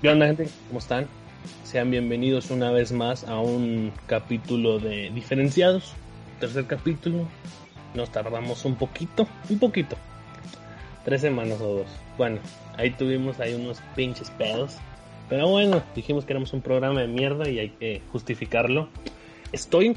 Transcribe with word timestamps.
¿Qué 0.00 0.08
onda 0.08 0.28
gente? 0.28 0.46
¿Cómo 0.68 0.78
están? 0.78 1.08
Sean 1.64 1.90
bienvenidos 1.90 2.52
una 2.52 2.70
vez 2.70 2.92
más 2.92 3.24
a 3.24 3.40
un 3.40 3.92
capítulo 4.06 4.78
de 4.78 5.10
Diferenciados. 5.10 5.92
Tercer 6.38 6.66
capítulo. 6.66 7.26
Nos 7.94 8.12
tardamos 8.12 8.64
un 8.64 8.76
poquito, 8.76 9.26
un 9.50 9.58
poquito. 9.58 9.96
Tres 11.04 11.22
semanas 11.22 11.60
o 11.60 11.78
dos. 11.78 11.86
Bueno, 12.16 12.38
ahí 12.76 12.92
tuvimos 12.92 13.40
ahí 13.40 13.54
unos 13.54 13.80
pinches 13.96 14.30
pedos. 14.30 14.76
Pero 15.28 15.48
bueno, 15.48 15.82
dijimos 15.96 16.24
que 16.24 16.32
éramos 16.32 16.52
un 16.52 16.60
programa 16.60 17.00
de 17.00 17.08
mierda 17.08 17.48
y 17.48 17.58
hay 17.58 17.70
que 17.70 18.00
justificarlo. 18.12 18.88
Estoy 19.50 19.96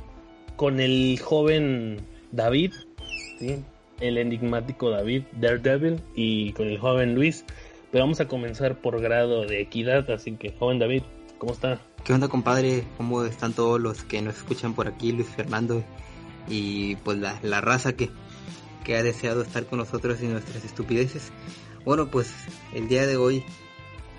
con 0.56 0.80
el 0.80 1.20
joven 1.22 2.02
David, 2.32 2.74
el 4.00 4.18
enigmático 4.18 4.90
David, 4.90 5.26
Daredevil, 5.34 6.02
y 6.16 6.54
con 6.54 6.68
el 6.70 6.80
joven 6.80 7.14
Luis. 7.14 7.46
Pero 7.92 8.06
vamos 8.06 8.22
a 8.22 8.28
comenzar 8.28 8.80
por 8.80 9.02
grado 9.02 9.46
de 9.46 9.62
equidad, 9.62 10.10
así 10.12 10.32
que, 10.38 10.52
joven 10.52 10.80
David, 10.80 11.04
¿cómo 11.38 11.52
está? 11.52 11.82
¿Qué 12.06 12.14
onda, 12.14 12.30
compadre? 12.30 12.86
¿Cómo 12.96 13.24
están 13.24 13.54
todos 13.54 13.82
los 13.82 14.04
que 14.04 14.22
nos 14.22 14.38
escuchan 14.38 14.74
por 14.74 14.88
aquí, 14.88 15.12
Luis 15.12 15.28
Fernando? 15.28 15.84
Y 16.48 16.96
pues 16.98 17.18
la, 17.18 17.38
la 17.44 17.60
raza 17.60 17.94
que, 17.94 18.10
que 18.86 18.96
ha 18.96 19.04
deseado 19.04 19.42
estar 19.42 19.66
con 19.66 19.80
nosotros 19.80 20.22
y 20.22 20.28
nuestras 20.28 20.64
estupideces. 20.64 21.34
Bueno, 21.84 22.10
pues 22.10 22.34
el 22.74 22.88
día 22.88 23.06
de 23.06 23.18
hoy 23.18 23.44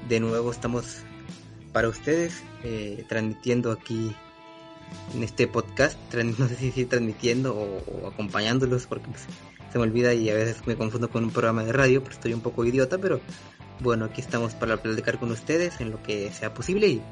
de 0.08 0.20
nuevo 0.20 0.50
estamos 0.50 0.98
para 1.72 1.88
ustedes 1.88 2.42
eh, 2.64 3.04
transmitiendo 3.08 3.72
aquí 3.72 4.14
en 5.14 5.22
este 5.22 5.46
podcast, 5.46 5.98
no 6.38 6.48
sé 6.48 6.56
si 6.56 6.84
transmitiendo 6.84 7.54
o, 7.56 8.08
acompañándolos 8.08 8.86
porque 8.86 9.08
pues, 9.08 9.26
se 9.72 9.78
me 9.78 9.84
olvida 9.84 10.12
y 10.12 10.28
a 10.28 10.34
veces 10.34 10.66
me 10.66 10.76
confundo 10.76 11.08
con 11.08 11.24
un 11.24 11.30
programa 11.30 11.64
de 11.64 11.72
radio, 11.72 12.02
pero 12.02 12.14
estoy 12.14 12.34
un 12.34 12.40
poco 12.42 12.64
idiota, 12.64 12.98
pero 12.98 13.20
bueno, 13.80 14.06
aquí 14.06 14.20
estamos 14.20 14.54
para 14.54 14.76
platicar 14.76 15.18
con 15.18 15.30
ustedes 15.30 15.80
en 15.80 15.90
lo 15.90 16.02
que 16.02 16.30
sea 16.32 16.54
posible 16.54 16.86
y 16.86 17.02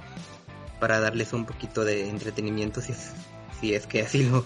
para 0.79 1.01
darles 1.01 1.33
un 1.33 1.45
poquito 1.45 1.85
de 1.85 2.09
entretenimiento 2.09 2.81
si 2.81 2.93
es, 2.93 3.13
si 3.61 3.75
es 3.75 3.87
que 3.87 4.03
así 4.03 4.25
lo 4.25 4.45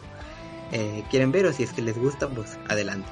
eh, 0.73 1.05
quieren 1.11 1.33
ver 1.33 1.47
o 1.47 1.53
si 1.53 1.63
es 1.63 1.73
que 1.73 1.83
les 1.83 1.97
gusta, 1.97 2.29
pues 2.29 2.59
adelante. 2.69 3.09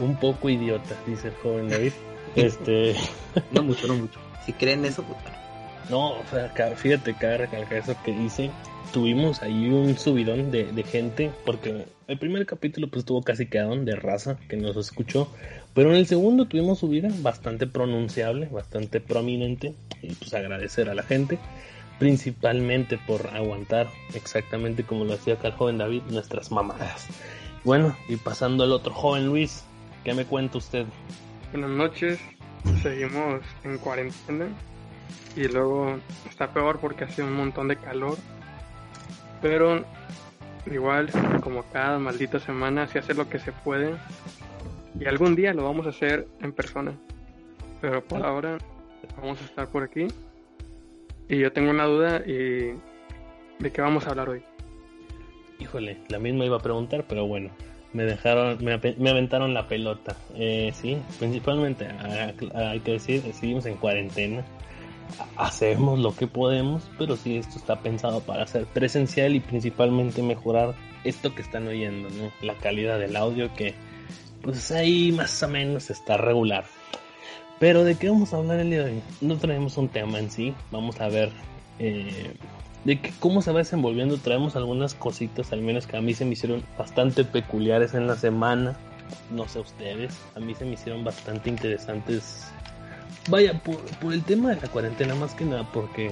Un 0.00 0.16
poco 0.16 0.48
idiota, 0.48 0.96
dice 1.06 1.28
el 1.28 1.34
joven 1.34 1.68
David. 1.68 1.92
este... 2.36 2.96
no 3.52 3.62
mucho, 3.62 3.86
no 3.86 3.94
mucho. 3.94 4.18
Si 4.44 4.52
creen 4.52 4.84
eso, 4.84 5.02
pues 5.02 5.22
bueno. 5.22 5.38
No, 5.90 6.20
o 6.20 6.24
sea, 6.30 6.50
fíjate, 6.76 7.14
cada 7.14 7.38
recalcar 7.38 7.78
eso 7.78 7.96
que 8.04 8.12
dice. 8.12 8.50
Tuvimos 8.92 9.42
ahí 9.42 9.68
un 9.68 9.98
subidón 9.98 10.50
de, 10.50 10.64
de, 10.64 10.82
gente, 10.82 11.30
porque 11.44 11.86
el 12.06 12.18
primer 12.18 12.46
capítulo 12.46 12.88
pues 12.88 13.00
estuvo 13.00 13.22
casi 13.22 13.46
quedado 13.46 13.76
de 13.76 13.96
raza 13.96 14.38
que 14.48 14.56
nos 14.56 14.76
escuchó, 14.78 15.30
pero 15.74 15.90
en 15.90 15.96
el 15.96 16.06
segundo 16.06 16.46
tuvimos 16.46 16.78
subida 16.78 17.08
bastante 17.20 17.66
pronunciable, 17.66 18.46
bastante 18.46 19.00
prominente, 19.00 19.74
y 20.02 20.12
pues 20.14 20.34
agradecer 20.34 20.88
a 20.88 20.94
la 20.94 21.02
gente, 21.02 21.38
principalmente 21.98 22.98
por 23.06 23.26
aguantar 23.28 23.88
exactamente 24.14 24.84
como 24.84 25.04
lo 25.04 25.14
hacía 25.14 25.34
acá 25.34 25.48
el 25.48 25.54
joven 25.54 25.78
David, 25.78 26.02
nuestras 26.10 26.50
mamadas. 26.50 27.06
Bueno, 27.64 27.96
y 28.08 28.16
pasando 28.16 28.64
al 28.64 28.72
otro 28.72 28.92
joven 28.92 29.26
Luis, 29.26 29.64
¿qué 30.04 30.14
me 30.14 30.24
cuenta 30.24 30.58
usted? 30.58 30.86
Buenas 31.52 31.70
noches, 31.70 32.18
seguimos 32.82 33.42
en 33.64 33.78
cuarentena 33.78 34.48
y 35.36 35.46
luego 35.48 35.98
está 36.28 36.52
peor 36.52 36.78
porque 36.80 37.04
hace 37.04 37.22
un 37.22 37.32
montón 37.32 37.68
de 37.68 37.76
calor. 37.76 38.16
Pero 39.40 39.84
igual, 40.66 41.10
como 41.42 41.62
cada 41.72 41.98
maldita 41.98 42.40
semana, 42.40 42.86
se 42.88 42.98
hace 42.98 43.14
lo 43.14 43.28
que 43.28 43.38
se 43.38 43.52
puede. 43.52 43.94
Y 45.00 45.06
algún 45.06 45.36
día 45.36 45.52
lo 45.54 45.64
vamos 45.64 45.86
a 45.86 45.90
hacer 45.90 46.26
en 46.40 46.52
persona. 46.52 46.92
Pero 47.80 48.04
por 48.04 48.24
ahora 48.24 48.58
vamos 49.16 49.40
a 49.40 49.44
estar 49.44 49.68
por 49.68 49.82
aquí. 49.82 50.08
Y 51.28 51.38
yo 51.38 51.52
tengo 51.52 51.70
una 51.70 51.84
duda 51.84 52.22
y 52.26 52.72
de 53.58 53.72
qué 53.72 53.80
vamos 53.80 54.06
a 54.06 54.10
hablar 54.10 54.28
hoy. 54.28 54.42
Híjole, 55.58 55.98
la 56.08 56.18
misma 56.18 56.44
iba 56.44 56.56
a 56.56 56.60
preguntar, 56.62 57.04
pero 57.08 57.26
bueno, 57.26 57.50
me 57.92 58.04
dejaron, 58.04 58.58
me, 58.64 58.72
aventaron 59.10 59.54
la 59.54 59.68
pelota. 59.68 60.16
Eh, 60.34 60.72
sí, 60.72 60.98
principalmente, 61.18 61.86
hay 62.54 62.80
que 62.80 62.92
decir, 62.92 63.22
seguimos 63.32 63.66
en 63.66 63.76
cuarentena 63.76 64.44
hacemos 65.36 65.98
lo 65.98 66.14
que 66.14 66.26
podemos, 66.26 66.88
pero 66.98 67.16
sí 67.16 67.36
esto 67.36 67.58
está 67.58 67.80
pensado 67.80 68.20
para 68.20 68.46
ser 68.46 68.66
presencial 68.66 69.34
y 69.34 69.40
principalmente 69.40 70.22
mejorar 70.22 70.74
esto 71.04 71.34
que 71.34 71.42
están 71.42 71.66
oyendo, 71.66 72.08
¿no? 72.10 72.30
La 72.42 72.54
calidad 72.54 72.98
del 72.98 73.16
audio 73.16 73.52
que 73.54 73.74
pues 74.42 74.70
ahí 74.70 75.12
más 75.12 75.42
o 75.42 75.48
menos 75.48 75.90
está 75.90 76.16
regular. 76.16 76.64
Pero 77.58 77.84
de 77.84 77.96
qué 77.96 78.08
vamos 78.08 78.32
a 78.32 78.36
hablar 78.36 78.60
el 78.60 78.70
día 78.70 78.84
de 78.84 78.92
hoy? 78.92 79.02
No 79.20 79.36
traemos 79.36 79.76
un 79.76 79.88
tema 79.88 80.18
en 80.18 80.30
sí, 80.30 80.54
vamos 80.70 81.00
a 81.00 81.08
ver 81.08 81.32
eh, 81.78 82.34
de 82.84 83.00
que 83.00 83.12
cómo 83.18 83.42
se 83.42 83.50
va 83.50 83.58
desenvolviendo. 83.58 84.16
Traemos 84.18 84.54
algunas 84.54 84.94
cositas, 84.94 85.52
al 85.52 85.62
menos 85.62 85.86
que 85.86 85.96
a 85.96 86.00
mí 86.00 86.14
se 86.14 86.24
me 86.24 86.32
hicieron 86.32 86.62
bastante 86.78 87.24
peculiares 87.24 87.94
en 87.94 88.06
la 88.06 88.16
semana. 88.16 88.76
No 89.30 89.48
sé 89.48 89.58
ustedes, 89.58 90.16
a 90.36 90.40
mí 90.40 90.54
se 90.54 90.64
me 90.64 90.72
hicieron 90.72 91.02
bastante 91.02 91.48
interesantes 91.48 92.52
Vaya, 93.28 93.60
por, 93.62 94.12
el 94.12 94.22
tema 94.24 94.50
de 94.50 94.60
la 94.60 94.68
cuarentena 94.68 95.14
más 95.14 95.34
que 95.34 95.44
nada, 95.44 95.68
porque 95.72 96.10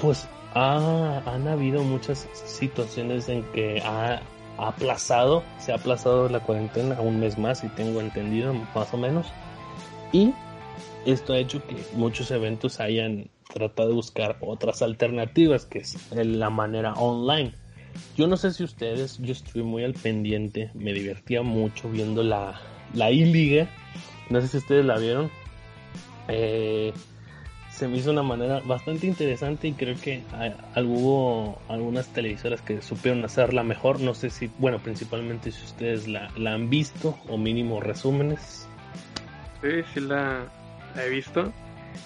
pues 0.00 0.28
han 0.54 1.48
habido 1.48 1.82
muchas 1.82 2.28
situaciones 2.44 3.28
en 3.28 3.42
que 3.44 3.80
ha, 3.82 4.20
aplazado, 4.58 5.42
se 5.58 5.72
ha 5.72 5.76
aplazado 5.76 6.28
la 6.28 6.40
cuarentena 6.40 7.00
un 7.00 7.20
mes 7.20 7.38
más, 7.38 7.64
y 7.64 7.68
tengo 7.68 8.00
entendido, 8.00 8.54
más 8.74 8.92
o 8.92 8.96
menos. 8.96 9.26
Y 10.12 10.32
esto 11.04 11.32
ha 11.32 11.38
hecho 11.38 11.64
que 11.66 11.76
muchos 11.94 12.30
eventos 12.30 12.80
hayan 12.80 13.28
tratado 13.52 13.88
de 13.88 13.94
buscar 13.94 14.36
otras 14.40 14.82
alternativas, 14.82 15.66
que 15.66 15.78
es 15.78 15.96
la 16.12 16.50
manera 16.50 16.94
online. 16.94 17.52
Yo 18.16 18.26
no 18.26 18.36
sé 18.36 18.52
si 18.52 18.64
ustedes, 18.64 19.18
yo 19.18 19.32
estuve 19.32 19.62
muy 19.62 19.84
al 19.84 19.94
pendiente, 19.94 20.70
me 20.74 20.92
divertía 20.92 21.42
mucho 21.42 21.88
viendo 21.88 22.22
la, 22.22 22.60
la 22.94 23.10
I-Liga. 23.10 23.68
No 24.28 24.40
sé 24.40 24.48
si 24.48 24.56
ustedes 24.58 24.84
la 24.84 24.98
vieron, 24.98 25.30
eh, 26.28 26.92
se 27.76 27.86
me 27.88 27.98
hizo 27.98 28.10
una 28.10 28.22
manera 28.22 28.60
bastante 28.60 29.06
interesante 29.06 29.68
y 29.68 29.74
creo 29.74 29.96
que 30.00 30.22
hubo 30.76 31.58
algunas 31.68 32.08
televisoras 32.08 32.62
que 32.62 32.80
supieron 32.80 33.22
hacerla 33.22 33.62
mejor. 33.64 34.00
No 34.00 34.14
sé 34.14 34.30
si, 34.30 34.50
bueno, 34.58 34.78
principalmente 34.78 35.52
si 35.52 35.62
ustedes 35.62 36.08
la, 36.08 36.30
han 36.38 36.70
visto 36.70 37.18
o 37.28 37.36
mínimo 37.36 37.80
resúmenes. 37.80 38.66
Sí, 39.60 39.82
sí 39.92 40.00
la, 40.00 40.46
he 40.98 41.10
visto. 41.10 41.52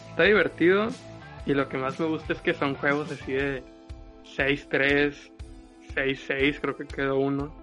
Está 0.09 0.25
divertido 0.25 0.89
y 1.47 1.55
lo 1.55 1.69
que 1.69 1.79
más 1.79 2.01
me 2.01 2.07
gusta 2.07 2.33
es 2.33 2.41
que 2.41 2.53
son 2.53 2.75
juegos 2.75 3.13
así 3.13 3.33
de 3.33 3.63
6-3, 4.37 5.15
6-6, 5.95 6.59
creo 6.61 6.77
que 6.77 6.85
quedó 6.85 7.17
uno. 7.21 7.55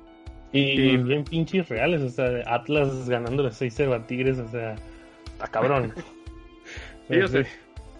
Y, 0.53 0.95
bien 0.95 1.25
pinches 1.25 1.67
reales, 1.67 2.01
o 2.01 2.09
sea, 2.09 2.41
Atlas 2.45 3.09
ganándole 3.09 3.49
6-0 3.49 3.93
a 3.93 4.07
Tigres, 4.07 4.39
o 4.39 4.47
sea, 4.47 4.75
está 5.25 5.47
cabrón. 5.47 5.93
Sí, 7.09 7.21
o 7.21 7.27
sea, 7.29 7.45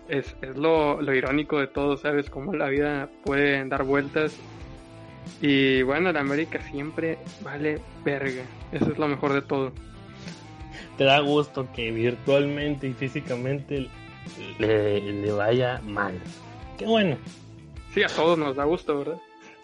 es, 0.10 0.36
es 0.42 0.56
lo, 0.56 1.02
lo, 1.02 1.14
irónico 1.14 1.60
de 1.60 1.68
todo, 1.68 1.98
¿sabes? 1.98 2.30
Cómo 2.30 2.54
la 2.54 2.68
vida 2.68 3.10
puede 3.24 3.64
dar 3.68 3.84
vueltas. 3.84 4.36
Y 5.42 5.82
bueno, 5.84 6.12
la 6.12 6.22
América 6.22 6.60
siempre 6.72 7.18
vale 7.42 7.80
verga. 8.04 8.44
Eso 8.72 8.92
es 8.92 8.98
lo 8.98 9.08
mejor 9.08 9.34
de 9.34 9.42
todo. 9.42 9.72
Te 10.98 11.04
da 11.04 11.20
gusto 11.20 11.68
que 11.74 11.92
virtualmente 11.92 12.88
y 12.88 12.94
físicamente 12.94 13.88
le, 14.58 15.02
le 15.02 15.32
vaya 15.32 15.82
mal. 15.86 16.20
Qué 16.78 16.86
bueno. 16.86 17.18
Sí, 17.94 18.04
a 18.04 18.08
todos 18.08 18.38
nos 18.38 18.56
da 18.56 18.64
gusto, 18.64 18.98
¿verdad? 18.98 19.18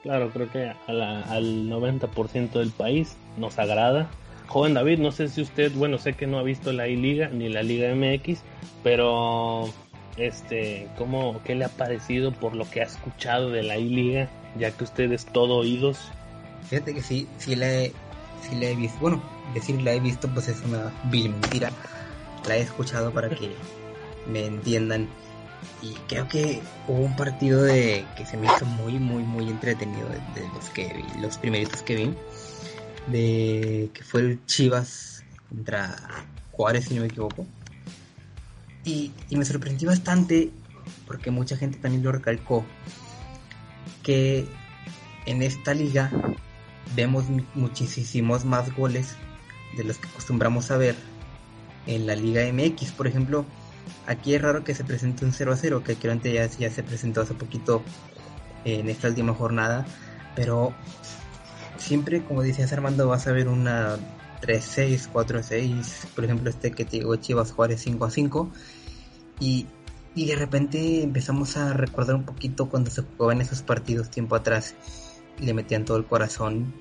Claro, 0.04 0.30
creo 0.32 0.52
que 0.52 0.74
a 0.88 0.94
la, 0.94 1.22
al 1.22 1.70
90% 1.70 2.52
del 2.52 2.72
país 2.72 3.18
nos 3.38 3.58
agrada 3.58 4.10
Joven 4.48 4.74
David, 4.76 5.00
no 5.00 5.12
sé 5.12 5.30
si 5.30 5.42
usted, 5.42 5.72
bueno, 5.74 5.98
sé 5.98 6.14
que 6.14 6.28
no 6.28 6.38
ha 6.38 6.44
visto 6.44 6.72
la 6.74 6.88
I-Liga 6.88 7.30
ni 7.30 7.50
la 7.50 7.64
Liga 7.64 7.94
MX, 7.96 8.44
pero 8.84 9.70
este, 10.18 10.88
¿cómo, 10.98 11.42
qué 11.44 11.56
le 11.56 11.66
ha 11.66 11.70
parecido 11.70 12.32
por 12.32 12.56
lo 12.56 12.70
que 12.70 12.82
ha 12.82 12.86
escuchado 12.86 13.50
de 13.50 13.64
la 13.64 13.78
I-Liga, 13.78 14.30
ya 14.58 14.72
que 14.72 14.84
usted 14.84 15.12
es 15.12 15.26
todo 15.26 15.58
oídos? 15.58 16.00
Fíjate 16.70 16.94
que 16.94 17.02
sí, 17.02 17.28
sí 17.38 17.56
la 17.56 17.72
he, 17.72 17.94
sí 18.48 18.56
la 18.56 18.68
he 18.68 18.76
visto, 18.76 19.00
bueno, 19.00 19.22
decir 19.54 19.82
la 19.82 19.94
he 19.94 20.00
visto 20.00 20.28
pues 20.30 20.48
es 20.48 20.62
una 20.66 20.92
vil 21.06 21.30
mentira, 21.30 21.72
la 22.48 22.58
he 22.58 22.62
escuchado 22.62 23.12
para 23.12 23.30
que 23.30 23.52
me 24.28 24.46
entiendan 24.46 25.08
y 25.82 25.94
creo 26.08 26.28
que 26.28 26.62
hubo 26.88 27.04
un 27.04 27.16
partido 27.16 27.64
de 27.64 28.06
que 28.16 28.26
se 28.26 28.38
me 28.38 28.48
hizo 28.48 28.66
muy 28.66 28.94
muy 29.00 29.24
muy 29.24 29.50
entretenido 29.50 30.08
de, 30.08 30.16
de 30.40 30.48
los 30.54 30.70
que 30.70 30.94
vi, 30.94 31.22
los 31.22 31.38
primeritos 31.38 31.82
que 31.82 31.96
vi 31.96 32.14
de 33.08 33.90
que 33.94 34.04
fue 34.04 34.22
el 34.22 34.46
Chivas 34.46 35.24
contra 35.50 35.96
Juárez, 36.52 36.86
si 36.86 36.96
no 36.96 37.02
me 37.02 37.08
equivoco. 37.08 37.46
Y, 38.86 39.12
me 39.32 39.46
sorprendió 39.46 39.90
bastante, 39.90 40.52
porque 41.08 41.32
mucha 41.32 41.58
gente 41.58 41.78
también 41.78 42.04
lo 42.04 42.12
recalcó, 42.12 42.66
que 44.02 44.46
en 45.26 45.42
esta 45.42 45.74
liga 45.74 46.12
vemos 46.96 47.26
muchísimos 47.56 48.46
más 48.46 48.76
goles 48.76 49.16
de 49.78 49.84
los 49.84 49.98
que 49.98 50.08
acostumbramos 50.08 50.70
a 50.72 50.78
ver 50.78 50.96
en 51.88 52.06
la 52.06 52.16
Liga 52.16 52.42
MX. 52.52 52.92
Por 52.92 53.08
ejemplo, 53.08 53.46
aquí 54.06 54.36
es 54.36 54.42
raro 54.42 54.64
que 54.64 54.76
se 54.76 54.84
presente 54.84 55.26
un 55.26 55.32
0 55.32 55.54
a 55.54 55.56
0, 55.56 55.84
que 55.84 55.96
creo 55.96 56.20
que 56.22 56.34
ya, 56.34 56.46
ya 56.46 56.70
se 56.70 56.84
presentó 56.84 57.22
hace 57.22 57.34
poquito 57.34 57.84
en 58.66 58.90
esta 58.90 59.08
última 59.08 59.34
jornada, 59.34 59.86
pero 60.36 60.74
siempre, 61.78 62.24
como 62.24 62.44
decías 62.44 62.72
Armando, 62.74 63.08
vas 63.08 63.28
a 63.28 63.32
ver 63.32 63.48
una 63.48 63.98
3-6, 64.44 65.10
4-6, 65.12 66.08
por 66.16 66.26
ejemplo 66.26 66.50
este 66.50 66.72
que 66.72 66.84
te 66.84 66.98
digo 66.98 67.16
Chivas 67.16 67.54
Juárez 67.54 67.82
5 67.82 68.06
a 68.06 68.12
5, 68.12 68.52
y, 69.40 69.68
y 70.16 70.26
de 70.26 70.36
repente 70.36 71.02
empezamos 71.02 71.56
a 71.56 71.72
recordar 71.74 72.16
un 72.16 72.24
poquito 72.24 72.68
cuando 72.68 72.92
se 72.92 73.04
jugaban 73.04 73.40
esos 73.40 73.62
partidos 73.62 74.10
tiempo 74.10 74.36
atrás, 74.36 74.76
le 75.40 75.54
metían 75.54 75.86
todo 75.86 75.98
el 75.98 76.06
corazón, 76.06 76.74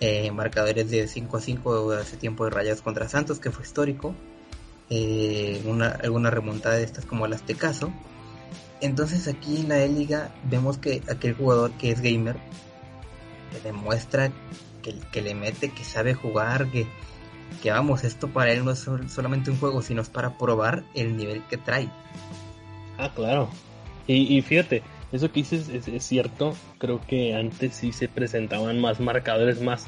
eh, 0.00 0.30
marcadores 0.30 0.90
de 0.90 1.08
5 1.08 1.36
a 1.36 1.40
5 1.40 1.92
hace 1.92 2.16
tiempo 2.18 2.44
de 2.44 2.50
rayas 2.50 2.82
contra 2.82 3.08
Santos, 3.08 3.40
que 3.40 3.50
fue 3.50 3.64
histórico, 3.64 4.14
eh, 4.90 5.62
una, 5.64 5.88
alguna 5.88 6.30
remontada 6.30 6.76
de 6.76 6.84
estas 6.84 7.04
como 7.04 7.26
las 7.26 7.42
caso 7.42 7.92
Entonces 8.80 9.28
aquí 9.28 9.60
en 9.60 9.68
la 9.68 9.82
E-Liga 9.82 10.34
vemos 10.44 10.78
que 10.78 11.02
aquel 11.10 11.34
jugador 11.34 11.72
que 11.72 11.90
es 11.90 12.00
gamer 12.00 12.36
que 13.50 13.60
demuestra 13.60 14.30
que, 14.82 15.22
le 15.22 15.34
mete, 15.34 15.70
que 15.70 15.84
sabe 15.84 16.14
jugar, 16.14 16.70
que, 16.70 16.86
que 17.62 17.70
vamos, 17.70 18.04
esto 18.04 18.28
para 18.28 18.52
él 18.52 18.64
no 18.64 18.72
es 18.72 18.86
solamente 19.08 19.50
un 19.50 19.58
juego, 19.58 19.82
sino 19.82 20.02
es 20.02 20.08
para 20.08 20.38
probar 20.38 20.84
el 20.94 21.16
nivel 21.16 21.42
que 21.48 21.56
trae. 21.56 21.88
Ah, 22.98 23.10
claro. 23.14 23.48
Y, 24.06 24.40
fíjate, 24.40 24.82
eso 25.12 25.30
que 25.30 25.40
dices 25.40 25.68
es, 25.68 26.02
cierto. 26.02 26.54
Creo 26.78 27.00
que 27.06 27.34
antes 27.34 27.74
sí 27.74 27.92
se 27.92 28.08
presentaban 28.08 28.80
más 28.80 29.00
marcadores 29.00 29.60
más, 29.60 29.86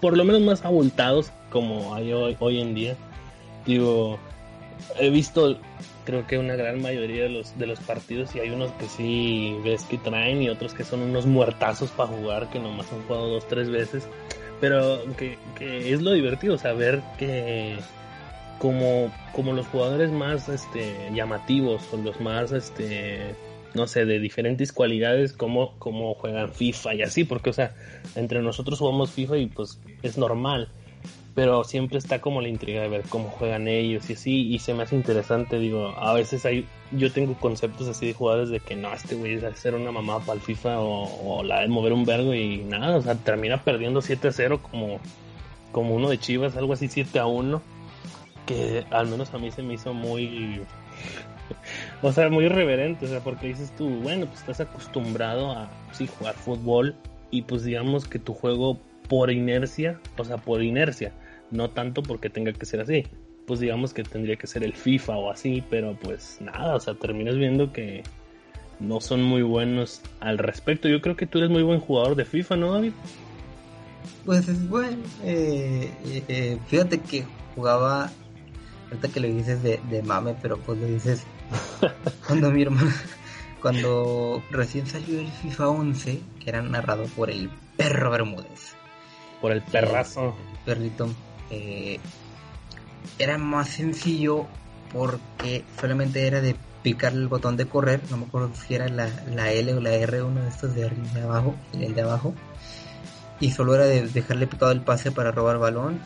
por 0.00 0.16
lo 0.16 0.24
menos 0.24 0.40
más 0.40 0.64
abultados 0.64 1.30
como 1.50 1.94
hay 1.94 2.12
hoy, 2.12 2.36
hoy 2.40 2.60
en 2.60 2.74
día. 2.74 2.96
Digo, 3.66 4.18
he 4.98 5.10
visto 5.10 5.58
creo 6.06 6.26
que 6.26 6.38
una 6.38 6.56
gran 6.56 6.80
mayoría 6.80 7.24
de 7.24 7.28
los, 7.28 7.58
de 7.58 7.66
los 7.66 7.80
partidos 7.80 8.34
y 8.34 8.40
hay 8.40 8.48
unos 8.48 8.72
que 8.72 8.86
sí 8.86 9.58
ves 9.62 9.84
que 9.84 9.98
traen 9.98 10.40
y 10.40 10.48
otros 10.48 10.72
que 10.72 10.84
son 10.84 11.02
unos 11.02 11.26
muertazos 11.26 11.90
para 11.90 12.08
jugar 12.08 12.48
que 12.48 12.58
nomás 12.58 12.90
han 12.92 13.02
jugado 13.02 13.28
dos, 13.28 13.46
tres 13.46 13.68
veces. 13.68 14.08
Pero 14.60 15.02
que, 15.16 15.36
que 15.58 15.92
es 15.92 16.00
lo 16.00 16.12
divertido, 16.12 16.56
saber 16.56 17.02
que 17.18 17.76
como, 18.58 19.12
como 19.32 19.52
los 19.52 19.66
jugadores 19.66 20.10
más 20.10 20.48
este, 20.48 21.10
llamativos 21.12 21.82
o 21.92 21.98
los 21.98 22.18
más 22.20 22.52
este, 22.52 23.34
no 23.74 23.86
sé, 23.86 24.06
de 24.06 24.18
diferentes 24.18 24.72
cualidades, 24.72 25.34
como, 25.34 25.78
como 25.78 26.14
juegan 26.14 26.52
FIFA 26.52 26.94
y 26.94 27.02
así, 27.02 27.24
porque, 27.24 27.50
o 27.50 27.52
sea, 27.52 27.74
entre 28.14 28.40
nosotros 28.40 28.78
jugamos 28.78 29.10
FIFA 29.10 29.36
y 29.36 29.46
pues 29.46 29.78
es 30.02 30.16
normal, 30.16 30.70
pero 31.36 31.64
siempre 31.64 31.98
está 31.98 32.18
como 32.22 32.40
la 32.40 32.48
intriga 32.48 32.80
de 32.80 32.88
ver 32.88 33.02
cómo 33.10 33.28
juegan 33.28 33.68
ellos 33.68 34.08
y 34.08 34.14
así, 34.14 34.54
y 34.54 34.58
se 34.58 34.72
me 34.72 34.84
hace 34.84 34.96
interesante, 34.96 35.58
digo, 35.58 35.88
a 35.98 36.14
veces 36.14 36.46
hay, 36.46 36.66
yo 36.92 37.12
tengo 37.12 37.34
conceptos 37.34 37.88
así 37.88 38.06
de 38.06 38.14
jugadores 38.14 38.48
de 38.48 38.58
que 38.58 38.74
no, 38.74 38.90
este 38.94 39.16
güey 39.16 39.34
es 39.34 39.44
hacer 39.44 39.74
una 39.74 39.92
mamá 39.92 40.20
para 40.20 40.32
el 40.32 40.40
FIFA 40.40 40.80
o, 40.80 41.42
la 41.44 41.60
de 41.60 41.68
mover 41.68 41.92
un 41.92 42.06
vergo 42.06 42.32
y 42.32 42.64
nada, 42.64 42.96
o 42.96 43.02
sea, 43.02 43.16
termina 43.16 43.62
perdiendo 43.62 44.00
7 44.00 44.28
a 44.28 44.32
0 44.32 44.60
como, 44.62 44.98
como 45.72 45.94
uno 45.94 46.08
de 46.08 46.16
Chivas, 46.16 46.56
algo 46.56 46.72
así 46.72 46.88
7 46.88 47.18
a 47.18 47.26
1, 47.26 47.60
que 48.46 48.86
al 48.90 49.06
menos 49.06 49.34
a 49.34 49.38
mí 49.38 49.50
se 49.50 49.62
me 49.62 49.74
hizo 49.74 49.92
muy... 49.92 50.62
o 52.00 52.12
sea, 52.12 52.30
muy 52.30 52.46
irreverente, 52.46 53.04
o 53.04 53.08
sea, 53.10 53.20
porque 53.20 53.48
dices 53.48 53.74
tú, 53.76 53.90
bueno, 53.90 54.24
pues 54.24 54.40
estás 54.40 54.60
acostumbrado 54.60 55.52
a 55.52 55.68
sí, 55.92 56.06
jugar 56.06 56.34
fútbol 56.34 56.94
y 57.30 57.42
pues 57.42 57.62
digamos 57.62 58.08
que 58.08 58.18
tu 58.18 58.32
juego 58.32 58.78
por 59.06 59.30
inercia, 59.30 60.00
o 60.16 60.24
sea, 60.24 60.38
por 60.38 60.62
inercia, 60.62 61.12
no 61.50 61.70
tanto 61.70 62.02
porque 62.02 62.30
tenga 62.30 62.52
que 62.52 62.66
ser 62.66 62.80
así. 62.80 63.04
Pues 63.46 63.60
digamos 63.60 63.94
que 63.94 64.02
tendría 64.02 64.36
que 64.36 64.46
ser 64.46 64.64
el 64.64 64.72
FIFA 64.72 65.16
o 65.16 65.30
así, 65.30 65.62
pero 65.70 65.96
pues 66.00 66.38
nada, 66.40 66.74
o 66.74 66.80
sea, 66.80 66.94
terminas 66.94 67.36
viendo 67.36 67.72
que 67.72 68.02
no 68.80 69.00
son 69.00 69.22
muy 69.22 69.42
buenos 69.42 70.02
al 70.20 70.38
respecto. 70.38 70.88
Yo 70.88 71.00
creo 71.00 71.16
que 71.16 71.26
tú 71.26 71.38
eres 71.38 71.50
muy 71.50 71.62
buen 71.62 71.80
jugador 71.80 72.16
de 72.16 72.24
FIFA, 72.24 72.56
¿no, 72.56 72.72
David? 72.72 72.92
Pues 74.24 74.48
es 74.48 74.68
bueno, 74.68 74.98
eh, 75.22 75.90
eh, 76.28 76.58
fíjate 76.66 76.98
que 76.98 77.24
jugaba, 77.54 78.10
ahorita 78.86 79.08
que 79.08 79.20
lo 79.20 79.28
dices 79.28 79.62
de, 79.62 80.02
mame, 80.04 80.34
pero 80.42 80.58
pues 80.58 80.78
lo 80.78 80.86
dices 80.86 81.24
cuando 82.26 82.50
mi 82.50 82.62
hermano, 82.62 82.90
cuando 83.62 84.42
recién 84.50 84.86
salió 84.86 85.20
el 85.20 85.28
FIFA 85.28 85.68
11, 85.68 86.20
que 86.42 86.50
era 86.50 86.62
narrado 86.62 87.04
por 87.16 87.30
el 87.30 87.50
perro 87.76 88.10
Bermúdez. 88.10 88.74
Por 89.40 89.52
el 89.52 89.62
perrazo. 89.62 90.34
perrito. 90.64 91.08
Eh, 91.50 91.98
era 93.18 93.38
más 93.38 93.68
sencillo 93.68 94.46
porque 94.92 95.64
solamente 95.80 96.26
era 96.26 96.40
de 96.40 96.56
picar 96.82 97.12
el 97.12 97.28
botón 97.28 97.56
de 97.56 97.66
correr, 97.66 98.00
no 98.10 98.16
me 98.16 98.26
acuerdo 98.26 98.50
si 98.54 98.74
era 98.74 98.88
la, 98.88 99.52
L 99.52 99.74
o 99.74 99.80
la 99.80 99.92
R, 99.92 100.22
uno 100.22 100.42
de 100.42 100.48
estos 100.48 100.74
de 100.74 100.84
arriba 100.84 101.08
de 101.14 101.22
abajo, 101.22 101.54
el 101.72 101.94
de 101.94 102.02
abajo, 102.02 102.34
y 103.40 103.50
solo 103.50 103.74
era 103.74 103.86
de 103.86 104.06
dejarle 104.06 104.46
picado 104.46 104.70
el 104.72 104.82
pase 104.82 105.10
para 105.10 105.32
robar 105.32 105.58
balón 105.58 106.00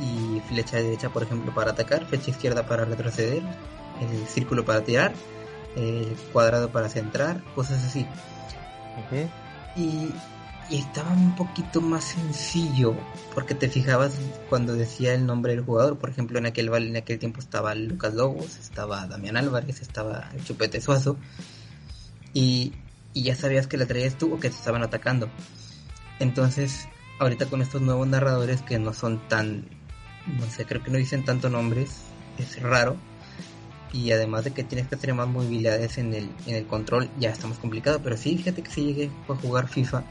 y 0.00 0.40
flecha 0.40 0.76
derecha, 0.76 1.08
por 1.08 1.22
ejemplo, 1.22 1.54
para 1.54 1.70
atacar, 1.70 2.04
flecha 2.04 2.30
izquierda 2.30 2.66
para 2.66 2.84
retroceder, 2.84 3.42
el 4.00 4.26
círculo 4.26 4.64
para 4.64 4.82
tirar, 4.82 5.14
el 5.76 6.14
cuadrado 6.32 6.68
para 6.68 6.88
centrar, 6.88 7.42
cosas 7.54 7.82
así. 7.82 8.06
Y 9.76 10.10
y 10.68 10.78
estaba 10.78 11.12
un 11.12 11.34
poquito 11.34 11.80
más 11.80 12.04
sencillo 12.04 12.96
porque 13.34 13.54
te 13.54 13.68
fijabas 13.68 14.14
cuando 14.48 14.74
decía 14.74 15.14
el 15.14 15.24
nombre 15.24 15.54
del 15.54 15.64
jugador 15.64 15.98
por 15.98 16.10
ejemplo 16.10 16.38
en 16.38 16.46
aquel 16.46 16.72
en 16.74 16.96
aquel 16.96 17.18
tiempo 17.18 17.40
estaba 17.40 17.74
Lucas 17.74 18.14
Lobos 18.14 18.56
estaba 18.58 19.06
Damián 19.06 19.36
Álvarez 19.36 19.80
estaba 19.80 20.28
el 20.34 20.44
Chupete 20.44 20.80
Suazo 20.80 21.16
y, 22.32 22.72
y 23.14 23.22
ya 23.22 23.34
sabías 23.34 23.66
que 23.66 23.76
la 23.76 23.86
traías 23.86 24.18
tú 24.18 24.34
o 24.34 24.38
que 24.38 24.50
te 24.50 24.56
estaban 24.56 24.82
atacando. 24.82 25.30
Entonces 26.18 26.86
ahorita 27.18 27.46
con 27.46 27.62
estos 27.62 27.80
nuevos 27.80 28.06
narradores 28.06 28.60
que 28.60 28.78
no 28.78 28.92
son 28.92 29.26
tan 29.28 29.64
no 30.26 30.46
sé 30.50 30.66
creo 30.66 30.82
que 30.82 30.90
no 30.90 30.98
dicen 30.98 31.24
tanto 31.24 31.48
nombres 31.48 32.00
es 32.38 32.60
raro 32.60 32.96
y 33.92 34.10
además 34.10 34.44
de 34.44 34.50
que 34.50 34.64
tienes 34.64 34.88
que 34.88 34.96
tener 34.96 35.14
más 35.14 35.28
movilidades 35.28 35.96
en 35.96 36.12
el, 36.12 36.30
en 36.46 36.56
el 36.56 36.66
control 36.66 37.08
ya 37.18 37.30
está 37.30 37.46
más 37.46 37.58
complicado 37.58 38.00
pero 38.02 38.16
sí 38.16 38.36
fíjate 38.36 38.62
que 38.62 38.70
si 38.70 38.84
llegué 38.84 39.10
a 39.28 39.34
jugar 39.34 39.68
FIFA 39.68 40.04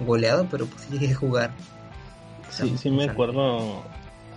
goleado, 0.00 0.46
pero 0.50 0.66
pues 0.66 0.90
llegué 0.90 1.12
a 1.12 1.16
jugar. 1.16 1.50
Sí, 2.50 2.76
sí 2.78 2.90
me 2.90 3.04
acuerdo 3.04 3.82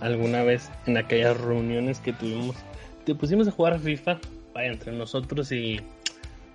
alguna 0.00 0.42
vez 0.42 0.70
en 0.86 0.96
aquellas 0.96 1.38
reuniones 1.38 2.00
que 2.00 2.12
tuvimos, 2.12 2.56
te 3.04 3.14
pusimos 3.14 3.48
a 3.48 3.50
jugar 3.50 3.78
FIFA, 3.78 4.18
vaya, 4.54 4.68
entre 4.68 4.92
nosotros 4.92 5.52
y 5.52 5.80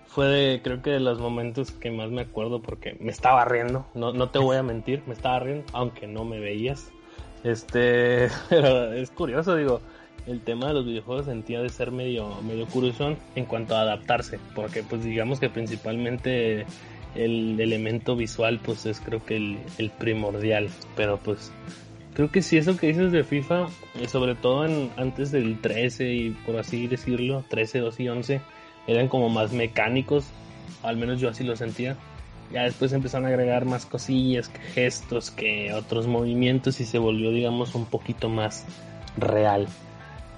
fue 0.08 0.28
de, 0.28 0.62
creo 0.62 0.82
que 0.82 0.92
de 0.92 1.00
los 1.00 1.20
momentos 1.20 1.72
que 1.72 1.92
más 1.92 2.10
me 2.10 2.22
acuerdo 2.22 2.62
porque 2.62 2.98
me 3.00 3.12
estaba 3.12 3.46
riendo, 3.46 3.86
no, 3.94 4.14
no 4.14 4.30
te 4.30 4.40
voy 4.40 4.58
a 4.58 4.64
mentir, 4.64 5.04
me 5.08 5.14
estaba 5.14 5.40
riendo, 5.40 5.66
aunque 5.74 6.08
no 6.08 6.24
me 6.24 6.40
veías. 6.40 6.90
Este, 7.44 8.30
pero 8.50 8.94
es 8.94 9.12
curioso, 9.12 9.56
digo, 9.56 9.82
el 10.26 10.42
tema 10.42 10.68
de 10.68 10.74
los 10.74 10.86
videojuegos 10.86 11.26
sentía 11.26 11.62
de 11.62 11.70
ser 11.70 11.92
medio, 11.92 12.42
medio 12.42 12.66
curioso 12.66 13.16
en 13.36 13.46
cuanto 13.46 13.76
a 13.76 13.82
adaptarse, 13.82 14.40
porque 14.56 14.84
pues 14.84 15.04
digamos 15.04 15.40
que 15.40 15.50
principalmente 15.50 16.66
el 17.16 17.60
elemento 17.60 18.16
visual 18.16 18.60
pues 18.64 18.86
es 18.86 19.00
creo 19.00 19.24
que 19.26 19.38
el, 19.38 19.90
primordial, 19.98 20.70
pero 20.96 21.18
pues 21.18 21.52
creo 22.14 22.32
que 22.32 22.42
si 22.42 22.58
eso 22.58 22.78
que 22.78 22.88
dices 22.88 23.12
de 23.12 23.24
FIFA, 23.24 23.68
eh, 24.00 24.08
sobre 24.08 24.36
todo 24.36 24.64
antes 24.98 25.32
del 25.32 25.60
13 25.60 26.14
y 26.14 26.30
por 26.32 26.58
así 26.58 26.88
decirlo, 26.88 27.44
13, 27.50 27.80
12 27.80 28.04
y 28.04 28.10
11, 28.10 28.42
eran 28.88 29.08
como 29.08 29.30
más 29.30 29.54
mecánicos, 29.54 30.26
al 30.84 30.98
menos 30.98 31.20
yo 31.20 31.30
así 31.30 31.44
lo 31.44 31.56
sentía. 31.56 31.96
Ya 32.52 32.64
después 32.64 32.94
empezaron 32.94 33.26
a 33.26 33.30
agregar 33.30 33.66
más 33.66 33.88
cosillas, 33.88 34.50
que 34.50 34.60
gestos, 34.60 35.32
que 35.32 35.74
otros 35.74 36.06
movimientos 36.06 36.80
y 36.80 36.86
se 36.86 37.00
volvió 37.00 37.32
digamos 37.32 37.74
un 37.74 37.86
poquito 37.86 38.30
más 38.30 38.66
real. 39.18 39.68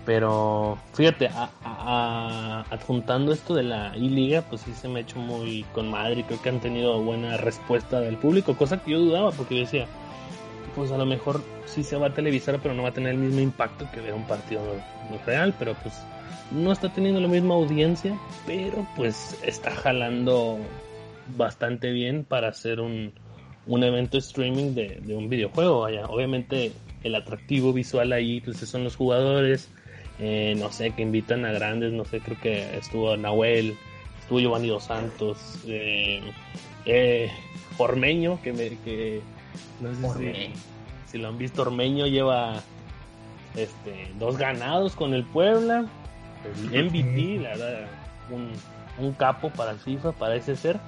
Pero 0.07 0.77
fíjate, 0.93 1.29
adjuntando 2.71 3.33
esto 3.33 3.53
de 3.53 3.63
la 3.63 3.91
I-Liga, 3.97 4.41
pues 4.41 4.61
sí 4.61 4.71
se 4.71 4.87
me 4.87 4.99
ha 4.99 5.01
hecho 5.01 5.19
muy 5.19 5.65
con 5.73 5.91
madre 5.91 6.23
creo 6.23 6.41
que 6.41 6.47
han 6.47 6.61
tenido 6.61 7.01
buena 7.01 7.35
respuesta 7.35 7.99
del 7.99 8.15
público, 8.15 8.55
cosa 8.55 8.81
que 8.81 8.91
yo 8.91 8.99
dudaba 8.99 9.31
porque 9.33 9.55
yo 9.55 9.61
decía, 9.63 9.85
pues 10.75 10.93
a 10.93 10.97
lo 10.97 11.05
mejor 11.05 11.43
sí 11.65 11.83
se 11.83 11.97
va 11.97 12.07
a 12.07 12.13
televisar, 12.13 12.57
pero 12.63 12.73
no 12.73 12.83
va 12.83 12.89
a 12.89 12.93
tener 12.93 13.15
el 13.15 13.17
mismo 13.17 13.41
impacto 13.41 13.85
que 13.91 13.99
ver 13.99 14.13
un 14.13 14.23
partido 14.23 14.61
real, 15.25 15.53
pero 15.59 15.75
pues 15.83 15.93
no 16.51 16.71
está 16.71 16.87
teniendo 16.87 17.19
la 17.19 17.27
misma 17.27 17.55
audiencia, 17.55 18.17
pero 18.45 18.87
pues 18.95 19.37
está 19.43 19.71
jalando 19.71 20.57
bastante 21.35 21.91
bien 21.91 22.23
para 22.23 22.47
hacer 22.47 22.79
un, 22.79 23.11
un 23.65 23.83
evento 23.83 24.17
streaming 24.19 24.73
de, 24.73 25.01
de 25.01 25.17
un 25.17 25.27
videojuego. 25.27 25.81
Vaya, 25.81 26.05
obviamente 26.05 26.71
el 27.03 27.13
atractivo 27.13 27.73
visual 27.73 28.13
ahí 28.13 28.39
pues 28.39 28.57
son 28.59 28.85
los 28.85 28.95
jugadores, 28.95 29.69
eh, 30.19 30.55
no 30.57 30.71
sé, 30.71 30.91
que 30.91 31.01
invitan 31.01 31.45
a 31.45 31.51
grandes, 31.51 31.93
no 31.93 32.05
sé, 32.05 32.19
creo 32.19 32.39
que 32.39 32.77
estuvo 32.77 33.15
Nahuel, 33.17 33.77
estuvo 34.19 34.39
Giovanni 34.39 34.67
Dos 34.67 34.85
Santos, 34.85 35.59
eh, 35.67 36.21
eh, 36.85 37.31
Ormeño, 37.77 38.41
que 38.41 38.53
me, 38.53 38.69
que 38.79 39.21
no 39.79 40.13
sé 40.13 40.51
si, 41.05 41.17
lo 41.17 41.29
han 41.29 41.37
visto, 41.37 41.61
Ormeño 41.61 42.07
lleva 42.07 42.61
este, 43.55 44.11
dos 44.19 44.37
ganados 44.37 44.95
con 44.95 45.13
el 45.13 45.23
Puebla, 45.23 45.85
el 46.73 46.85
MVP, 46.85 47.39
la 47.41 47.49
verdad, 47.49 47.87
un, 48.31 48.51
un 48.97 49.13
capo 49.13 49.49
para 49.49 49.71
el 49.71 49.79
FIFA, 49.79 50.11
parece 50.13 50.55
ser. 50.55 50.79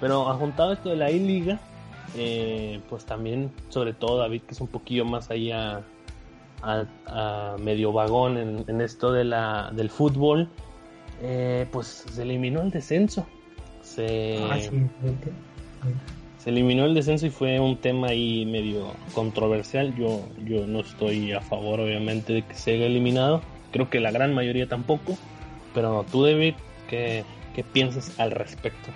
Pero 0.00 0.24
juntado 0.36 0.72
esto 0.72 0.88
de 0.88 0.96
la 0.96 1.10
I-Liga, 1.10 1.60
eh, 2.16 2.80
pues 2.88 3.04
también, 3.04 3.52
sobre 3.68 3.92
todo 3.92 4.18
David, 4.18 4.42
que 4.42 4.52
es 4.52 4.60
un 4.60 4.68
poquillo 4.68 5.04
más 5.04 5.30
allá 5.30 5.82
a, 6.62 7.56
medio 7.58 7.92
vagón 7.92 8.64
en, 8.66 8.80
esto 8.80 9.12
de 9.12 9.24
la, 9.24 9.70
del 9.74 9.90
fútbol, 9.90 10.48
eh, 11.22 11.66
pues 11.70 12.04
se 12.10 12.22
eliminó 12.22 12.62
el 12.62 12.70
descenso. 12.70 13.26
Se, 13.82 14.38
ah, 14.42 14.58
se 16.38 16.50
eliminó 16.50 16.86
el 16.86 16.94
descenso 16.94 17.26
y 17.26 17.30
fue 17.30 17.60
un 17.60 17.76
tema 17.76 18.08
ahí 18.08 18.46
medio 18.46 18.92
controversial. 19.14 19.94
Yo, 19.96 20.26
yo 20.44 20.66
no 20.66 20.80
estoy 20.80 21.32
a 21.32 21.40
favor, 21.40 21.80
obviamente, 21.80 22.32
de 22.32 22.42
que 22.42 22.54
se 22.54 22.72
haya 22.72 22.86
eliminado. 22.86 23.42
Creo 23.72 23.90
que 23.90 24.00
la 24.00 24.10
gran 24.10 24.34
mayoría 24.34 24.66
tampoco. 24.66 25.18
Pero 25.74 26.04
tú, 26.10 26.24
David, 26.24 26.54
¿qué, 26.88 27.24
qué 27.54 27.62
piensas 27.62 28.18
al 28.18 28.30
respecto? 28.30 28.90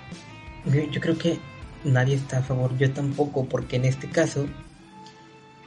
Yo, 0.66 1.00
creo 1.00 1.18
que 1.18 1.38
nadie 1.85 2.14
está 2.14 2.38
a 2.38 2.42
favor, 2.42 2.76
yo 2.78 2.90
tampoco, 2.92 3.44
porque 3.44 3.76
en 3.76 3.85
este 3.85 4.09
caso, 4.09 4.47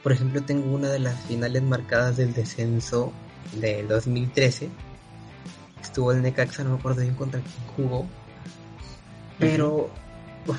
por 0.02 0.12
ejemplo, 0.12 0.42
tengo 0.42 0.74
una 0.74 0.88
de 0.88 0.98
las 0.98 1.20
finales 1.22 1.62
marcadas 1.62 2.16
del 2.16 2.32
descenso 2.34 3.12
del 3.60 3.88
2013. 3.88 4.68
Estuvo 5.82 6.12
el 6.12 6.22
Necaxa, 6.22 6.64
no 6.64 6.70
me 6.70 6.78
acuerdo 6.78 7.02
bien 7.02 7.14
contra 7.14 7.40
quién 7.40 7.88
jugó. 7.88 8.06
Pero 9.38 9.90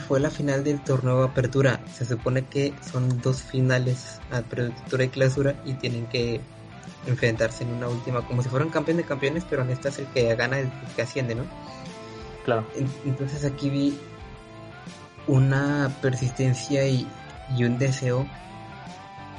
fue 0.07 0.19
la 0.19 0.29
final 0.29 0.63
del 0.63 0.81
torneo 0.81 1.19
de 1.19 1.25
apertura. 1.27 1.79
Se 1.93 2.05
supone 2.05 2.45
que 2.45 2.73
son 2.81 3.21
dos 3.21 3.41
finales, 3.41 4.19
apertura 4.31 5.03
y 5.03 5.09
clausura, 5.09 5.55
y 5.65 5.73
tienen 5.73 6.05
que 6.07 6.41
enfrentarse 7.07 7.63
en 7.63 7.71
una 7.71 7.87
última, 7.87 8.25
como 8.25 8.43
si 8.43 8.49
fueran 8.49 8.69
campeón 8.69 8.97
de 8.97 9.03
campeones, 9.03 9.45
pero 9.49 9.63
en 9.63 9.71
esta 9.71 9.89
es 9.89 9.99
el 9.99 10.05
que 10.07 10.35
gana 10.35 10.59
el 10.59 10.69
que 10.95 11.01
asciende, 11.01 11.35
¿no? 11.35 11.43
Claro. 12.45 12.65
Entonces 13.05 13.45
aquí 13.45 13.69
vi 13.69 13.97
una 15.27 15.91
persistencia 16.01 16.87
y, 16.87 17.07
un 17.59 17.79
deseo 17.79 18.27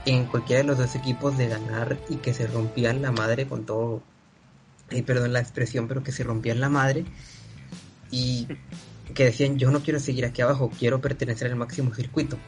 en 0.07 0.27
cualquiera 0.27 0.63
de 0.63 0.69
los 0.69 0.79
dos 0.79 0.95
equipos 0.95 1.37
de 1.37 1.49
ganar 1.49 1.99
y 2.09 2.17
que 2.17 2.33
se 2.35 2.47
rompían 2.47 3.03
la 3.03 3.13
madre 3.13 3.47
con 3.47 3.65
todo, 3.65 4.03
y 4.91 5.03
perdón 5.03 5.33
la 5.33 5.41
expresión, 5.41 5.89
pero 5.89 6.03
que 6.03 6.13
se 6.13 6.25
rompían 6.25 6.61
la 6.61 6.69
madre 6.69 7.05
y 8.11 8.49
que 9.15 9.25
decían 9.25 9.59
yo 9.59 9.71
no 9.71 9.81
quiero 9.81 10.01
seguir 10.01 10.25
aquí 10.25 10.43
abajo, 10.43 10.71
quiero 10.79 11.01
pertenecer 11.01 11.51
al 11.51 11.57
máximo 11.57 11.95
circuito. 11.95 12.39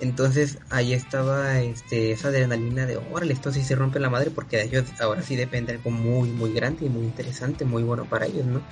Entonces 0.00 0.58
ahí 0.70 0.92
estaba 0.92 1.60
este, 1.60 2.12
esa 2.12 2.28
adrenalina 2.28 2.86
de, 2.86 2.96
órale, 2.96 3.32
esto 3.32 3.52
sí 3.52 3.64
se 3.64 3.74
rompe 3.74 3.98
la 3.98 4.10
madre 4.10 4.30
porque 4.30 4.56
de 4.56 4.64
ellos 4.64 4.84
ahora 5.00 5.22
sí 5.22 5.34
depende 5.34 5.72
algo 5.72 5.90
muy, 5.90 6.30
muy 6.30 6.52
grande 6.52 6.86
y 6.86 6.88
muy 6.88 7.02
interesante, 7.04 7.64
muy 7.64 7.82
bueno 7.82 8.04
para 8.04 8.26
ellos, 8.26 8.46
¿no? 8.46 8.62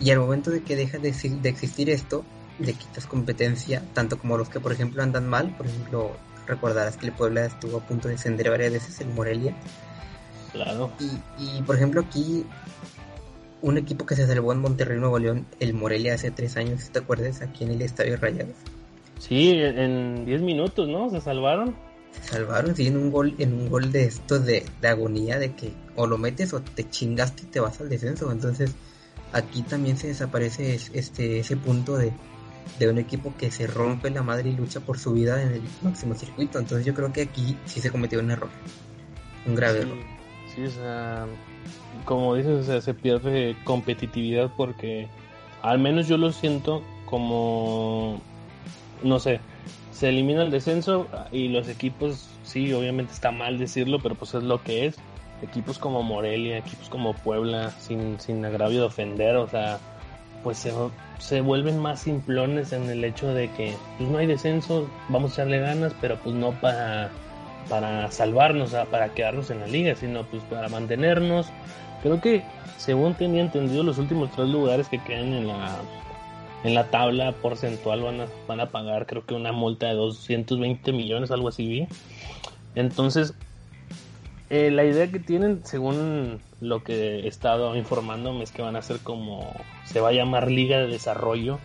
Y 0.00 0.10
al 0.10 0.18
momento 0.18 0.50
de 0.50 0.62
que 0.62 0.76
deja 0.76 0.98
de, 0.98 1.12
de 1.12 1.48
existir 1.48 1.88
esto, 1.88 2.24
le 2.58 2.74
quitas 2.74 3.06
competencia, 3.06 3.82
tanto 3.94 4.18
como 4.18 4.36
los 4.36 4.48
que, 4.48 4.60
por 4.60 4.72
ejemplo, 4.72 5.02
andan 5.02 5.28
mal. 5.28 5.54
Por 5.56 5.66
ejemplo, 5.66 6.16
recordarás 6.46 6.96
que 6.96 7.06
el 7.06 7.12
Puebla 7.12 7.46
estuvo 7.46 7.78
a 7.78 7.80
punto 7.80 8.08
de 8.08 8.14
descender 8.14 8.50
varias 8.50 8.72
veces 8.72 9.00
en 9.00 9.14
Morelia. 9.14 9.54
Claro. 10.52 10.90
Y, 11.38 11.62
por 11.62 11.76
ejemplo, 11.76 12.00
aquí, 12.00 12.44
un 13.60 13.76
equipo 13.78 14.06
que 14.06 14.14
se 14.14 14.26
salvó 14.26 14.52
en 14.52 14.60
Monterrey, 14.60 14.98
Nuevo 14.98 15.18
León, 15.18 15.46
el 15.60 15.74
Morelia 15.74 16.14
hace 16.14 16.30
tres 16.30 16.56
años, 16.56 16.90
¿te 16.90 17.00
acuerdas? 17.00 17.42
Aquí 17.42 17.64
en 17.64 17.72
el 17.72 17.82
Estadio 17.82 18.16
Rayados. 18.16 18.54
Sí, 19.18 19.52
en 19.52 20.24
diez 20.26 20.40
minutos, 20.42 20.88
¿no? 20.88 21.10
Se 21.10 21.20
salvaron. 21.20 21.74
Se 22.12 22.34
salvaron, 22.34 22.76
sí, 22.76 22.86
en 22.86 22.96
un 22.96 23.10
gol, 23.10 23.34
en 23.38 23.54
un 23.54 23.68
gol 23.68 23.90
de 23.90 24.04
estos 24.04 24.44
de, 24.44 24.64
de 24.80 24.88
agonía, 24.88 25.38
de 25.38 25.54
que 25.54 25.72
o 25.96 26.06
lo 26.06 26.18
metes 26.18 26.52
o 26.52 26.60
te 26.60 26.88
chingaste 26.88 27.42
y 27.42 27.46
te 27.46 27.60
vas 27.60 27.80
al 27.80 27.88
descenso. 27.88 28.30
Entonces, 28.30 28.72
aquí 29.32 29.62
también 29.62 29.96
se 29.96 30.08
desaparece 30.08 30.78
este, 30.92 31.40
ese 31.40 31.56
punto 31.56 31.96
de 31.96 32.12
de 32.78 32.88
un 32.88 32.98
equipo 32.98 33.32
que 33.38 33.50
se 33.50 33.66
rompe 33.66 34.10
la 34.10 34.22
madre 34.22 34.50
y 34.50 34.52
lucha 34.52 34.80
por 34.80 34.98
su 34.98 35.12
vida 35.12 35.42
en 35.42 35.52
el 35.52 35.62
máximo 35.82 36.14
circuito. 36.14 36.58
Entonces 36.58 36.86
yo 36.86 36.94
creo 36.94 37.12
que 37.12 37.22
aquí 37.22 37.56
sí 37.66 37.80
se 37.80 37.90
cometió 37.90 38.20
un 38.20 38.30
error, 38.30 38.50
un 39.46 39.54
grave 39.54 39.80
error. 39.80 39.98
Sí, 40.54 40.64
o 40.64 40.70
sea, 40.70 41.26
como 42.04 42.34
dices, 42.34 42.52
o 42.52 42.64
sea, 42.64 42.80
se 42.80 42.94
pierde 42.94 43.56
competitividad 43.64 44.50
porque 44.56 45.08
al 45.62 45.78
menos 45.78 46.08
yo 46.08 46.16
lo 46.18 46.32
siento 46.32 46.82
como, 47.06 48.20
no 49.02 49.18
sé, 49.18 49.40
se 49.92 50.08
elimina 50.08 50.42
el 50.42 50.50
descenso 50.50 51.06
y 51.30 51.48
los 51.48 51.68
equipos, 51.68 52.28
sí, 52.42 52.72
obviamente 52.72 53.12
está 53.12 53.30
mal 53.30 53.58
decirlo, 53.58 53.98
pero 54.02 54.14
pues 54.14 54.34
es 54.34 54.42
lo 54.42 54.62
que 54.62 54.86
es. 54.86 54.96
Equipos 55.42 55.78
como 55.78 56.02
Morelia, 56.02 56.58
equipos 56.58 56.88
como 56.88 57.14
Puebla, 57.14 57.70
sin, 57.70 58.18
sin 58.20 58.44
agravio 58.44 58.80
de 58.80 58.86
ofender, 58.86 59.36
o 59.36 59.48
sea, 59.48 59.78
pues 60.42 60.58
se, 60.58 60.72
se 61.18 61.40
vuelven 61.40 61.78
más 61.78 62.00
simplones 62.00 62.72
en 62.72 62.88
el 62.90 63.04
hecho 63.04 63.32
de 63.32 63.50
que 63.52 63.74
pues 63.98 64.10
no 64.10 64.18
hay 64.18 64.26
descenso, 64.26 64.88
vamos 65.08 65.32
a 65.32 65.34
echarle 65.34 65.60
ganas, 65.60 65.94
pero 66.00 66.18
pues 66.18 66.34
no 66.34 66.52
para, 66.60 67.10
para 67.68 68.10
salvarnos, 68.10 68.74
para 68.90 69.10
quedarnos 69.10 69.50
en 69.50 69.60
la 69.60 69.66
liga, 69.66 69.94
sino 69.94 70.24
pues 70.24 70.42
para 70.44 70.68
mantenernos. 70.68 71.48
Creo 72.02 72.20
que, 72.20 72.42
según 72.76 73.14
tenía 73.14 73.42
entendido, 73.42 73.82
los 73.82 73.98
últimos 73.98 74.30
tres 74.32 74.48
lugares 74.48 74.88
que 74.88 74.98
quedan 74.98 75.32
en 75.32 75.46
la, 75.48 75.78
en 76.64 76.74
la 76.74 76.84
tabla 76.90 77.32
porcentual 77.32 78.02
van 78.02 78.20
a, 78.22 78.26
van 78.46 78.60
a 78.60 78.70
pagar 78.70 79.06
creo 79.06 79.24
que 79.24 79.34
una 79.34 79.52
multa 79.52 79.86
de 79.86 79.94
220 79.94 80.92
millones, 80.92 81.30
algo 81.30 81.48
así. 81.48 81.86
Entonces, 82.74 83.34
eh, 84.50 84.70
la 84.70 84.84
idea 84.84 85.10
que 85.10 85.20
tienen, 85.20 85.64
según 85.64 86.40
lo 86.60 86.82
que 86.82 87.20
he 87.20 87.28
estado 87.28 87.74
informándome, 87.76 88.44
es 88.44 88.52
que 88.52 88.62
van 88.62 88.76
a 88.76 88.82
ser 88.82 88.98
como, 89.00 89.52
se 89.84 90.00
va 90.00 90.10
a 90.10 90.12
llamar 90.12 90.50
Liga 90.50 90.78
de 90.78 90.88
Desarrollo, 90.88 91.58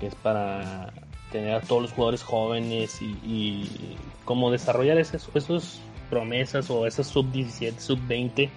que 0.00 0.06
es 0.06 0.14
para 0.14 0.92
tener 1.30 1.54
a 1.54 1.60
todos 1.60 1.82
los 1.82 1.92
jugadores 1.92 2.22
jóvenes 2.22 3.00
y, 3.02 3.68
como 4.24 4.50
desarrollar 4.50 4.98
esos 4.98 5.80
promesas 6.08 6.70
o 6.70 6.86
esas 6.86 7.06
sub 7.06 7.30
17, 7.32 7.80
sub 7.80 7.98
20, 8.06 8.50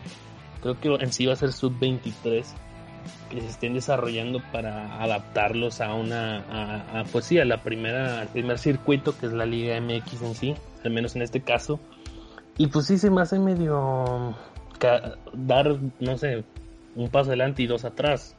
creo 0.61 0.79
que 0.79 1.03
en 1.03 1.11
sí 1.11 1.25
va 1.25 1.33
a 1.33 1.35
ser 1.35 1.51
sub 1.51 1.77
23 1.79 2.55
que 3.29 3.41
se 3.41 3.47
estén 3.47 3.73
desarrollando 3.73 4.41
para 4.51 5.01
adaptarlos 5.01 5.81
a 5.81 5.93
una 5.93 6.99
a, 6.99 7.03
pues 7.11 7.25
sí 7.25 7.39
a 7.39 7.45
la 7.45 7.63
primera 7.63 8.21
al 8.21 8.27
primer 8.27 8.57
circuito 8.57 9.17
que 9.17 9.27
es 9.27 9.31
la 9.31 9.45
Liga 9.45 9.79
MX 9.79 10.21
en 10.21 10.35
sí 10.35 10.55
al 10.83 10.91
menos 10.91 11.15
en 11.15 11.21
este 11.21 11.41
caso 11.41 11.79
y 12.59 12.67
pues 12.67 12.87
sí 12.87 12.97
se 12.97 13.09
me 13.09 13.21
hace 13.21 13.39
medio 13.39 14.35
dar, 15.33 15.77
no 16.01 16.17
sé, 16.17 16.43
un 16.93 17.09
paso 17.09 17.29
adelante 17.29 17.63
y 17.63 17.67
dos 17.67 17.85
atrás. 17.85 18.35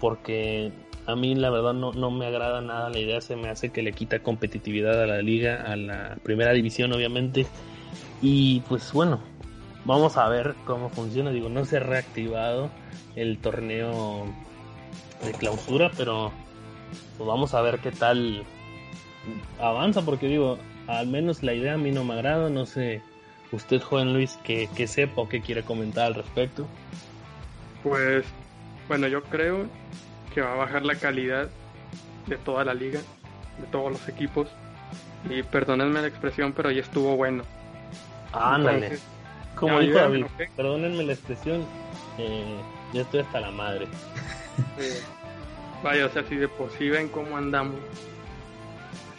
Porque 0.00 0.72
a 1.06 1.14
mí 1.14 1.36
la 1.36 1.50
verdad 1.50 1.72
no, 1.72 1.92
no 1.92 2.10
me 2.10 2.26
agrada 2.26 2.60
nada 2.60 2.90
la 2.90 2.98
idea, 2.98 3.20
se 3.20 3.36
me 3.36 3.48
hace 3.48 3.70
que 3.70 3.82
le 3.82 3.92
quita 3.92 4.18
competitividad 4.18 5.00
a 5.00 5.06
la 5.06 5.22
liga, 5.22 5.62
a 5.62 5.76
la 5.76 6.16
primera 6.24 6.52
división 6.52 6.92
obviamente. 6.92 7.46
Y 8.20 8.62
pues 8.68 8.92
bueno, 8.92 9.20
vamos 9.84 10.16
a 10.16 10.28
ver 10.28 10.56
cómo 10.64 10.88
funciona. 10.90 11.30
Digo, 11.30 11.48
no 11.48 11.64
se 11.64 11.76
ha 11.76 11.80
reactivado 11.80 12.68
el 13.14 13.38
torneo 13.38 14.26
de 15.24 15.32
clausura, 15.34 15.92
pero 15.96 16.32
pues 17.16 17.28
vamos 17.28 17.54
a 17.54 17.60
ver 17.60 17.78
qué 17.78 17.92
tal 17.92 18.42
avanza, 19.60 20.02
porque 20.02 20.26
digo, 20.26 20.58
al 20.88 21.06
menos 21.06 21.44
la 21.44 21.54
idea 21.54 21.74
a 21.74 21.78
mí 21.78 21.92
no 21.92 22.02
me 22.02 22.14
agrada, 22.14 22.50
no 22.50 22.66
sé 22.66 23.02
usted, 23.52 23.80
joven 23.80 24.12
Luis, 24.12 24.38
que, 24.44 24.68
sepa 24.86 25.22
o 25.22 25.28
que 25.28 25.40
quiere 25.40 25.62
comentar 25.62 26.06
al 26.06 26.14
respecto. 26.14 26.66
Pues, 27.82 28.24
bueno, 28.88 29.06
yo 29.08 29.22
creo 29.22 29.66
que 30.34 30.40
va 30.40 30.52
a 30.52 30.56
bajar 30.56 30.84
la 30.84 30.96
calidad 30.96 31.48
de 32.26 32.36
toda 32.36 32.64
la 32.64 32.74
liga, 32.74 33.00
de 33.60 33.66
todos 33.70 33.92
los 33.92 34.08
equipos. 34.08 34.48
Y 35.28 35.42
perdónenme 35.42 36.00
la 36.02 36.08
expresión, 36.08 36.52
pero 36.52 36.70
ya 36.70 36.82
estuvo 36.82 37.16
bueno. 37.16 37.42
Ándale. 38.32 38.98
Como 39.54 39.80
dijo 39.80 39.98
David, 39.98 40.26
perdónenme 40.54 41.04
la 41.04 41.14
expresión, 41.14 41.64
eh, 42.18 42.58
ya 42.92 43.02
estoy 43.02 43.20
hasta 43.20 43.40
la 43.40 43.50
madre. 43.50 43.86
Vaya, 45.82 46.06
o 46.06 46.08
sea, 46.10 46.24
si 46.24 46.36
de 46.36 46.48
por 46.48 46.70
sí 46.72 46.90
ven 46.90 47.08
cómo 47.08 47.36
andamos, 47.36 47.76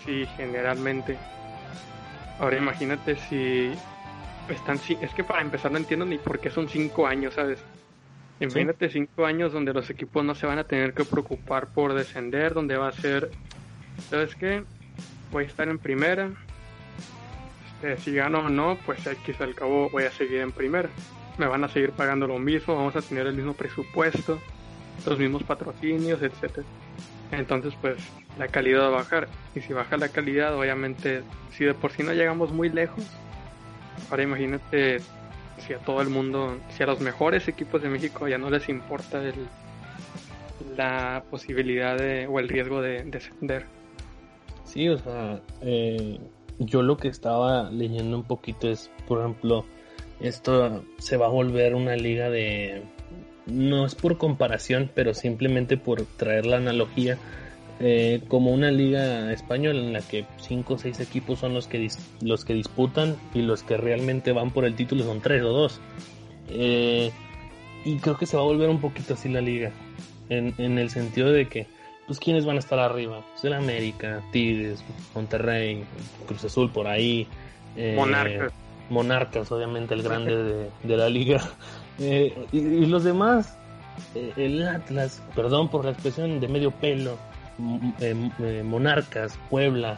sí, 0.05 0.27
generalmente. 0.38 1.17
Ahora 2.39 2.57
imagínate 2.57 3.15
si 3.15 3.74
están, 4.50 4.80
es 5.01 5.13
que 5.13 5.24
para 5.24 5.42
empezar 5.42 5.72
no 5.72 5.77
entiendo 5.77 6.06
ni 6.06 6.18
por 6.18 6.39
qué 6.39 6.50
son 6.50 6.70
cinco 6.70 7.08
años, 7.08 7.34
¿sabes? 7.34 7.60
Imagínate 8.39 8.89
cinco 8.89 9.25
años 9.25 9.51
donde 9.51 9.74
los 9.74 9.89
equipos 9.89 10.24
no 10.24 10.36
se 10.36 10.46
van 10.46 10.60
a 10.60 10.63
tener 10.63 10.94
que 10.94 11.04
preocupar 11.04 11.68
por 11.68 11.94
descender, 11.94 12.54
donde 12.54 12.77
va 12.77 12.89
a 12.89 12.92
ser, 12.92 13.32
¿sabes 14.10 14.36
qué? 14.36 14.63
Voy 15.32 15.46
a 15.46 15.48
estar 15.48 15.68
en 15.68 15.80
primera. 15.80 16.30
Este, 17.82 17.98
si 17.98 18.13
gano 18.16 18.39
o 18.39 18.50
no, 18.50 18.77
pues 18.86 19.00
quizá 19.25 19.44
al 19.44 19.56
cabo 19.56 19.89
voy 19.89 20.04
a 20.04 20.12
seguir 20.12 20.42
en 20.42 20.51
primera. 20.51 20.89
Me 21.38 21.48
van 21.48 21.63
a 21.63 21.68
seguir 21.68 21.92
pagando 21.92 22.27
lo 22.27 22.39
mismo, 22.39 22.75
vamos 22.75 22.96
a 22.96 23.01
tener 23.01 23.27
el 23.27 23.36
mismo 23.36 23.54
presupuesto, 23.54 24.39
los 25.06 25.20
mismos 25.20 25.44
patrocinios, 25.44 26.22
etcétera. 26.22 26.66
Entonces, 27.32 27.74
pues 27.82 27.98
la 28.38 28.48
calidad 28.48 28.82
va 28.82 28.88
a 28.88 28.92
bajar. 28.92 29.27
Y 29.56 29.62
si 29.62 29.74
baja 29.74 29.98
la 29.98 30.10
calidad, 30.10 30.56
obviamente, 30.56 31.24
si 31.51 31.66
de 31.66 31.74
por 31.74 31.92
sí 31.92 32.04
no 32.04 32.13
llegamos 32.13 32.51
muy 32.51 32.70
lejos, 32.70 33.06
Ahora 34.10 34.24
imagínate 34.24 35.00
si 35.58 35.74
a 35.74 35.80
todo 35.80 36.01
el 36.01 36.10
mundo, 36.10 36.58
si 36.70 36.84
a 36.84 36.86
los 36.86 37.00
mejores 37.00 37.48
equipos 37.48 37.82
de 37.82 37.89
México 37.89 38.27
ya 38.27 38.38
no 38.38 38.50
les 38.50 38.70
importa 38.70 39.22
el, 39.24 39.48
la 40.75 41.24
posibilidad 41.30 41.98
de, 41.98 42.27
o 42.27 42.39
el 42.39 42.48
riesgo 42.48 42.82
de 42.82 43.04
descender. 43.04 43.66
Sí, 44.63 44.89
o 44.89 44.98
sea, 44.98 45.42
eh, 45.62 46.20
yo 46.60 46.82
lo 46.82 46.98
que 46.98 47.08
estaba 47.08 47.70
leyendo 47.72 48.18
un 48.18 48.24
poquito 48.24 48.70
es, 48.70 48.92
por 49.08 49.20
ejemplo, 49.20 49.66
esto 50.20 50.84
se 50.98 51.18
va 51.18 51.27
a 51.27 51.30
volver 51.30 51.75
una 51.75 51.96
liga 51.96 52.30
de... 52.30 52.84
No 53.46 53.86
es 53.86 53.96
por 53.96 54.18
comparación, 54.18 54.92
pero 54.94 55.13
simplemente 55.13 55.77
por 55.77 56.04
traer 56.18 56.46
la 56.46 56.58
analogía 56.58 57.18
eh, 57.79 58.22
como 58.27 58.51
una 58.51 58.72
liga 58.72 59.31
española 59.31 59.79
en 59.79 59.93
la 59.93 60.01
que 60.01 60.25
cinco 60.38 60.75
o 60.75 60.77
seis 60.79 61.00
equipos 61.00 61.39
son 61.39 61.53
los 61.53 61.67
que 61.67 61.89
los 62.22 62.43
que 62.43 62.53
disputan 62.53 63.15
y 63.36 63.43
los 63.43 63.62
que 63.62 63.77
realmente 63.77 64.31
van 64.31 64.50
por 64.50 64.65
el 64.65 64.75
título 64.75 65.03
son 65.03 65.22
tres 65.22 65.43
o 65.43 65.50
dos. 65.50 65.79
Eh, 66.50 67.12
y 67.86 67.98
creo 67.98 68.17
que 68.17 68.25
se 68.25 68.36
va 68.36 68.43
a 68.43 68.46
volver 68.46 68.69
un 68.69 68.81
poquito 68.81 69.13
así 69.13 69.29
la 69.29 69.41
liga 69.41 69.72
en, 70.29 70.55
en 70.57 70.79
el 70.79 70.89
sentido 70.89 71.31
de 71.31 71.48
que 71.48 71.67
pues 72.07 72.19
quiénes 72.19 72.46
van 72.46 72.55
a 72.55 72.60
estar 72.60 72.79
arriba 72.79 73.22
pues 73.34 73.46
el 73.46 73.53
América 73.53 74.24
Tigres 74.31 74.84
Monterrey 75.13 75.84
Cruz 76.25 76.46
Azul 76.46 76.72
por 76.72 76.88
ahí 76.88 77.27
eh, 77.75 77.93
Monarcas. 77.96 78.53
Monarcas 78.89 79.51
obviamente 79.51 79.93
el 79.93 80.01
grande 80.01 80.69
de, 80.84 80.98
la 80.98 81.10
liga. 81.10 81.41
Y, 82.00 82.31
y, 82.51 82.86
los 82.86 83.03
demás 83.03 83.57
el 84.36 84.67
Atlas 84.67 85.24
perdón 85.34 85.67
por 85.67 85.84
la 85.84 85.89
expresión 85.89 86.39
de 86.39 86.48
medio 86.48 86.69
pelo 86.69 87.17
eh, 87.99 88.31
eh, 88.39 88.63
Monarcas, 88.63 89.37
Puebla, 89.49 89.97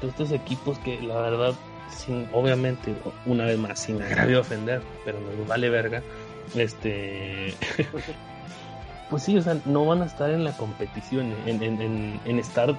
todos 0.00 0.12
estos 0.12 0.32
equipos 0.32 0.78
que 0.80 1.00
la 1.00 1.20
verdad, 1.20 1.54
sin, 1.90 2.28
obviamente, 2.32 2.94
una 3.24 3.44
vez 3.44 3.58
más, 3.58 3.80
sin 3.80 4.00
agravio 4.02 4.40
ofender, 4.40 4.82
pero 5.04 5.18
nos 5.20 5.46
vale 5.46 5.70
verga, 5.70 6.02
este, 6.54 7.54
pues 9.10 9.22
sí, 9.22 9.36
o 9.36 9.42
sea, 9.42 9.58
no 9.64 9.84
van 9.86 10.02
a 10.02 10.06
estar 10.06 10.30
en 10.30 10.44
la 10.44 10.56
competición, 10.56 11.34
en, 11.46 11.62
en, 11.62 12.20
en 12.24 12.38
estar 12.38 12.76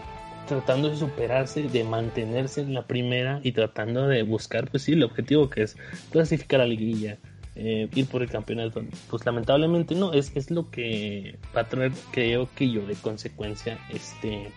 tratando 0.47 0.89
de 0.89 0.95
superarse, 0.95 1.63
de 1.63 1.83
mantenerse 1.83 2.61
en 2.61 2.73
la 2.73 2.87
primera 2.87 3.39
y 3.43 3.51
tratando 3.51 4.07
de 4.07 4.23
buscar, 4.23 4.69
pues 4.69 4.83
sí, 4.83 4.93
el 4.93 5.03
objetivo 5.03 5.49
que 5.49 5.63
es 5.63 5.77
clasificar 6.11 6.61
a 6.61 6.63
la 6.63 6.69
liguilla, 6.69 7.17
eh, 7.59 7.89
ir 7.95 8.07
por 8.07 8.21
el 8.21 8.29
campeonato. 8.29 8.83
Pues 9.09 9.25
lamentablemente 9.25 9.95
no, 9.95 10.13
es, 10.13 10.31
es 10.35 10.51
lo 10.51 10.69
que 10.69 11.39
va 11.55 11.61
a 11.61 11.67
traer, 11.67 11.91
creo 12.11 12.47
que 12.55 12.69
yo, 12.69 12.85
de 12.85 12.93
consecuencia, 12.93 13.79
este, 13.89 14.51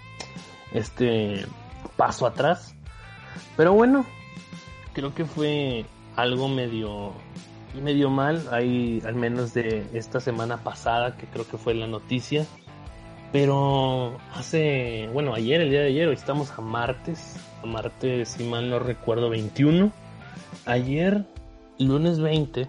este 0.75 1.47
paso 1.97 2.27
atrás. 2.27 2.75
Pero 3.57 3.73
bueno, 3.73 4.05
creo 4.93 5.15
que 5.15 5.25
fue 5.25 5.87
algo 6.15 6.49
medio, 6.49 7.15
medio 7.83 8.11
mal, 8.11 8.47
ahí 8.51 9.03
al 9.07 9.15
menos 9.15 9.55
de 9.55 9.87
esta 9.95 10.21
semana 10.21 10.59
pasada, 10.59 11.17
que 11.17 11.27
creo 11.27 11.49
que 11.49 11.57
fue 11.57 11.73
la 11.73 11.87
noticia. 11.87 12.47
Pero 13.33 14.19
hace, 14.35 15.09
bueno, 15.15 15.35
ayer, 15.35 15.63
el 15.63 15.71
día 15.71 15.81
de 15.81 15.87
ayer, 15.87 16.09
hoy 16.09 16.17
estamos 16.17 16.51
a 16.51 16.61
martes, 16.61 17.37
a 17.63 17.67
martes, 17.67 18.29
si 18.29 18.45
mal 18.45 18.69
no 18.69 18.79
recuerdo, 18.79 19.31
21. 19.31 19.91
Ayer, 20.67 21.25
lunes 21.79 22.19
20, 22.19 22.69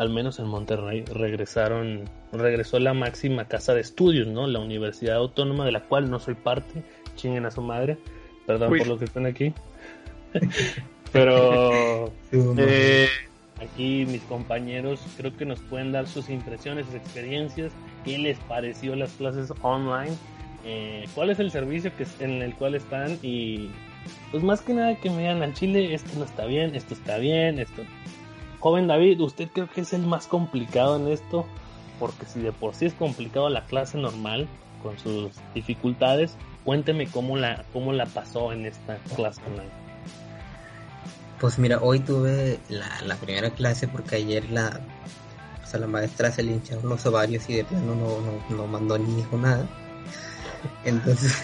al 0.00 0.08
menos 0.08 0.38
en 0.38 0.46
Monterrey, 0.46 1.04
regresaron, 1.04 2.08
regresó 2.32 2.78
la 2.78 2.94
máxima 2.94 3.44
casa 3.44 3.74
de 3.74 3.82
estudios, 3.82 4.26
¿no? 4.28 4.46
La 4.46 4.58
Universidad 4.58 5.16
Autónoma, 5.16 5.66
de 5.66 5.72
la 5.72 5.80
cual 5.80 6.10
no 6.10 6.18
soy 6.18 6.32
parte, 6.32 6.82
chinguen 7.16 7.44
a 7.44 7.50
su 7.50 7.60
madre, 7.60 7.98
perdón 8.46 8.70
por 8.78 8.86
lo 8.86 8.98
que 8.98 9.04
están 9.04 9.26
aquí. 9.26 9.52
Pero 11.12 12.10
eh, 12.32 13.08
aquí 13.60 14.06
mis 14.08 14.22
compañeros 14.22 15.02
creo 15.18 15.36
que 15.36 15.44
nos 15.44 15.60
pueden 15.60 15.92
dar 15.92 16.06
sus 16.06 16.30
impresiones, 16.30 16.86
sus 16.86 16.94
experiencias, 16.94 17.70
qué 18.02 18.16
les 18.16 18.38
pareció 18.38 18.96
las 18.96 19.12
clases 19.12 19.52
online, 19.60 20.16
eh, 20.64 21.04
cuál 21.14 21.28
es 21.28 21.40
el 21.40 21.50
servicio 21.50 21.92
que, 21.94 22.06
en 22.24 22.40
el 22.40 22.54
cual 22.54 22.74
están 22.74 23.18
y 23.20 23.68
pues 24.30 24.42
más 24.42 24.62
que 24.62 24.72
nada 24.72 24.94
que 24.94 25.10
me 25.10 25.18
digan 25.18 25.42
al 25.42 25.52
chile, 25.52 25.92
esto 25.92 26.18
no 26.18 26.24
está 26.24 26.46
bien, 26.46 26.74
esto 26.74 26.94
está 26.94 27.18
bien, 27.18 27.58
esto 27.58 27.82
Joven 28.60 28.86
David, 28.86 29.20
usted 29.20 29.48
creo 29.52 29.68
que 29.70 29.80
es 29.80 29.92
el 29.92 30.06
más 30.06 30.26
complicado 30.26 30.96
en 30.96 31.08
esto, 31.08 31.46
porque 31.98 32.26
si 32.26 32.40
de 32.40 32.52
por 32.52 32.74
sí 32.74 32.86
es 32.86 32.94
complicado 32.94 33.48
la 33.48 33.64
clase 33.64 33.98
normal, 33.98 34.48
con 34.82 34.98
sus 34.98 35.32
dificultades, 35.54 36.36
cuénteme 36.64 37.06
cómo 37.06 37.36
la, 37.36 37.64
cómo 37.72 37.92
la 37.92 38.06
pasó 38.06 38.52
en 38.52 38.66
esta 38.66 38.96
clase 39.16 39.40
online. 39.46 39.70
Pues 41.40 41.58
mira, 41.58 41.78
hoy 41.80 42.00
tuve 42.00 42.58
la, 42.68 43.16
primera 43.16 43.50
clase 43.50 43.88
porque 43.88 44.16
ayer 44.16 44.50
la, 44.50 44.80
o 45.72 45.78
la 45.78 45.86
maestra 45.86 46.30
se 46.30 46.42
le 46.42 46.52
hincharon 46.52 46.88
los 46.88 47.06
ovarios 47.06 47.48
y 47.48 47.54
de 47.54 47.64
plano 47.64 47.94
no, 47.94 48.20
no, 48.20 48.56
no 48.56 48.66
mandó 48.66 48.98
ni 48.98 49.14
dijo 49.14 49.38
nada. 49.38 49.66
Entonces, 50.84 51.42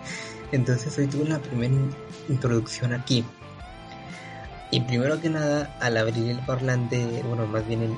entonces 0.52 0.96
hoy 0.98 1.06
tuve 1.08 1.28
la 1.28 1.38
primera 1.38 1.74
introducción 2.28 2.94
aquí. 2.94 3.24
Y 4.74 4.80
primero 4.80 5.20
que 5.20 5.30
nada, 5.30 5.72
al 5.78 5.96
abrir 5.96 6.30
el 6.30 6.38
parlante, 6.38 7.22
bueno, 7.28 7.46
más 7.46 7.64
bien 7.68 7.96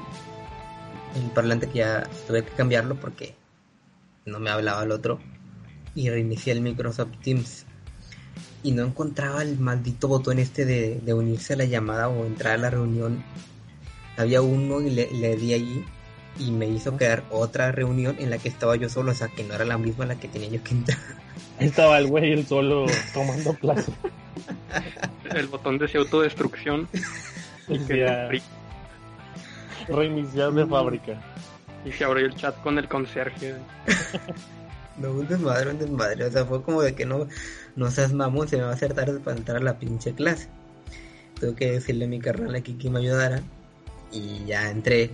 el, 1.14 1.30
parlante 1.30 1.70
que 1.70 1.78
ya 1.78 2.06
tuve 2.26 2.44
que 2.44 2.50
cambiarlo 2.50 2.96
porque 2.96 3.34
no 4.26 4.40
me 4.40 4.50
hablaba 4.50 4.82
el 4.82 4.90
otro, 4.90 5.18
y 5.94 6.10
reinicié 6.10 6.52
el 6.52 6.60
Microsoft 6.60 7.12
Teams. 7.22 7.64
Y 8.62 8.72
no 8.72 8.84
encontraba 8.84 9.40
el 9.40 9.58
maldito 9.58 10.06
botón 10.06 10.38
este 10.38 10.66
de, 10.66 11.14
unirse 11.14 11.54
a 11.54 11.56
la 11.56 11.64
llamada 11.64 12.10
o 12.10 12.26
entrar 12.26 12.52
a 12.52 12.58
la 12.58 12.68
reunión. 12.68 13.24
Había 14.18 14.42
uno 14.42 14.82
y 14.82 14.90
le, 14.90 15.10
le 15.12 15.34
di 15.36 15.54
allí 15.54 15.82
y 16.38 16.50
me 16.50 16.68
hizo 16.68 16.98
quedar 16.98 17.24
otra 17.30 17.72
reunión 17.72 18.16
en 18.18 18.28
la 18.28 18.36
que 18.36 18.50
estaba 18.50 18.76
yo 18.76 18.90
solo, 18.90 19.12
o 19.12 19.14
sea 19.14 19.28
que 19.28 19.44
no 19.44 19.54
era 19.54 19.64
la 19.64 19.78
misma 19.78 20.04
la 20.04 20.20
que 20.20 20.28
tenía 20.28 20.50
yo 20.50 20.62
que 20.62 20.74
entrar. 20.74 20.98
Estaba 21.58 21.98
el 21.98 22.06
güey 22.08 22.32
el 22.32 22.46
solo 22.46 22.86
tomando 23.14 23.54
clase. 23.54 23.92
el 25.34 25.46
botón 25.48 25.78
de 25.78 25.90
autodestrucción. 25.96 26.88
Reiniciar 29.88 30.52
de 30.52 30.66
fábrica. 30.66 31.20
Y 31.84 31.92
se 31.92 32.04
abrió 32.04 32.26
el 32.26 32.34
chat 32.34 32.60
con 32.62 32.78
el 32.78 32.88
conserje. 32.88 33.54
no, 34.98 35.12
un 35.12 35.28
desmadre, 35.28 35.70
un 35.70 35.78
desmadre. 35.78 36.24
O 36.24 36.30
sea, 36.30 36.44
fue 36.44 36.62
como 36.62 36.82
de 36.82 36.94
que 36.94 37.06
no, 37.06 37.26
no 37.76 37.90
seas 37.90 38.12
mamón, 38.12 38.48
se 38.48 38.56
me 38.56 38.64
va 38.64 38.70
a 38.70 38.74
hacer 38.74 38.92
tarde 38.92 39.20
para 39.20 39.36
entrar 39.36 39.58
a 39.58 39.64
la 39.64 39.78
pinche 39.78 40.12
clase. 40.14 40.48
Tuve 41.38 41.54
que 41.54 41.72
decirle 41.72 42.06
a 42.06 42.08
mi 42.08 42.18
carnal 42.18 42.54
aquí 42.54 42.74
que 42.74 42.90
me 42.90 42.98
ayudara. 42.98 43.42
Y 44.10 44.44
ya 44.46 44.70
entré. 44.70 45.10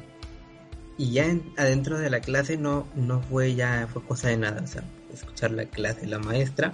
Y 0.99 1.13
ya 1.13 1.27
adentro 1.57 1.99
de 1.99 2.11
la 2.11 2.21
clase 2.21 2.57
no, 2.57 2.87
no 2.95 3.21
fue 3.23 3.55
ya, 3.55 3.89
fue 3.93 4.03
cosa 4.03 4.29
de 4.29 4.37
nada. 4.39 4.63
O 4.63 4.67
sea, 4.67 4.83
escuchar 5.15 5.51
la 5.51 5.65
clase 5.67 6.03
de 6.03 6.07
la 6.09 6.19
maestra 6.19 6.73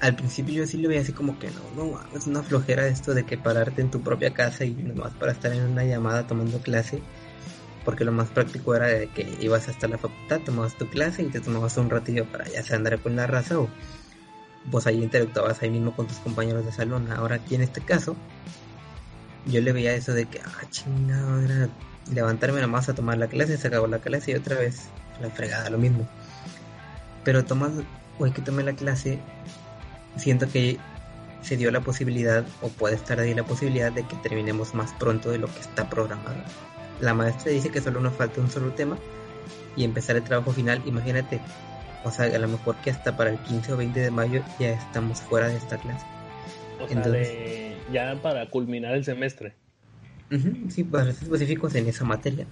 al 0.00 0.14
principio 0.14 0.54
yo 0.54 0.66
sí 0.66 0.78
lo 0.78 0.88
veía 0.88 1.00
así 1.00 1.12
como 1.12 1.38
que 1.38 1.50
no, 1.50 1.84
no, 1.84 2.00
es 2.14 2.26
una 2.26 2.42
flojera 2.42 2.86
esto 2.86 3.14
de 3.14 3.24
que 3.24 3.38
pararte 3.38 3.80
en 3.80 3.90
tu 3.90 4.02
propia 4.02 4.32
casa 4.34 4.64
y 4.64 4.72
nomás 4.72 5.12
para 5.14 5.32
estar 5.32 5.52
en 5.52 5.62
una 5.62 5.84
llamada 5.84 6.26
tomando 6.26 6.58
clase, 6.58 7.00
porque 7.84 8.04
lo 8.04 8.12
más 8.12 8.28
práctico 8.28 8.74
era 8.74 8.86
de 8.86 9.08
que 9.08 9.26
ibas 9.40 9.68
hasta 9.68 9.88
la 9.88 9.96
facultad, 9.98 10.40
tomabas 10.40 10.76
tu 10.76 10.88
clase 10.88 11.22
y 11.22 11.26
te 11.26 11.40
tomabas 11.40 11.76
un 11.78 11.88
ratillo 11.88 12.26
para 12.26 12.46
ya 12.48 12.62
sea 12.62 12.76
andar 12.76 12.98
con 13.00 13.16
la 13.16 13.26
raza 13.26 13.58
o 13.58 13.68
vos 14.66 14.86
ahí 14.86 15.02
interactuabas 15.02 15.62
ahí 15.62 15.70
mismo 15.70 15.94
con 15.94 16.06
tus 16.06 16.18
compañeros 16.18 16.64
de 16.66 16.72
salón. 16.72 17.10
Ahora 17.10 17.36
aquí 17.36 17.54
en 17.54 17.62
este 17.62 17.80
caso, 17.80 18.16
yo 19.46 19.60
le 19.60 19.72
veía 19.72 19.94
eso 19.94 20.12
de 20.12 20.26
que, 20.26 20.40
ah, 20.40 20.68
chingada, 20.70 21.70
levantarme 22.12 22.60
nomás 22.60 22.88
a 22.88 22.94
tomar 22.94 23.16
la 23.16 23.28
clase, 23.28 23.56
se 23.56 23.68
acabó 23.68 23.86
la 23.86 24.00
clase 24.00 24.32
y 24.32 24.34
otra 24.34 24.56
vez 24.56 24.88
la 25.22 25.30
fregada, 25.30 25.70
lo 25.70 25.78
mismo. 25.78 26.06
Pero 27.26 27.44
tomando, 27.44 27.82
hoy 28.20 28.30
que 28.30 28.40
tomé 28.40 28.62
la 28.62 28.74
clase, 28.74 29.18
siento 30.16 30.48
que 30.48 30.78
se 31.42 31.56
dio 31.56 31.72
la 31.72 31.80
posibilidad 31.80 32.46
o 32.62 32.68
puede 32.68 32.94
estar 32.94 33.18
ahí 33.18 33.34
la 33.34 33.42
posibilidad 33.42 33.90
de 33.90 34.04
que 34.04 34.14
terminemos 34.22 34.74
más 34.74 34.92
pronto 34.92 35.32
de 35.32 35.38
lo 35.38 35.52
que 35.52 35.58
está 35.58 35.90
programado. 35.90 36.36
La 37.00 37.14
maestra 37.14 37.50
dice 37.50 37.70
que 37.70 37.80
solo 37.80 38.00
nos 38.00 38.14
falta 38.14 38.40
un 38.40 38.48
solo 38.48 38.70
tema 38.74 38.96
y 39.74 39.82
empezar 39.82 40.14
el 40.14 40.22
trabajo 40.22 40.52
final. 40.52 40.80
Imagínate, 40.86 41.40
o 42.04 42.12
sea, 42.12 42.26
a 42.26 42.38
lo 42.38 42.46
mejor 42.46 42.76
que 42.76 42.90
hasta 42.90 43.16
para 43.16 43.30
el 43.30 43.38
15 43.40 43.72
o 43.72 43.76
20 43.76 43.98
de 43.98 44.10
mayo 44.12 44.44
ya 44.60 44.70
estamos 44.70 45.20
fuera 45.20 45.48
de 45.48 45.56
esta 45.56 45.78
clase. 45.78 46.06
O 46.80 46.86
sea, 46.86 47.02
ya 47.92 48.22
para 48.22 48.48
culminar 48.50 48.94
el 48.94 49.04
semestre. 49.04 49.56
sí, 50.68 50.84
para 50.84 51.12
ser 51.12 51.24
específicos 51.24 51.74
en 51.74 51.88
esa 51.88 52.04
materia. 52.04 52.46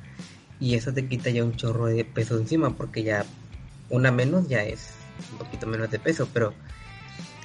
Y 0.59 0.75
eso 0.75 0.93
te 0.93 1.07
quita 1.07 1.31
ya 1.31 1.45
un 1.45 1.55
chorro 1.55 1.87
de 1.87 2.05
peso 2.05 2.37
encima, 2.37 2.77
porque 2.77 3.05
ya 3.05 3.25
una 3.91 4.11
menos 4.11 4.49
ya 4.49 4.65
es 4.65 4.91
un 5.33 5.39
poquito 5.39 5.67
menos 5.67 5.91
de 5.91 5.99
peso, 5.99 6.29
pero 6.33 6.53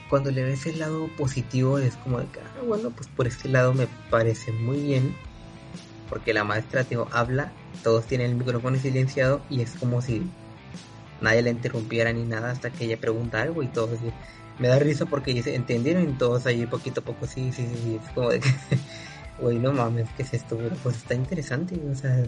cuando 0.09 0.31
le 0.31 0.43
ves 0.43 0.65
el 0.65 0.79
lado 0.79 1.07
positivo 1.17 1.77
es 1.77 1.95
como 1.95 2.19
de 2.19 2.25
que, 2.27 2.39
ah, 2.39 2.63
bueno, 2.65 2.89
pues 2.91 3.07
por 3.09 3.27
este 3.27 3.47
lado 3.49 3.73
me 3.73 3.87
parece 4.09 4.51
muy 4.51 4.79
bien, 4.79 5.15
porque 6.09 6.33
la 6.33 6.43
maestra 6.43 6.83
te 6.83 6.97
habla, 7.11 7.51
todos 7.83 8.05
tienen 8.05 8.31
el 8.31 8.35
micrófono 8.37 8.77
silenciado 8.77 9.41
y 9.49 9.61
es 9.61 9.75
como 9.75 10.01
si 10.01 10.23
nadie 11.21 11.41
le 11.43 11.51
interrumpiera 11.51 12.11
ni 12.11 12.23
nada 12.23 12.51
hasta 12.51 12.71
que 12.71 12.85
ella 12.85 12.97
pregunta 12.99 13.41
algo 13.41 13.61
y 13.61 13.67
todos 13.67 13.99
me 14.57 14.67
da 14.67 14.79
risa 14.79 15.05
porque 15.05 15.33
dice, 15.33 15.55
¿entendieron? 15.55 16.09
Y 16.09 16.13
todos 16.13 16.45
ahí 16.45 16.65
poquito 16.65 17.01
a 17.01 17.03
poco, 17.05 17.27
sí, 17.27 17.51
sí, 17.51 17.67
sí, 17.83 17.99
es 18.03 18.11
como 18.11 18.29
de 18.29 18.39
que 18.39 18.49
Güey, 19.39 19.57
no 19.57 19.71
mames, 19.71 20.09
¿qué 20.17 20.23
es 20.23 20.33
esto? 20.33 20.57
Pero 20.57 20.75
pues 20.83 20.97
está 20.97 21.13
interesante, 21.13 21.79
o 21.89 21.95
sea, 21.95 22.23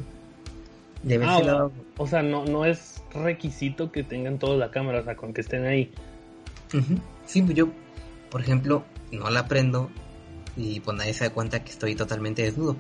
de 1.03 1.19
Ah, 1.25 1.41
lado. 1.41 1.71
o 1.97 2.07
sea, 2.07 2.21
no, 2.21 2.45
no 2.45 2.63
es 2.63 2.90
requisito 3.13 3.91
que 3.91 4.03
tengan 4.03 4.39
toda 4.39 4.57
la 4.57 4.71
cámara, 4.71 5.01
o 5.01 5.03
sea, 5.03 5.15
con 5.15 5.33
que 5.33 5.41
estén 5.41 5.65
ahí. 5.65 5.91
Ujú. 6.73 6.95
Sí, 7.25 7.41
pues 7.41 7.55
yo, 7.55 7.69
por 8.29 8.41
ejemplo, 8.41 8.83
no 9.11 9.29
la 9.29 9.41
aprendo 9.41 9.89
y 10.55 10.79
pues 10.79 10.97
nadie 10.97 11.13
se 11.13 11.25
da 11.25 11.33
cuenta 11.33 11.63
que 11.63 11.71
estoy 11.71 11.95
totalmente 11.95 12.43
desnudo. 12.43 12.75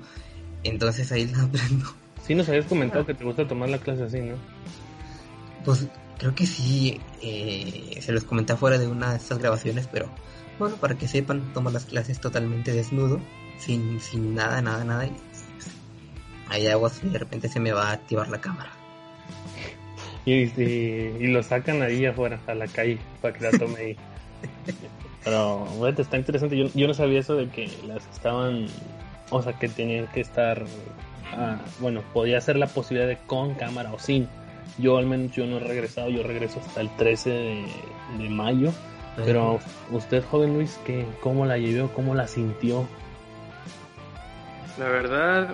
Entonces 0.63 1.11
ahí 1.11 1.25
la 1.27 1.43
aprendo. 1.43 1.85
Sí 2.25 2.35
nos 2.35 2.47
habías 2.49 2.65
comentado 2.65 3.05
que 3.05 3.13
te 3.13 3.23
gusta 3.23 3.47
tomar 3.47 3.69
la 3.69 3.79
clase 3.79 4.03
así, 4.03 4.19
¿no? 4.19 4.35
Pues 5.65 5.87
creo 6.17 6.35
que 6.35 6.45
sí, 6.45 7.01
eh, 7.21 7.99
se 8.01 8.11
los 8.11 8.23
comenté 8.23 8.55
fuera 8.55 8.77
de 8.77 8.87
una 8.87 9.11
de 9.11 9.17
estas 9.17 9.39
grabaciones, 9.39 9.87
pero 9.91 10.09
bueno, 10.59 10.75
para 10.77 10.95
que 10.95 11.07
sepan, 11.07 11.51
tomo 11.53 11.71
las 11.71 11.85
clases 11.85 12.19
totalmente 12.19 12.71
desnudo, 12.71 13.19
sin, 13.57 13.99
sin 13.99 14.35
nada, 14.35 14.61
nada, 14.61 14.83
nada. 14.83 15.05
Y 15.07 15.13
hay 16.49 16.67
aguas 16.67 17.01
y 17.03 17.09
de 17.09 17.17
repente 17.17 17.49
se 17.49 17.59
me 17.59 17.71
va 17.71 17.89
a 17.89 17.93
activar 17.93 18.29
la 18.29 18.39
cámara. 18.41 18.71
Y, 20.25 20.33
y, 20.33 21.17
y 21.19 21.27
lo 21.27 21.41
sacan 21.43 21.81
ahí 21.81 22.05
afuera, 22.05 22.39
a 22.47 22.53
la 22.53 22.67
calle, 22.67 22.99
para 23.21 23.33
que 23.33 23.43
la 23.43 23.51
tome 23.51 23.79
ahí. 23.79 23.97
Pero, 25.23 25.65
bueno, 25.77 25.97
está 25.99 26.17
interesante. 26.17 26.57
Yo, 26.57 26.67
yo 26.73 26.87
no 26.87 26.93
sabía 26.93 27.19
eso 27.19 27.35
de 27.35 27.47
que 27.49 27.69
las 27.87 28.07
estaban, 28.07 28.67
o 29.29 29.41
sea, 29.41 29.53
que 29.53 29.67
tenían 29.67 30.07
que 30.07 30.21
estar, 30.21 30.63
ah, 31.33 31.59
bueno, 31.79 32.01
podía 32.13 32.41
ser 32.41 32.55
la 32.55 32.67
posibilidad 32.67 33.07
de 33.07 33.17
con 33.27 33.53
cámara 33.55 33.93
o 33.93 33.99
sin. 33.99 34.27
Yo 34.77 34.97
al 34.97 35.05
menos 35.05 35.31
yo 35.33 35.45
no 35.45 35.57
he 35.57 35.59
regresado, 35.59 36.09
yo 36.09 36.23
regreso 36.23 36.59
hasta 36.59 36.81
el 36.81 36.89
13 36.95 37.29
de, 37.29 37.65
de 38.17 38.29
mayo. 38.29 38.71
Pero 39.17 39.59
usted, 39.91 40.23
joven 40.23 40.53
Luis, 40.53 40.79
¿qué, 40.85 41.05
¿cómo 41.21 41.45
la 41.45 41.57
llevó? 41.57 41.89
¿Cómo 41.89 42.15
la 42.15 42.27
sintió? 42.27 42.87
La 44.79 44.85
verdad, 44.85 45.49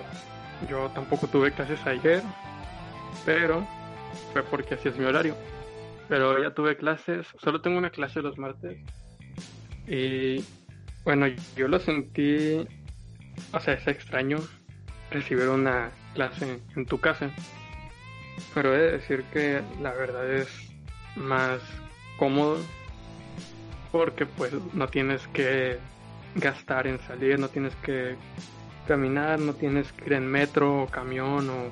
yo 0.70 0.88
tampoco 0.94 1.26
tuve 1.26 1.52
clases 1.52 1.84
ayer, 1.84 2.22
pero 3.26 3.66
fue 4.32 4.42
porque 4.42 4.74
así 4.74 4.88
es 4.88 4.98
mi 4.98 5.04
horario. 5.04 5.36
Pero 6.08 6.42
ya 6.42 6.54
tuve 6.54 6.76
clases, 6.76 7.26
solo 7.38 7.60
tengo 7.60 7.78
una 7.78 7.90
clase 7.90 8.22
los 8.22 8.38
martes. 8.38 8.78
Y 9.86 10.44
bueno, 11.04 11.26
yo 11.56 11.68
lo 11.68 11.78
sentí, 11.78 12.66
o 13.52 13.60
sea, 13.60 13.74
es 13.74 13.86
extraño 13.86 14.38
recibir 15.10 15.48
una 15.48 15.90
clase 16.14 16.60
en 16.76 16.86
tu 16.86 16.98
casa. 16.98 17.30
Pero 18.54 18.74
he 18.74 18.78
de 18.78 18.92
decir 18.92 19.24
que 19.32 19.62
la 19.80 19.92
verdad 19.92 20.30
es 20.30 20.48
más 21.16 21.60
cómodo 22.18 22.58
porque 23.90 24.26
pues 24.26 24.52
no 24.74 24.88
tienes 24.88 25.26
que 25.28 25.78
gastar 26.34 26.86
en 26.86 26.98
salir, 27.00 27.38
no 27.38 27.48
tienes 27.48 27.74
que 27.76 28.16
caminar, 28.86 29.38
no 29.38 29.54
tienes 29.54 29.92
que 29.92 30.06
ir 30.06 30.12
en 30.14 30.26
metro 30.26 30.82
o 30.82 30.86
camión 30.86 31.48
o 31.50 31.70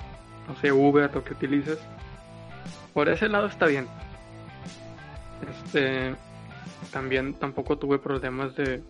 no 0.48 0.56
sé, 0.60 0.72
Uber 0.72 1.10
lo 1.12 1.24
que 1.24 1.32
utilices. 1.32 1.78
Por 2.96 3.10
ese 3.10 3.28
lado 3.28 3.46
está 3.46 3.66
bien. 3.66 3.86
Este 5.50 6.14
también 6.90 7.34
tampoco 7.34 7.76
tuve 7.76 7.98
problemas 7.98 8.56
de 8.56 8.82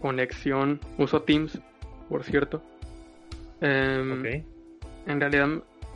conexión. 0.00 0.80
Uso 0.98 1.22
Teams, 1.22 1.60
por 2.08 2.24
cierto. 2.24 2.56
Ok. 3.58 4.26
En 5.06 5.20
realidad, 5.20 5.48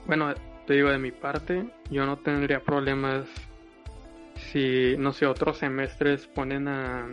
bueno, 0.07 0.33
te 0.65 0.75
digo 0.75 0.91
de 0.91 0.99
mi 0.99 1.11
parte, 1.11 1.67
yo 1.91 2.07
no 2.07 2.19
tendría 2.19 2.61
problemas 2.61 3.25
si, 4.37 4.95
no 4.97 5.13
sé, 5.13 5.27
otros 5.27 5.59
semestres 5.59 6.29
ponen 6.29 6.69
a, 6.69 7.09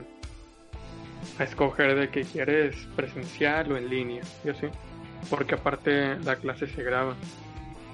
a 1.39 1.43
escoger 1.43 1.95
de 1.95 2.09
que 2.09 2.25
quieres 2.25 2.75
presencial 2.95 3.71
o 3.71 3.77
en 3.77 3.89
línea, 3.89 4.21
yo 4.43 4.53
sí, 4.53 4.67
porque 5.31 5.55
aparte 5.55 6.19
la 6.19 6.35
clase 6.35 6.67
se 6.67 6.83
graba. 6.83 7.15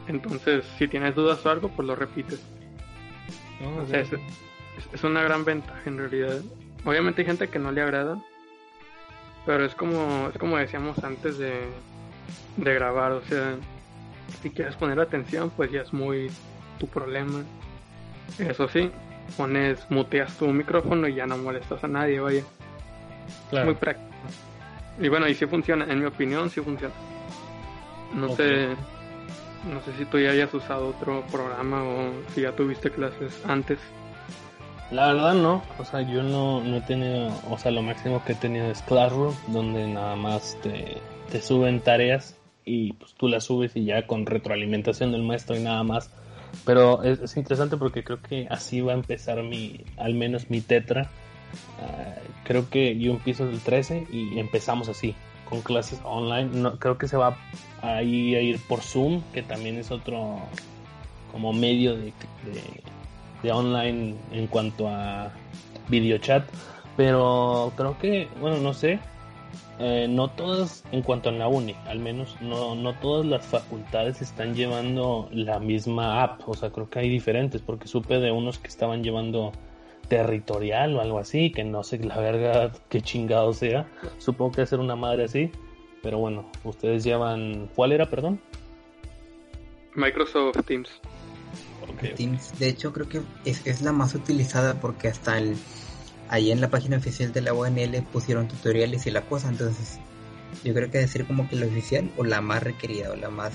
Entonces, 0.10 0.66
si 0.78 0.88
tienes 0.88 1.16
dudas 1.16 1.46
o 1.46 1.50
algo, 1.50 1.70
pues 1.70 1.88
lo 1.88 1.96
repites. 1.96 2.40
No, 3.62 3.84
O 3.84 3.86
sea, 3.86 4.00
es, 4.02 4.12
es- 4.94 5.04
una 5.04 5.22
gran 5.24 5.46
ventaja 5.46 5.82
en 5.86 5.98
realidad. 6.00 6.42
Obviamente 6.84 7.22
hay 7.22 7.28
gente 7.28 7.48
que 7.50 7.60
no 7.60 7.72
le 7.72 7.82
agrada, 7.82 8.18
pero 9.46 9.66
es 9.66 9.76
como, 9.76 10.30
es 10.34 10.38
como 10.38 10.58
decíamos 10.58 11.02
antes 11.04 11.38
de, 11.38 11.68
de 12.58 12.74
grabar, 12.74 13.12
o 13.12 13.22
sea, 13.24 13.56
si 14.42 14.50
quieres 14.50 14.76
poner 14.76 15.00
atención, 15.00 15.52
pues 15.56 15.72
ya 15.72 15.82
es 15.82 15.94
muy 15.94 16.32
tu 16.80 16.88
problema. 16.88 17.44
Eso 18.38 18.68
sí, 18.70 18.90
pones, 19.38 19.86
muteas 19.92 20.36
tu 20.38 20.48
micrófono 20.48 21.08
y 21.08 21.16
ya 21.16 21.28
no 21.28 21.38
molestas 21.38 21.84
a 21.84 21.88
nadie, 21.88 22.20
vaya. 22.20 22.44
claro. 23.50 23.66
Muy 23.68 23.76
práctico. 23.76 24.08
Y 25.02 25.08
bueno, 25.10 25.28
y 25.28 25.36
sí 25.36 25.46
funciona, 25.46 25.86
en 25.86 26.00
mi 26.00 26.06
opinión 26.06 26.50
sí 26.50 26.62
funciona. 26.62 26.94
No 28.16 28.36
sé, 28.36 28.70
no 29.66 29.82
sé 29.82 29.94
si 29.98 30.06
tú 30.06 30.20
ya 30.20 30.32
hayas 30.32 30.54
usado 30.54 30.90
otro 30.90 31.24
programa 31.32 31.84
o 31.84 32.12
si 32.34 32.42
ya 32.42 32.56
tuviste 32.56 32.92
clases 32.92 33.42
antes. 33.48 33.80
La 34.92 35.14
verdad 35.14 35.36
no, 35.36 35.62
o 35.78 35.86
sea, 35.86 36.02
yo 36.02 36.24
no, 36.24 36.62
no 36.62 36.78
he 36.78 36.82
tenido, 36.82 37.32
o 37.50 37.58
sea, 37.60 37.72
lo 37.72 37.84
máximo 37.84 38.24
que 38.26 38.32
he 38.32 38.36
tenido 38.36 38.72
es 38.72 38.82
Classroom, 38.82 39.36
donde 39.48 39.88
nada 39.88 40.16
más 40.16 40.58
te, 40.64 40.98
te 41.32 41.42
suben 41.42 41.80
tareas 41.80 42.36
y 42.66 42.94
pues 42.94 43.14
tú 43.14 43.28
las 43.28 43.44
subes 43.46 43.76
y 43.76 43.86
ya 43.86 44.08
con 44.08 44.26
retroalimentación 44.26 45.12
del 45.12 45.24
maestro 45.24 45.56
y 45.56 45.60
nada 45.60 45.84
más. 45.84 46.10
Pero 46.66 47.04
es, 47.04 47.20
es 47.20 47.38
interesante 47.38 47.78
porque 47.78 48.04
creo 48.04 48.20
que 48.22 48.48
así 48.50 48.82
va 48.82 48.94
a 48.94 48.96
empezar 48.96 49.44
mi, 49.44 49.82
al 49.98 50.16
menos 50.16 50.50
mi 50.50 50.62
tetra. 50.62 51.10
Ah, 51.80 52.16
creo 52.44 52.70
que 52.70 52.98
yo 52.98 53.12
empiezo 53.12 53.48
el 53.48 53.60
13 53.60 54.08
y 54.12 54.40
empezamos 54.40 54.90
así, 54.90 55.16
con 55.50 55.62
clases 55.62 56.00
online. 56.04 56.50
No, 56.54 56.78
creo 56.78 56.98
que 56.98 57.08
se 57.08 57.18
va 57.18 57.38
ahí 57.82 58.36
a 58.36 58.42
ir 58.42 58.60
por 58.68 58.82
Zoom, 58.82 59.22
que 59.34 59.42
también 59.42 59.78
es 59.78 59.92
otro 59.92 60.40
como 61.32 61.54
medio 61.54 61.96
de, 61.96 62.14
de, 63.44 63.52
online 63.52 64.16
en 64.32 64.48
cuanto 64.48 64.88
a 64.88 65.32
videochat. 65.88 66.44
Pero 66.96 67.72
creo 67.76 67.98
que, 67.98 68.28
bueno, 68.40 68.58
no 68.58 68.74
sé, 68.74 69.00
eh, 69.80 70.08
no 70.10 70.30
todas, 70.30 70.84
en 70.92 71.02
cuanto 71.02 71.30
a 71.30 71.32
la 71.32 71.48
uni, 71.48 71.74
al 71.88 72.00
menos, 72.00 72.36
no, 72.42 72.76
no 72.76 72.94
todas 72.96 73.26
las 73.26 73.46
facultades 73.46 74.22
están 74.22 74.54
llevando 74.54 75.30
la 75.32 75.60
misma 75.60 76.22
app. 76.24 76.48
O 76.48 76.54
sea, 76.54 76.70
creo 76.72 76.90
que 76.90 77.00
hay 77.00 77.10
diferentes, 77.10 77.62
porque 77.62 77.88
supe 77.88 78.20
de 78.20 78.32
unos 78.32 78.60
que 78.60 78.68
estaban 78.68 79.04
llevando 79.04 79.54
territorial 80.10 80.96
o 80.96 81.02
algo 81.02 81.20
así, 81.20 81.52
que 81.52 81.64
no 81.64 81.84
sé 81.84 82.00
la 82.00 82.18
verga 82.18 82.72
qué 82.90 83.02
chingado 83.02 83.54
sea. 83.54 83.88
Supongo 84.18 84.52
que 84.52 84.62
hacer 84.64 84.80
una 84.80 84.96
madre 84.96 85.26
así. 85.26 85.52
Pero 86.04 86.18
bueno, 86.18 86.50
ustedes 86.64 87.04
llevan. 87.04 87.70
¿Cuál 87.76 87.92
era, 87.92 88.10
perdón? 88.10 88.42
Microsoft 89.96 90.58
Teams. 90.66 90.90
Teams, 92.16 92.58
de 92.60 92.70
hecho, 92.70 92.94
creo 92.94 93.10
que 93.10 93.22
es, 93.46 93.66
es 93.66 93.82
la 93.82 93.92
más 93.92 94.16
utilizada 94.16 94.80
porque 94.80 95.08
hasta 95.08 95.38
el 95.38 95.58
ahí 96.30 96.52
en 96.52 96.62
la 96.62 96.70
página 96.70 96.98
oficial 96.98 97.34
de 97.34 97.42
la 97.42 97.54
ONL 97.54 98.04
pusieron 98.12 98.48
tutoriales 98.48 99.08
y 99.08 99.12
la 99.12 99.22
cosa, 99.22 99.50
entonces 99.50 100.00
yo 100.64 100.74
creo 100.74 100.90
que 100.92 101.06
ser 101.08 101.26
como 101.26 101.50
que 101.50 101.56
la 101.56 101.66
oficial 101.66 102.10
o 102.18 102.24
la 102.24 102.42
más 102.42 102.64
requerida 102.64 103.12
o 103.12 103.16
la 103.16 103.30
más 103.30 103.54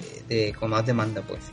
eh, 0.00 0.22
de 0.28 0.54
con 0.54 0.70
más 0.70 0.86
demanda, 0.86 1.22
pues. 1.22 1.52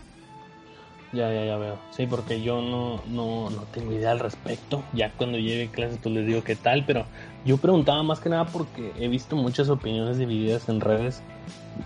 Ya, 1.14 1.32
ya, 1.32 1.46
ya 1.46 1.58
veo. 1.58 1.78
Sí, 1.92 2.08
porque 2.08 2.42
yo 2.42 2.60
no, 2.62 3.00
no, 3.06 3.52
no 3.52 3.62
tengo 3.72 3.94
idea 3.94 4.12
al 4.12 4.20
respecto. 4.20 4.84
Ya 4.94 5.12
cuando 5.12 5.38
llegue 5.38 5.70
clases, 5.70 6.00
pues 6.02 6.16
les 6.16 6.26
digo 6.26 6.44
qué 6.44 6.56
tal. 6.56 6.86
Pero 6.86 7.06
yo 7.46 7.58
preguntaba 7.58 8.02
más 8.02 8.20
que 8.20 8.30
nada 8.30 8.46
porque 8.46 8.92
he 9.00 9.08
visto 9.08 9.36
muchas 9.36 9.70
opiniones 9.70 10.18
divididas 10.18 10.68
en 10.70 10.82
redes. 10.82 11.22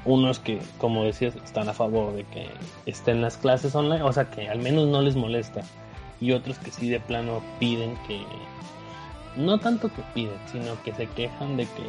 Unos 0.06 0.40
que, 0.40 0.62
como 0.78 1.04
decías, 1.04 1.36
están 1.36 1.68
a 1.68 1.74
favor 1.74 2.16
de 2.16 2.24
que 2.24 2.48
estén 2.86 3.22
las 3.22 3.36
clases 3.38 3.76
online, 3.76 4.04
o 4.04 4.14
sea, 4.14 4.30
que 4.30 4.48
al 4.48 4.60
menos 4.60 4.88
no 4.88 5.02
les 5.02 5.18
molesta. 5.18 5.62
Y 6.22 6.32
otros 6.32 6.58
que 6.58 6.72
sí 6.72 6.90
de 6.90 7.02
plano 7.02 7.42
piden 7.60 7.96
que, 8.08 8.22
no 9.36 9.60
tanto 9.60 9.90
que 9.90 10.02
piden, 10.14 10.38
sino 10.52 10.82
que 10.84 10.94
se 10.94 11.08
quejan 11.08 11.58
de 11.58 11.66
que 11.66 11.84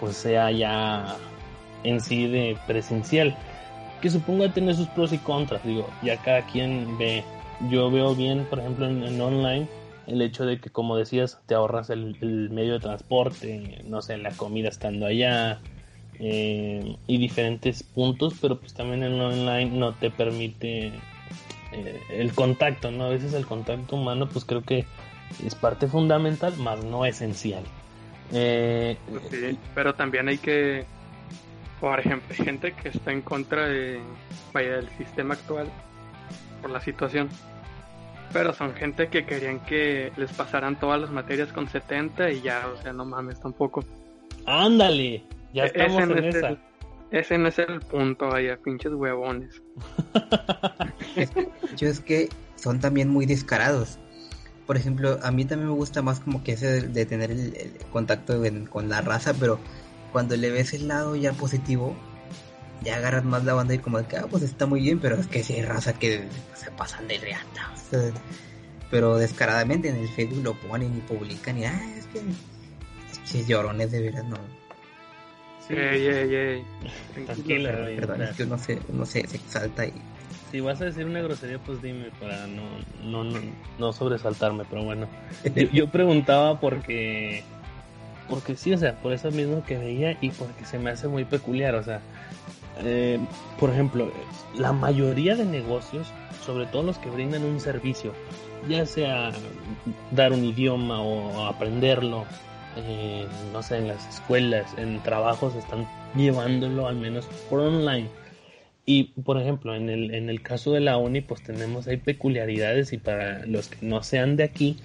pues 0.00 0.16
sea 0.16 0.50
ya 0.50 1.16
en 1.84 2.00
sí 2.00 2.26
de 2.26 2.56
presencial 2.66 3.36
que 4.02 4.10
supongo 4.10 4.42
de 4.42 4.50
tener 4.50 4.74
sus 4.74 4.88
pros 4.88 5.12
y 5.12 5.18
contras, 5.18 5.62
digo, 5.62 5.88
ya 6.02 6.18
cada 6.18 6.42
quien 6.42 6.98
ve, 6.98 7.24
yo 7.60 7.90
veo 7.90 8.14
bien, 8.14 8.44
por 8.46 8.58
ejemplo, 8.58 8.86
en, 8.86 9.20
online, 9.20 9.68
el 10.08 10.20
hecho 10.20 10.44
de 10.44 10.58
que, 10.58 10.70
como 10.70 10.96
decías, 10.96 11.40
te 11.46 11.54
ahorras 11.54 11.88
el, 11.88 12.16
el 12.20 12.50
medio 12.50 12.74
de 12.74 12.80
transporte, 12.80 13.80
no 13.84 14.02
sé, 14.02 14.18
la 14.18 14.32
comida 14.32 14.68
estando 14.68 15.06
allá, 15.06 15.60
eh, 16.18 16.96
y 17.06 17.18
diferentes 17.18 17.84
puntos, 17.84 18.34
pero 18.42 18.58
pues 18.58 18.74
también 18.74 19.04
en 19.04 19.20
online 19.20 19.70
no 19.70 19.94
te 19.94 20.10
permite 20.10 20.92
eh, 21.72 22.00
el 22.10 22.32
contacto, 22.32 22.90
¿no? 22.90 23.04
A 23.04 23.08
veces 23.08 23.32
el 23.34 23.46
contacto 23.46 23.96
humano, 23.96 24.28
pues 24.28 24.44
creo 24.44 24.62
que 24.62 24.84
es 25.44 25.54
parte 25.54 25.86
fundamental, 25.86 26.56
más 26.58 26.84
no 26.84 27.06
esencial. 27.06 27.62
Eh, 28.32 28.96
Sí, 29.30 29.58
pero 29.74 29.94
también 29.94 30.28
hay 30.28 30.38
que, 30.38 30.84
por 31.82 31.98
ejemplo, 31.98 32.32
gente 32.36 32.72
que 32.74 32.90
está 32.90 33.10
en 33.10 33.22
contra 33.22 33.66
de, 33.66 34.00
vaya, 34.52 34.76
del 34.76 34.88
sistema 34.90 35.34
actual 35.34 35.66
por 36.62 36.70
la 36.70 36.80
situación. 36.80 37.28
Pero 38.32 38.54
son 38.54 38.72
gente 38.74 39.08
que 39.08 39.26
querían 39.26 39.58
que 39.66 40.12
les 40.16 40.32
pasaran 40.32 40.78
todas 40.78 41.00
las 41.00 41.10
materias 41.10 41.52
con 41.52 41.68
70 41.68 42.30
y 42.30 42.40
ya, 42.40 42.68
o 42.68 42.80
sea, 42.80 42.92
no 42.92 43.04
mames 43.04 43.40
tampoco. 43.40 43.84
Ándale, 44.46 45.24
Ya 45.52 45.64
estamos 45.64 46.02
en, 46.02 46.24
esa. 46.24 46.56
ese 47.10 47.36
no 47.36 47.48
es 47.48 47.58
el 47.58 47.80
punto, 47.80 48.28
vaya, 48.28 48.56
pinches 48.56 48.92
huevones. 48.92 49.60
Yo 51.76 51.88
es 51.88 52.00
que 52.00 52.28
son 52.54 52.78
también 52.78 53.10
muy 53.10 53.26
descarados. 53.26 53.98
Por 54.66 54.76
ejemplo, 54.76 55.18
a 55.22 55.32
mí 55.32 55.44
también 55.44 55.68
me 55.68 55.74
gusta 55.74 56.00
más 56.00 56.20
como 56.20 56.44
que 56.44 56.52
ese 56.52 56.88
de, 56.88 57.06
tener 57.06 57.32
el, 57.32 57.76
contacto 57.90 58.40
con 58.70 58.88
la 58.88 59.00
raza, 59.00 59.34
pero 59.34 59.58
cuando 60.12 60.36
le 60.36 60.50
ves 60.50 60.74
el 60.74 60.88
lado 60.88 61.16
ya 61.16 61.32
positivo, 61.32 61.96
ya 62.82 62.96
agarras 62.96 63.24
más 63.24 63.44
la 63.44 63.54
banda 63.54 63.74
y 63.74 63.78
como 63.78 64.06
que, 64.06 64.16
ah, 64.16 64.26
pues 64.30 64.42
está 64.42 64.66
muy 64.66 64.80
bien, 64.80 65.00
pero 65.00 65.16
es 65.16 65.26
que 65.26 65.42
si 65.42 65.54
hay 65.54 65.62
raza 65.62 65.94
que 65.94 66.28
se 66.54 66.70
pasan 66.72 67.08
de 67.08 67.18
reata. 67.18 67.72
pero 68.90 69.16
descaradamente 69.16 69.88
en 69.88 69.96
el 69.96 70.08
Facebook 70.08 70.44
lo 70.44 70.54
ponen 70.54 70.96
y 70.96 71.00
publican 71.00 71.58
y, 71.58 71.64
ah, 71.64 71.80
es 71.96 72.06
que, 72.06 73.44
llorones 73.44 73.90
de 73.90 74.00
veras, 74.00 74.24
no. 74.26 74.36
Sí, 75.66 75.74
ey, 75.74 76.06
ey, 76.06 76.34
ey. 76.34 76.64
Tranquila, 77.24 77.70
Perdón, 77.96 78.22
es 78.22 78.36
que 78.36 78.42
uno 78.42 78.58
se, 78.58 78.78
uno 78.88 79.06
se, 79.06 79.20
exalta 79.20 79.86
y... 79.86 79.92
Si 80.50 80.60
vas 80.60 80.78
a 80.82 80.84
decir 80.84 81.06
una 81.06 81.22
grosería, 81.22 81.58
pues 81.58 81.80
dime 81.80 82.10
para 82.20 82.46
no, 82.46 82.62
no, 83.04 83.24
no, 83.24 83.40
no 83.78 83.92
sobresaltarme, 83.92 84.64
pero 84.68 84.84
bueno. 84.84 85.08
Yo, 85.54 85.62
yo 85.70 85.86
preguntaba 85.88 86.60
porque 86.60 87.42
porque 88.28 88.56
sí, 88.56 88.72
o 88.72 88.78
sea, 88.78 88.94
por 89.00 89.12
eso 89.12 89.30
mismo 89.30 89.64
que 89.64 89.78
veía 89.78 90.16
y 90.20 90.30
porque 90.30 90.64
se 90.64 90.78
me 90.78 90.90
hace 90.90 91.08
muy 91.08 91.24
peculiar, 91.24 91.74
o 91.74 91.82
sea, 91.82 92.00
eh, 92.84 93.18
por 93.58 93.70
ejemplo, 93.70 94.10
la 94.56 94.72
mayoría 94.72 95.36
de 95.36 95.44
negocios, 95.44 96.08
sobre 96.44 96.66
todo 96.66 96.82
los 96.82 96.98
que 96.98 97.10
brindan 97.10 97.44
un 97.44 97.60
servicio, 97.60 98.12
ya 98.68 98.86
sea 98.86 99.32
dar 100.10 100.32
un 100.32 100.44
idioma 100.44 101.02
o 101.02 101.46
aprenderlo, 101.46 102.24
eh, 102.76 103.26
no 103.52 103.62
sé, 103.62 103.78
en 103.78 103.88
las 103.88 104.08
escuelas, 104.08 104.66
en 104.78 105.00
trabajos, 105.02 105.54
están 105.54 105.86
llevándolo 106.14 106.86
al 106.86 106.96
menos 106.96 107.26
por 107.50 107.60
online. 107.60 108.08
Y 108.84 109.04
por 109.22 109.40
ejemplo, 109.40 109.74
en 109.74 109.88
el, 109.88 110.14
en 110.14 110.28
el 110.28 110.42
caso 110.42 110.72
de 110.72 110.80
la 110.80 110.96
uni, 110.96 111.20
pues 111.20 111.42
tenemos 111.42 111.86
ahí 111.86 111.98
peculiaridades 111.98 112.92
y 112.92 112.98
para 112.98 113.46
los 113.46 113.68
que 113.68 113.86
no 113.86 114.02
sean 114.02 114.36
de 114.36 114.44
aquí, 114.44 114.78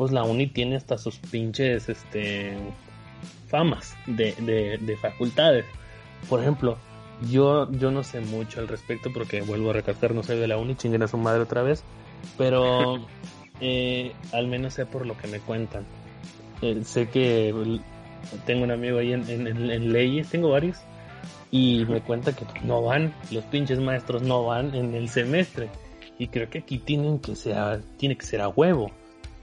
pues 0.00 0.12
la 0.12 0.24
uni 0.24 0.46
tiene 0.46 0.76
hasta 0.76 0.96
sus 0.96 1.18
pinches 1.18 1.90
este, 1.90 2.56
famas 3.48 3.94
de, 4.06 4.32
de, 4.38 4.78
de 4.78 4.96
facultades. 4.96 5.66
Por 6.26 6.40
ejemplo, 6.40 6.78
yo, 7.30 7.70
yo 7.70 7.90
no 7.90 8.02
sé 8.02 8.20
mucho 8.20 8.60
al 8.60 8.68
respecto 8.68 9.12
porque 9.12 9.42
vuelvo 9.42 9.68
a 9.68 9.72
recalcar, 9.74 10.14
no 10.14 10.22
soy 10.22 10.38
de 10.38 10.48
la 10.48 10.56
uni, 10.56 10.74
chinguen 10.74 11.02
a 11.02 11.06
su 11.06 11.18
madre 11.18 11.42
otra 11.42 11.60
vez, 11.62 11.84
pero 12.38 13.06
eh, 13.60 14.14
al 14.32 14.46
menos 14.46 14.72
sé 14.72 14.86
por 14.86 15.04
lo 15.04 15.18
que 15.18 15.28
me 15.28 15.38
cuentan. 15.38 15.84
Eh, 16.62 16.80
sé 16.82 17.10
que 17.10 17.54
tengo 18.46 18.64
un 18.64 18.70
amigo 18.70 19.00
ahí 19.00 19.12
en, 19.12 19.28
en, 19.28 19.92
leyes, 19.92 20.30
tengo 20.30 20.48
varios, 20.48 20.78
y 21.50 21.84
me 21.84 22.00
cuenta 22.00 22.34
que 22.34 22.46
no 22.64 22.80
van, 22.80 23.12
los 23.30 23.44
pinches 23.44 23.80
maestros 23.80 24.22
no 24.22 24.46
van 24.46 24.74
en 24.74 24.94
el 24.94 25.10
semestre. 25.10 25.68
Y 26.18 26.28
creo 26.28 26.48
que 26.48 26.60
aquí 26.60 26.78
tienen 26.78 27.18
que 27.18 27.36
ser, 27.36 27.82
tiene 27.98 28.16
que 28.16 28.24
ser 28.24 28.40
a 28.40 28.48
huevo, 28.48 28.90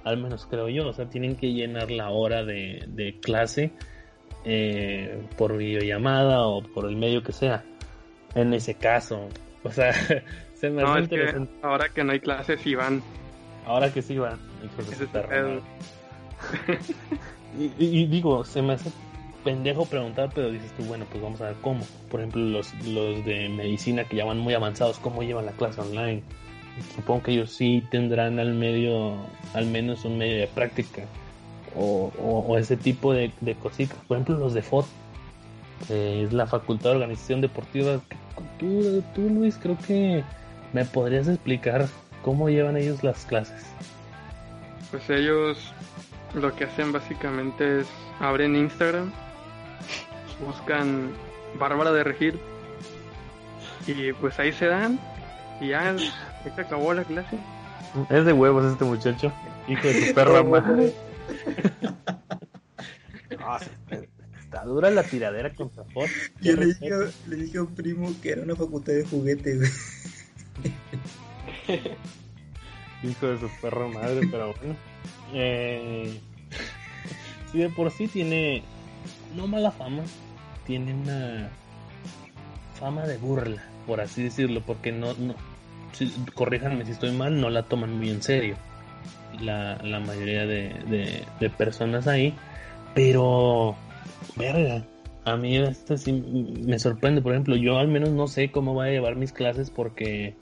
al 0.07 0.17
menos 0.17 0.47
creo 0.49 0.69
yo, 0.69 0.87
o 0.87 0.93
sea, 0.93 1.09
tienen 1.09 1.35
que 1.35 1.53
llenar 1.53 1.91
la 1.91 2.09
hora 2.09 2.43
de, 2.43 2.85
de 2.87 3.19
clase 3.19 3.71
eh, 4.49 5.27
por 5.37 5.57
videollamada 5.57 6.47
o 6.47 6.61
por 6.61 6.85
el 6.85 6.95
medio 6.95 7.21
que 7.21 7.33
sea. 7.33 7.63
En 8.33 8.53
ese 8.53 8.75
caso, 8.75 9.27
o 9.63 9.71
sea, 9.71 9.93
se 10.53 10.69
me 10.69 10.83
hace 10.83 10.99
interesante. 11.01 11.53
ahora 11.61 11.89
que 11.89 12.03
no 12.03 12.13
hay 12.13 12.19
clases, 12.19 12.61
sí 12.61 12.73
van. 12.73 13.03
Ahora 13.65 13.91
que 13.91 14.01
sí 14.01 14.17
van. 14.17 14.39
y, 17.57 18.05
digo, 18.05 18.45
se 18.45 18.61
me 18.61 18.73
hace 18.73 18.89
pendejo 19.43 19.85
preguntar, 19.85 20.29
pero 20.33 20.49
dices 20.49 20.71
tú, 20.77 20.83
bueno, 20.83 21.05
pues 21.11 21.21
vamos 21.21 21.41
a 21.41 21.47
ver 21.47 21.55
cómo. 21.61 21.85
Por 22.09 22.21
ejemplo, 22.21 22.41
los, 22.41 22.73
los 22.85 23.25
de 23.25 23.49
medicina 23.49 24.05
que 24.05 24.15
ya 24.15 24.25
van 24.25 24.39
muy 24.39 24.53
avanzados, 24.53 24.99
¿cómo 24.99 25.23
llevan 25.23 25.45
la 25.45 25.51
clase 25.53 25.81
online? 25.81 26.23
Supongo 26.95 27.23
que 27.23 27.31
ellos 27.31 27.51
sí 27.51 27.83
tendrán 27.89 28.39
al 28.39 28.53
medio, 28.53 29.15
al 29.53 29.65
menos 29.65 30.05
un 30.05 30.17
medio 30.17 30.37
de 30.37 30.47
práctica 30.47 31.03
o, 31.75 32.57
ese 32.57 32.77
tipo 32.77 33.13
de, 33.13 33.31
cositas. 33.61 33.97
Por 34.07 34.17
ejemplo, 34.17 34.37
los 34.37 34.53
de 34.53 34.61
FOD, 34.61 34.85
que 35.87 36.23
es 36.23 36.33
la 36.33 36.47
Facultad 36.47 36.91
de 36.91 36.95
Organización 36.95 37.41
Deportiva. 37.41 37.99
Tú, 38.59 39.03
tú, 39.13 39.21
Luis, 39.29 39.57
creo 39.61 39.77
que 39.85 40.23
me 40.73 40.85
podrías 40.85 41.27
explicar 41.27 41.87
cómo 42.23 42.49
llevan 42.49 42.77
ellos 42.77 43.03
las 43.03 43.25
clases. 43.25 43.65
Pues 44.91 45.09
ellos 45.09 45.73
lo 46.33 46.55
que 46.55 46.65
hacen 46.65 46.91
básicamente 46.91 47.81
es 47.81 47.87
abren 48.19 48.55
Instagram, 48.55 49.11
buscan 50.45 51.11
Bárbara 51.59 51.91
de 51.91 52.03
Regil 52.03 52.39
y 53.85 54.11
pues 54.13 54.39
ahí 54.39 54.51
se 54.51 54.67
dan 54.67 54.99
y 55.61 55.69
ya 55.69 55.95
se 56.55 56.61
acabó 56.61 56.93
la 56.93 57.03
clase. 57.03 57.37
Es 58.09 58.25
de 58.25 58.33
huevos 58.33 58.65
este 58.71 58.85
muchacho, 58.85 59.31
hijo 59.67 59.87
de 59.87 60.07
su 60.07 60.13
perra 60.15 60.43
madre. 60.43 60.93
está 64.39 64.63
dura 64.65 64.91
la 64.91 65.03
tiradera 65.03 65.53
contra 65.53 65.83
Ford. 65.85 66.09
Yo 66.41 66.55
le 66.55 66.65
dije, 66.65 67.57
a 67.57 67.61
un 67.61 67.73
primo 67.75 68.13
que 68.21 68.31
era 68.31 68.43
una 68.43 68.55
facultad 68.55 68.93
de 68.93 69.05
juguetes, 69.05 69.73
Hijo 73.03 73.27
de 73.27 73.39
su 73.39 73.49
perro 73.61 73.89
madre, 73.89 74.27
pero 74.31 74.55
bueno. 74.55 74.75
Eh, 75.33 76.19
si 77.51 77.59
de 77.59 77.69
por 77.69 77.91
sí 77.91 78.07
tiene 78.07 78.63
no 79.35 79.47
mala 79.47 79.71
fama, 79.71 80.03
tiene 80.65 80.93
una 80.93 81.49
fama 82.79 83.05
de 83.05 83.17
burla, 83.17 83.63
por 83.85 84.01
así 84.01 84.23
decirlo, 84.23 84.61
porque 84.65 84.91
no, 84.91 85.13
no 85.13 85.35
si, 85.93 86.11
corríjanme 86.33 86.85
si 86.85 86.91
estoy 86.91 87.11
mal, 87.11 87.39
no 87.39 87.49
la 87.49 87.63
toman 87.63 87.97
muy 87.97 88.09
en 88.09 88.21
serio 88.21 88.55
la, 89.41 89.77
la 89.83 89.99
mayoría 89.99 90.45
de, 90.45 91.25
de, 91.39 91.49
personas 91.49 92.07
ahí. 92.07 92.33
Pero, 92.93 93.75
a 95.25 95.37
mí 95.37 95.57
esto 95.57 95.97
sí 95.97 96.13
me 96.13 96.79
sorprende. 96.79 97.21
Por 97.21 97.33
ejemplo, 97.33 97.55
yo 97.55 97.77
al 97.77 97.87
menos 97.87 98.09
no 98.09 98.27
sé 98.27 98.51
cómo 98.51 98.73
voy 98.73 98.87
a 98.87 98.91
llevar 98.91 99.15
mis 99.15 99.31
clases 99.31 99.69
porque, 99.69 100.35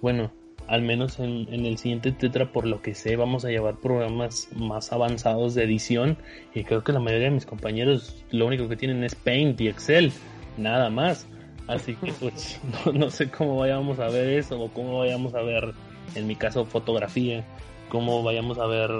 bueno, 0.00 0.32
al 0.66 0.82
menos 0.82 1.18
en, 1.18 1.52
en, 1.52 1.66
el 1.66 1.78
siguiente 1.78 2.12
Tetra, 2.12 2.52
por 2.52 2.66
lo 2.66 2.80
que 2.80 2.94
sé, 2.94 3.16
vamos 3.16 3.44
a 3.44 3.48
llevar 3.48 3.76
programas 3.76 4.48
más 4.54 4.92
avanzados 4.92 5.54
de 5.54 5.64
edición. 5.64 6.16
Y 6.54 6.64
creo 6.64 6.84
que 6.84 6.92
la 6.92 7.00
mayoría 7.00 7.28
de 7.28 7.34
mis 7.34 7.46
compañeros 7.46 8.24
lo 8.30 8.46
único 8.46 8.68
que 8.68 8.76
tienen 8.76 9.04
es 9.04 9.14
Paint 9.14 9.60
y 9.60 9.68
Excel, 9.68 10.12
nada 10.56 10.90
más. 10.90 11.26
Así 11.70 11.94
que 11.94 12.12
pues 12.12 12.60
no, 12.84 12.92
no 12.92 13.10
sé 13.10 13.30
cómo 13.30 13.56
vayamos 13.56 13.98
a 13.98 14.08
ver 14.08 14.28
eso 14.28 14.60
o 14.60 14.68
cómo 14.68 14.98
vayamos 14.98 15.34
a 15.34 15.42
ver, 15.42 15.72
en 16.14 16.26
mi 16.26 16.36
caso, 16.36 16.64
fotografía 16.64 17.44
cómo 17.90 18.22
vayamos 18.22 18.58
a 18.58 18.66
ver, 18.66 18.90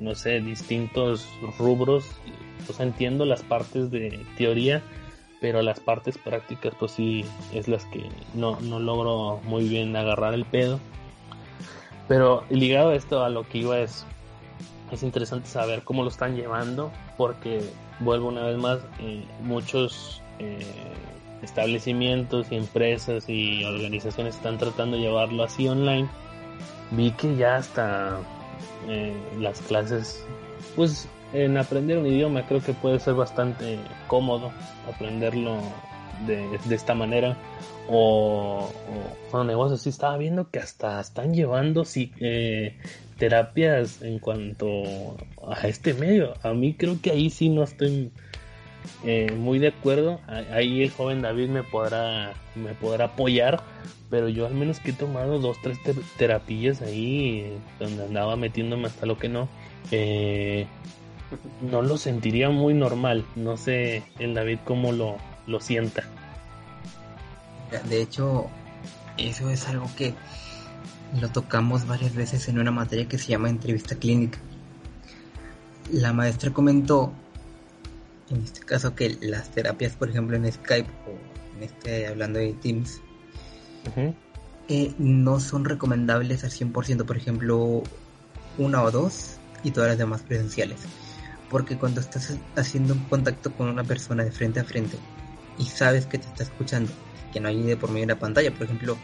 no 0.00 0.14
sé, 0.14 0.40
distintos 0.40 1.26
rubros. 1.58 2.04
Pues 2.66 2.78
entiendo 2.80 3.24
las 3.24 3.42
partes 3.42 3.90
de 3.90 4.24
teoría, 4.36 4.82
pero 5.40 5.62
las 5.62 5.80
partes 5.80 6.18
prácticas 6.18 6.74
pues 6.78 6.92
sí 6.92 7.24
es 7.54 7.68
las 7.68 7.86
que 7.86 8.10
no, 8.34 8.60
no 8.60 8.78
logro 8.78 9.40
muy 9.44 9.66
bien 9.66 9.96
agarrar 9.96 10.34
el 10.34 10.44
pedo. 10.44 10.78
Pero 12.08 12.44
ligado 12.50 12.90
a 12.90 12.94
esto 12.94 13.24
a 13.24 13.30
lo 13.30 13.48
que 13.48 13.58
iba 13.58 13.78
es, 13.78 14.04
es 14.90 15.02
interesante 15.02 15.48
saber 15.48 15.82
cómo 15.82 16.02
lo 16.02 16.10
están 16.10 16.36
llevando, 16.36 16.92
porque 17.16 17.62
vuelvo 18.00 18.28
una 18.28 18.42
vez 18.42 18.58
más, 18.58 18.80
eh, 19.00 19.24
muchos 19.42 20.20
eh, 20.38 20.58
establecimientos 21.42 22.46
y 22.50 22.56
empresas 22.56 23.28
y 23.28 23.64
organizaciones 23.64 24.36
están 24.36 24.58
tratando 24.58 24.96
de 24.96 25.02
llevarlo 25.02 25.42
así 25.44 25.68
online 25.68 26.08
vi 26.92 27.10
que 27.12 27.36
ya 27.36 27.56
hasta 27.56 28.20
eh, 28.88 29.14
las 29.38 29.60
clases, 29.60 30.24
pues 30.76 31.08
en 31.32 31.56
aprender 31.56 31.98
un 31.98 32.06
idioma 32.06 32.46
creo 32.46 32.62
que 32.62 32.74
puede 32.74 32.98
ser 33.00 33.14
bastante 33.14 33.78
cómodo 34.06 34.52
aprenderlo 34.88 35.58
de, 36.26 36.58
esta 36.74 36.94
manera. 36.94 37.36
O, 37.88 38.70
o 39.32 39.44
negocios, 39.44 39.82
sí 39.82 39.88
estaba 39.88 40.16
viendo 40.16 40.50
que 40.50 40.60
hasta 40.60 41.00
están 41.00 41.34
llevando 41.34 41.84
sí, 41.84 42.12
eh, 42.20 42.76
terapias 43.18 44.02
en 44.02 44.18
cuanto 44.20 45.16
a 45.48 45.66
este 45.66 45.92
medio. 45.94 46.34
A 46.42 46.52
mí 46.52 46.74
creo 46.74 47.00
que 47.02 47.10
ahí 47.10 47.28
sí 47.28 47.48
no 47.48 47.64
estoy 47.64 48.12
eh, 49.04 49.32
muy 49.36 49.58
de 49.58 49.68
acuerdo. 49.68 50.20
Ahí 50.52 50.82
el 50.82 50.90
joven 50.90 51.22
David 51.22 51.48
me 51.48 51.62
podrá, 51.62 52.34
me 52.54 52.74
podrá 52.74 53.06
apoyar 53.06 53.62
pero 54.12 54.28
yo 54.28 54.46
al 54.46 54.52
menos 54.52 54.78
que 54.78 54.90
he 54.90 54.92
tomado 54.92 55.38
dos, 55.38 55.56
tres 55.62 55.78
terapias 56.18 56.82
ahí, 56.82 57.50
donde 57.80 58.04
andaba 58.04 58.36
metiéndome 58.36 58.88
hasta 58.88 59.06
lo 59.06 59.18
que 59.18 59.30
no, 59.30 59.48
eh, 59.90 60.66
no 61.62 61.80
lo 61.80 61.96
sentiría 61.96 62.50
muy 62.50 62.74
normal. 62.74 63.24
No 63.36 63.56
sé 63.56 64.02
el 64.18 64.34
David 64.34 64.58
cómo 64.66 64.92
lo, 64.92 65.16
lo 65.46 65.60
sienta. 65.60 66.02
De 67.88 68.02
hecho, 68.02 68.50
eso 69.16 69.48
es 69.48 69.66
algo 69.66 69.88
que 69.96 70.12
lo 71.18 71.30
tocamos 71.30 71.86
varias 71.86 72.14
veces 72.14 72.46
en 72.48 72.58
una 72.58 72.70
materia 72.70 73.08
que 73.08 73.16
se 73.16 73.28
llama 73.28 73.48
entrevista 73.48 73.96
clínica. 73.96 74.38
La 75.90 76.12
maestra 76.12 76.50
comentó 76.50 77.14
en 78.32 78.42
este 78.42 78.60
caso 78.60 78.94
que 78.94 79.16
las 79.20 79.50
terapias, 79.50 79.92
por 79.94 80.08
ejemplo, 80.08 80.36
en 80.36 80.50
Skype 80.50 80.90
o 81.06 81.56
en 81.56 81.62
este 81.62 82.06
hablando 82.06 82.38
de 82.38 82.54
Teams, 82.54 83.00
eh, 84.68 84.94
no 84.98 85.40
son 85.40 85.64
recomendables 85.64 86.44
al 86.44 86.50
100%, 86.50 87.04
por 87.04 87.16
ejemplo, 87.16 87.82
una 88.58 88.82
o 88.82 88.90
dos 88.90 89.36
y 89.62 89.70
todas 89.70 89.90
las 89.90 89.98
demás 89.98 90.22
presenciales. 90.22 90.80
Porque 91.50 91.76
cuando 91.76 92.00
estás 92.00 92.34
haciendo 92.56 92.94
un 92.94 93.04
contacto 93.04 93.52
con 93.52 93.68
una 93.68 93.84
persona 93.84 94.24
de 94.24 94.32
frente 94.32 94.60
a 94.60 94.64
frente 94.64 94.96
y 95.58 95.66
sabes 95.66 96.06
que 96.06 96.18
te 96.18 96.26
está 96.26 96.44
escuchando, 96.44 96.90
que 97.32 97.40
no 97.40 97.48
hay 97.48 97.62
de 97.62 97.76
por 97.76 97.90
medio 97.90 98.06
de 98.06 98.12
una 98.14 98.20
pantalla, 98.20 98.50
por 98.52 98.64
ejemplo, 98.64 98.96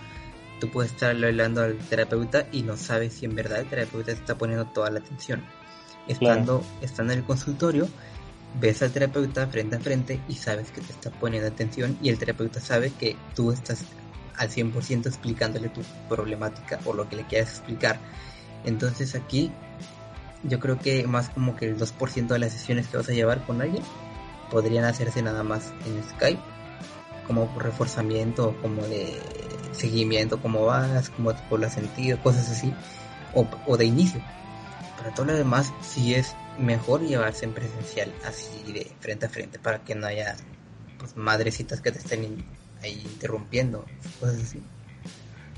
tú 0.59 0.71
puedes 0.71 0.93
estar 0.93 1.11
hablando 1.11 1.63
al 1.63 1.77
terapeuta 1.77 2.47
y 2.51 2.63
no 2.63 2.77
sabes 2.77 3.13
si 3.15 3.27
en 3.27 3.35
verdad 3.35 3.61
el 3.61 3.67
terapeuta 3.67 4.07
te 4.07 4.13
está 4.13 4.39
poniendo 4.39 4.65
toda 4.67 4.91
la 4.91 5.01
atención. 5.01 5.45
Estando, 6.07 6.65
estando 6.81 7.13
en 7.13 7.19
el 7.19 7.25
consultorio, 7.27 7.87
ves 8.61 8.83
al 8.83 8.91
terapeuta 8.91 9.47
frente 9.47 9.77
a 9.77 9.81
frente 9.81 10.21
y 10.29 10.35
sabes 10.35 10.71
que 10.71 10.81
te 10.81 10.93
está 10.93 11.11
poniendo 11.11 11.49
atención 11.49 11.99
y 12.03 12.09
el 12.09 12.19
terapeuta 12.19 12.61
sabe 12.61 12.91
que 12.91 13.17
tú 13.35 13.53
estás 13.53 13.85
al 14.37 14.51
100% 14.51 15.07
explicándole 15.07 15.69
tu 15.69 15.83
problemática 16.09 16.79
o 16.85 16.95
lo 16.95 17.09
que 17.09 17.17
le 17.17 17.27
quieras 17.27 17.51
explicar. 17.51 17.99
Entonces 18.65 19.15
aquí 19.15 19.53
yo 20.45 20.61
creo 20.61 20.79
que 20.79 21.07
más 21.07 21.29
como 21.31 21.57
que 21.57 21.67
el 21.67 21.79
2% 21.79 22.27
de 22.27 22.39
las 22.39 22.53
sesiones 22.53 22.89
que 22.89 22.97
vas 22.97 23.09
a 23.09 23.13
llevar 23.13 23.45
con 23.45 23.61
alguien 23.61 23.83
podrían 24.51 24.85
hacerse 24.85 25.23
nada 25.23 25.43
más 25.43 25.73
en 25.85 26.03
Skype 26.11 26.41
como 27.27 27.53
reforzamiento, 27.59 28.57
como 28.63 28.83
de 28.83 29.21
seguimiento, 29.73 30.41
cómo 30.41 30.65
vas, 30.65 31.11
cómo 31.11 31.35
te 31.35 31.43
puedo 31.49 31.69
sentido, 31.69 32.19
cosas 32.23 32.51
así, 32.51 32.73
o, 33.35 33.47
o 33.67 33.77
de 33.77 33.85
inicio. 33.85 34.23
Para 34.97 35.15
todo 35.15 35.27
lo 35.27 35.35
demás, 35.37 35.73
sí 35.83 36.15
es 36.15 36.35
mejor 36.59 37.03
llevarse 37.03 37.45
en 37.45 37.53
presencial, 37.53 38.13
así 38.25 38.73
de 38.73 38.91
frente 39.01 39.27
a 39.27 39.29
frente, 39.29 39.59
para 39.59 39.85
que 39.85 39.95
no 39.95 40.07
haya 40.07 40.37
pues, 40.99 41.17
madrecitas 41.17 41.81
que 41.81 41.93
te 41.93 41.99
estén 41.99 42.45
ahí 42.83 43.01
interrumpiendo, 43.05 43.87
cosas 44.21 44.43
así. 44.43 44.61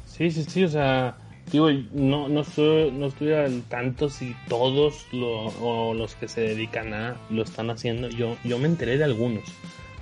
Sí, 0.07 0.31
sí, 0.31 0.45
sí, 0.45 0.65
o 0.65 0.69
sea, 0.69 1.17
digo, 1.51 1.71
no, 1.93 2.29
no, 2.29 2.41
estoy, 2.43 2.91
no 2.93 3.07
estoy 3.07 3.33
al 3.33 3.63
tanto 3.63 4.11
si 4.11 4.35
todos 4.49 5.07
lo, 5.13 5.47
o 5.47 5.95
los 5.95 6.15
que 6.15 6.29
se 6.29 6.43
dedican 6.43 6.93
a 6.93 7.17
lo 7.31 7.43
están 7.43 7.71
haciendo. 7.71 8.09
Yo, 8.09 8.37
yo 8.45 8.59
me 8.59 8.67
enteré 8.67 8.99
de 8.99 9.05
algunos, 9.05 9.45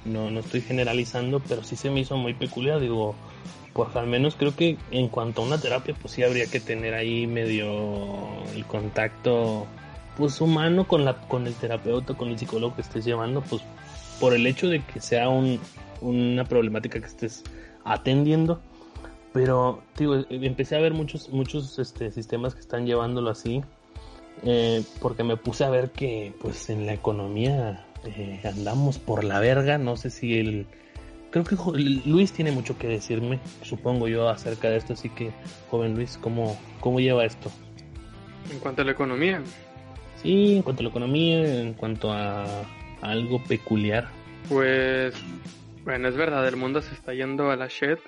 no, 0.05 0.31
no 0.31 0.41
estoy 0.41 0.61
generalizando, 0.61 1.41
pero 1.41 1.63
sí 1.63 1.77
se 1.77 1.91
me 1.91 2.01
hizo 2.01 2.17
muy 2.17 2.35
peculiar, 2.35 2.81
digo, 2.81 3.15
pues 3.73 3.95
al 3.95 4.09
menos 4.09 4.35
creo 4.35 4.57
que 4.57 4.77
en 4.91 5.09
cuanto 5.09 5.43
a 5.43 5.47
una 5.47 5.61
terapia, 5.61 5.95
pues 6.01 6.15
sí 6.15 6.25
habría 6.25 6.47
que 6.47 6.59
tener 6.59 6.95
ahí 6.95 7.29
medio 7.29 8.43
el 8.57 8.65
contacto 8.67 9.69
pues 10.19 10.41
humano 10.41 10.87
con 10.87 11.05
la 11.05 11.21
con 11.29 11.47
el 11.47 11.55
terapeuta, 11.55 12.15
con 12.15 12.29
el 12.29 12.39
psicólogo 12.39 12.75
que 12.75 12.83
estés 12.83 13.05
llevando, 13.05 13.41
pues 13.41 13.63
por 14.21 14.35
el 14.35 14.47
hecho 14.47 14.69
de 14.69 14.85
que 14.85 15.01
sea 15.01 15.29
un, 15.29 15.61
una 16.01 16.45
problemática 16.45 17.01
que 17.01 17.07
estés 17.07 17.45
atendiendo. 17.85 18.61
Pero 19.33 19.83
digo, 19.97 20.25
empecé 20.29 20.77
a 20.77 20.81
ver 20.81 20.93
muchos 20.93 21.31
muchos 21.31 21.79
este, 21.79 22.11
sistemas 22.11 22.55
que 22.55 22.61
están 22.61 22.85
llevándolo 22.87 23.31
así, 23.31 23.63
eh, 24.43 24.83
porque 25.01 25.23
me 25.23 25.37
puse 25.37 25.65
a 25.65 25.71
ver 25.71 25.91
que 25.93 26.35
pues 26.41 26.69
en 26.69 26.87
la 26.87 26.95
economía 26.95 27.87
eh, 28.05 28.41
andamos 28.45 28.99
por 28.99 29.23
la 29.23 29.39
verga. 29.39 29.79
No 29.79 29.97
sé 29.97 30.11
si 30.11 30.39
el 30.39 30.67
creo 31.31 31.45
que 31.45 31.57
Luis 32.07 32.33
tiene 32.33 32.53
mucho 32.53 32.79
que 32.79 32.89
decirme, 32.89 33.39
supongo 33.63 34.09
yo, 34.09 34.29
acerca 34.29 34.69
de 34.69 34.79
esto. 34.79 34.95
Así 34.95 35.09
que, 35.11 35.31
joven 35.71 35.95
Luis, 35.95 36.19
¿cómo, 36.21 36.59
cómo 36.81 37.01
lleva 37.01 37.25
esto? 37.25 37.51
En 38.51 38.59
cuanto 38.61 38.83
a 38.83 38.85
la 38.85 38.93
economía, 38.93 39.43
Sí, 40.23 40.57
en 40.57 40.63
cuanto 40.63 40.81
a 40.81 40.85
la 40.85 40.91
economía, 40.91 41.61
en 41.61 41.75
cuanto 41.75 42.13
a, 42.13 42.45
algo 43.03 43.43
peculiar. 43.45 44.09
Pues, 44.49 45.15
bueno, 45.85 46.09
es 46.09 46.17
verdad, 46.17 46.47
el 46.49 46.57
mundo 46.57 46.83
se 46.83 46.95
está 46.95 47.15
yendo 47.15 47.51
a 47.51 47.57
la 47.57 47.69
shit. 47.69 47.99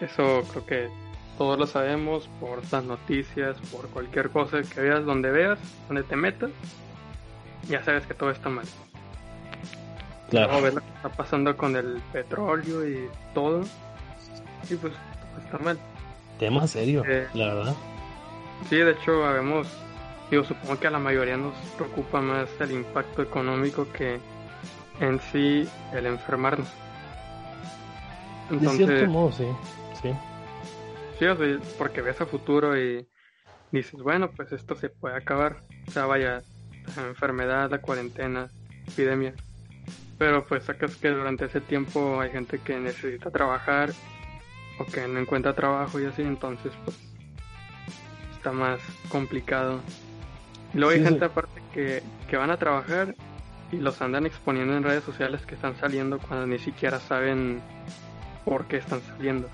Eso 0.00 0.42
creo 0.50 0.66
que 0.66 0.88
todos 1.36 1.58
lo 1.58 1.66
sabemos 1.66 2.28
por 2.40 2.60
las 2.72 2.84
noticias, 2.84 3.56
por 3.72 3.88
cualquier 3.88 4.30
cosa 4.30 4.62
que 4.62 4.80
veas, 4.80 5.04
donde 5.04 5.30
veas, 5.30 5.58
donde 5.88 6.02
te 6.02 6.16
metas, 6.16 6.50
ya 7.68 7.82
sabes 7.82 8.06
que 8.06 8.14
todo 8.14 8.30
está 8.30 8.48
mal. 8.48 8.66
Claro. 10.30 10.60
ves 10.60 10.74
lo 10.74 10.80
que 10.80 10.88
está 10.96 11.08
pasando 11.10 11.56
con 11.56 11.76
el 11.76 12.00
petróleo 12.12 12.88
y 12.88 13.08
todo, 13.34 13.62
y 14.68 14.74
pues 14.74 14.92
todo 14.92 15.44
está 15.44 15.58
mal. 15.58 15.78
Tema 16.38 16.66
serio, 16.66 17.04
eh, 17.06 17.26
la 17.34 17.54
verdad. 17.54 17.74
Sí, 18.68 18.76
de 18.76 18.90
hecho, 18.92 19.24
habemos 19.24 19.68
Digo, 20.30 20.42
supongo 20.42 20.78
que 20.80 20.88
a 20.88 20.90
la 20.90 20.98
mayoría 20.98 21.36
nos 21.36 21.54
preocupa 21.76 22.20
más 22.20 22.48
el 22.60 22.72
impacto 22.72 23.22
económico 23.22 23.86
que 23.92 24.18
en 25.00 25.20
sí 25.20 25.68
el 25.92 26.06
enfermarnos. 26.06 26.68
Entonces, 28.50 28.78
de 28.78 28.96
cierto 28.96 29.12
modo, 29.12 29.32
sí. 29.32 29.46
Sí, 30.02 30.10
sí 31.18 31.26
o 31.26 31.36
sea, 31.36 31.58
porque 31.78 32.02
ves 32.02 32.20
a 32.20 32.26
futuro 32.26 32.76
y 32.76 33.06
dices, 33.70 34.00
bueno, 34.02 34.30
pues 34.32 34.52
esto 34.52 34.74
se 34.74 34.88
puede 34.88 35.16
acabar. 35.16 35.62
O 35.88 35.90
sea, 35.92 36.06
vaya, 36.06 36.42
la 36.96 37.06
enfermedad, 37.06 37.70
la 37.70 37.78
cuarentena, 37.78 38.50
epidemia. 38.88 39.34
Pero 40.18 40.44
pues 40.44 40.64
sacas 40.64 40.96
que 40.96 41.10
durante 41.10 41.44
ese 41.44 41.60
tiempo 41.60 42.20
hay 42.20 42.30
gente 42.30 42.58
que 42.58 42.78
necesita 42.78 43.30
trabajar 43.30 43.92
o 44.78 44.84
que 44.86 45.06
no 45.06 45.20
encuentra 45.20 45.54
trabajo 45.54 46.00
y 46.00 46.06
así, 46.06 46.22
entonces 46.22 46.72
pues 46.84 46.96
está 48.32 48.50
más 48.52 48.80
complicado 49.08 49.82
Luego 50.74 50.92
hay 50.92 51.02
gente 51.02 51.24
aparte 51.24 51.62
que, 51.72 52.02
que 52.28 52.36
van 52.36 52.50
a 52.50 52.56
trabajar 52.56 53.14
y 53.72 53.76
los 53.76 54.00
andan 54.00 54.26
exponiendo 54.26 54.76
en 54.76 54.82
redes 54.82 55.04
sociales 55.04 55.40
que 55.46 55.54
están 55.54 55.76
saliendo 55.76 56.18
cuando 56.18 56.46
ni 56.46 56.58
siquiera 56.58 57.00
saben 57.00 57.60
por 58.44 58.66
qué 58.66 58.78
están 58.78 59.00
saliendo. 59.02 59.48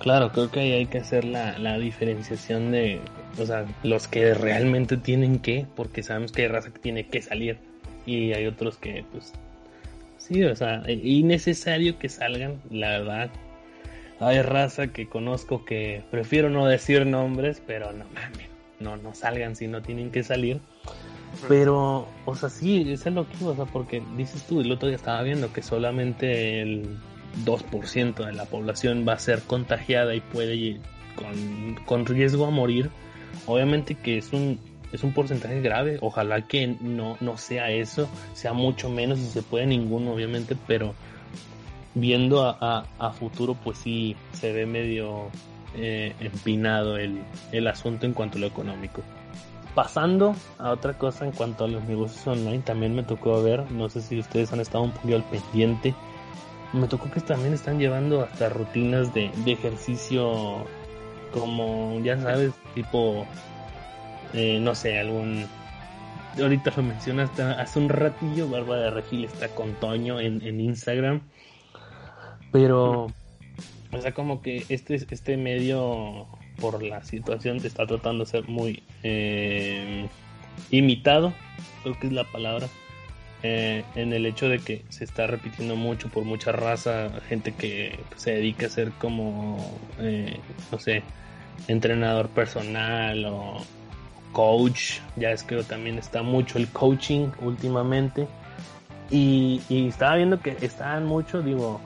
Claro, 0.00 0.32
creo 0.32 0.50
que 0.50 0.60
ahí 0.60 0.72
hay 0.72 0.86
que 0.86 0.98
hacer 0.98 1.24
la, 1.24 1.58
la 1.58 1.78
diferenciación 1.78 2.72
de, 2.72 3.00
o 3.38 3.46
sea, 3.46 3.66
los 3.84 4.08
que 4.08 4.34
realmente 4.34 4.96
tienen 4.96 5.38
que, 5.38 5.66
porque 5.76 6.02
sabemos 6.02 6.32
que 6.32 6.42
hay 6.42 6.48
raza 6.48 6.72
que 6.72 6.80
tiene 6.80 7.06
que 7.06 7.22
salir 7.22 7.58
y 8.04 8.32
hay 8.32 8.46
otros 8.46 8.78
que, 8.78 9.04
pues, 9.12 9.32
sí, 10.18 10.42
o 10.42 10.56
sea, 10.56 10.82
innecesario 10.88 11.98
que 11.98 12.08
salgan, 12.08 12.60
la 12.70 12.90
verdad. 12.90 13.30
Hay 14.18 14.42
raza 14.42 14.88
que 14.88 15.08
conozco 15.08 15.64
que 15.64 16.02
prefiero 16.10 16.48
no 16.50 16.66
decir 16.66 17.06
nombres, 17.06 17.62
pero 17.64 17.92
no 17.92 18.04
mames 18.14 18.51
no, 18.82 18.96
no 18.96 19.14
salgan 19.14 19.56
si 19.56 19.66
no 19.66 19.82
tienen 19.82 20.10
que 20.10 20.22
salir. 20.22 20.60
Pero, 21.48 22.08
o 22.26 22.34
sea, 22.34 22.48
sí, 22.48 22.92
es 22.92 23.06
lo 23.06 23.26
que 23.28 23.44
o 23.44 23.54
sea, 23.54 23.64
porque 23.64 24.02
dices 24.16 24.44
tú, 24.44 24.60
el 24.60 24.70
otro 24.70 24.88
día 24.88 24.96
estaba 24.96 25.22
viendo 25.22 25.52
que 25.52 25.62
solamente 25.62 26.60
el 26.60 26.98
2% 27.44 28.26
de 28.26 28.32
la 28.32 28.44
población 28.44 29.04
va 29.08 29.14
a 29.14 29.18
ser 29.18 29.42
contagiada 29.42 30.14
y 30.14 30.20
puede 30.20 30.56
ir 30.56 30.80
con, 31.16 31.76
con 31.86 32.06
riesgo 32.06 32.46
a 32.46 32.50
morir. 32.50 32.90
Obviamente 33.46 33.94
que 33.94 34.18
es 34.18 34.32
un, 34.32 34.58
es 34.92 35.02
un 35.02 35.12
porcentaje 35.12 35.60
grave, 35.62 35.98
ojalá 36.00 36.46
que 36.46 36.76
no, 36.80 37.16
no 37.20 37.38
sea 37.38 37.70
eso, 37.70 38.08
sea 38.34 38.52
mucho 38.52 38.90
menos 38.90 39.18
si 39.18 39.26
se 39.26 39.42
puede 39.42 39.66
ninguno, 39.66 40.12
obviamente, 40.12 40.54
pero 40.66 40.94
viendo 41.94 42.42
a, 42.44 42.86
a 42.98 43.10
futuro, 43.12 43.54
pues 43.54 43.78
sí, 43.78 44.16
se 44.32 44.52
ve 44.52 44.66
medio 44.66 45.30
eh, 45.76 46.14
empinado 46.20 46.96
el, 46.96 47.22
el 47.52 47.66
asunto 47.66 48.06
en 48.06 48.12
cuanto 48.12 48.38
a 48.38 48.40
lo 48.42 48.46
económico. 48.46 49.02
Pasando 49.74 50.34
a 50.58 50.70
otra 50.70 50.92
cosa 50.98 51.24
en 51.24 51.32
cuanto 51.32 51.64
a 51.64 51.68
los 51.68 51.82
negocios 51.84 52.26
online, 52.26 52.60
también 52.60 52.94
me 52.94 53.02
tocó 53.02 53.42
ver, 53.42 53.70
no 53.70 53.88
sé 53.88 54.02
si 54.02 54.18
ustedes 54.18 54.52
han 54.52 54.60
estado 54.60 54.84
un 54.84 54.92
poquito 54.92 55.16
al 55.16 55.24
pendiente, 55.24 55.94
me 56.74 56.86
tocó 56.88 57.10
que 57.10 57.20
también 57.20 57.54
están 57.54 57.78
llevando 57.78 58.22
hasta 58.22 58.48
rutinas 58.48 59.14
de, 59.14 59.30
de 59.44 59.52
ejercicio 59.52 60.66
como, 61.32 61.98
ya 62.02 62.20
sabes, 62.20 62.52
tipo, 62.74 63.26
eh, 64.34 64.58
no 64.60 64.74
sé, 64.74 64.98
algún... 64.98 65.46
Ahorita 66.40 66.72
lo 66.76 66.82
mencionaste 66.82 67.42
hace 67.42 67.78
un 67.78 67.90
ratillo, 67.90 68.48
Bárbara 68.48 68.90
Regil 68.90 69.24
está 69.24 69.48
con 69.48 69.74
Toño 69.74 70.18
en, 70.18 70.40
en 70.42 70.60
Instagram, 70.60 71.20
pero 72.50 73.08
o 73.92 74.00
sea, 74.00 74.12
como 74.12 74.40
que 74.40 74.64
este, 74.68 74.94
este 74.94 75.36
medio, 75.36 76.26
por 76.60 76.82
la 76.82 77.04
situación, 77.04 77.58
está 77.58 77.86
tratando 77.86 78.24
de 78.24 78.30
ser 78.30 78.48
muy 78.48 78.82
eh, 79.02 80.08
imitado, 80.70 81.32
creo 81.82 81.98
que 81.98 82.06
es 82.06 82.12
la 82.12 82.24
palabra, 82.24 82.68
eh, 83.42 83.84
en 83.94 84.12
el 84.12 84.24
hecho 84.24 84.48
de 84.48 84.60
que 84.60 84.84
se 84.88 85.04
está 85.04 85.26
repitiendo 85.26 85.76
mucho 85.76 86.08
por 86.08 86.24
mucha 86.24 86.52
raza, 86.52 87.10
gente 87.28 87.52
que 87.52 87.98
se 88.16 88.32
dedica 88.32 88.66
a 88.66 88.70
ser 88.70 88.92
como, 88.92 89.78
eh, 89.98 90.38
no 90.70 90.78
sé, 90.78 91.02
entrenador 91.68 92.28
personal 92.28 93.24
o 93.26 93.58
coach, 94.32 95.00
ya 95.16 95.32
es 95.32 95.42
que 95.42 95.62
también 95.64 95.98
está 95.98 96.22
mucho 96.22 96.58
el 96.58 96.68
coaching 96.68 97.28
últimamente. 97.40 98.26
Y, 99.10 99.60
y 99.68 99.88
estaba 99.88 100.16
viendo 100.16 100.40
que 100.40 100.56
estaban 100.62 101.04
mucho, 101.04 101.42
digo, 101.42 101.80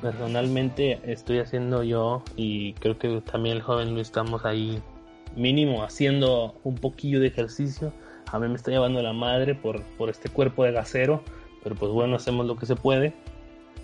personalmente 0.00 1.00
estoy 1.04 1.38
haciendo 1.38 1.82
yo 1.82 2.22
y 2.36 2.72
creo 2.74 2.98
que 2.98 3.20
también 3.20 3.56
el 3.56 3.62
joven 3.62 3.94
lo 3.94 4.00
estamos 4.00 4.44
ahí 4.44 4.82
mínimo 5.36 5.82
haciendo 5.82 6.54
un 6.64 6.76
poquillo 6.76 7.20
de 7.20 7.28
ejercicio. 7.28 7.92
A 8.32 8.38
mí 8.38 8.48
me 8.48 8.54
está 8.54 8.70
llevando 8.70 9.02
la 9.02 9.12
madre 9.12 9.54
por, 9.54 9.82
por 9.96 10.10
este 10.10 10.28
cuerpo 10.28 10.64
de 10.64 10.72
gasero, 10.72 11.22
pero 11.62 11.74
pues 11.74 11.92
bueno, 11.92 12.16
hacemos 12.16 12.46
lo 12.46 12.56
que 12.56 12.66
se 12.66 12.76
puede. 12.76 13.14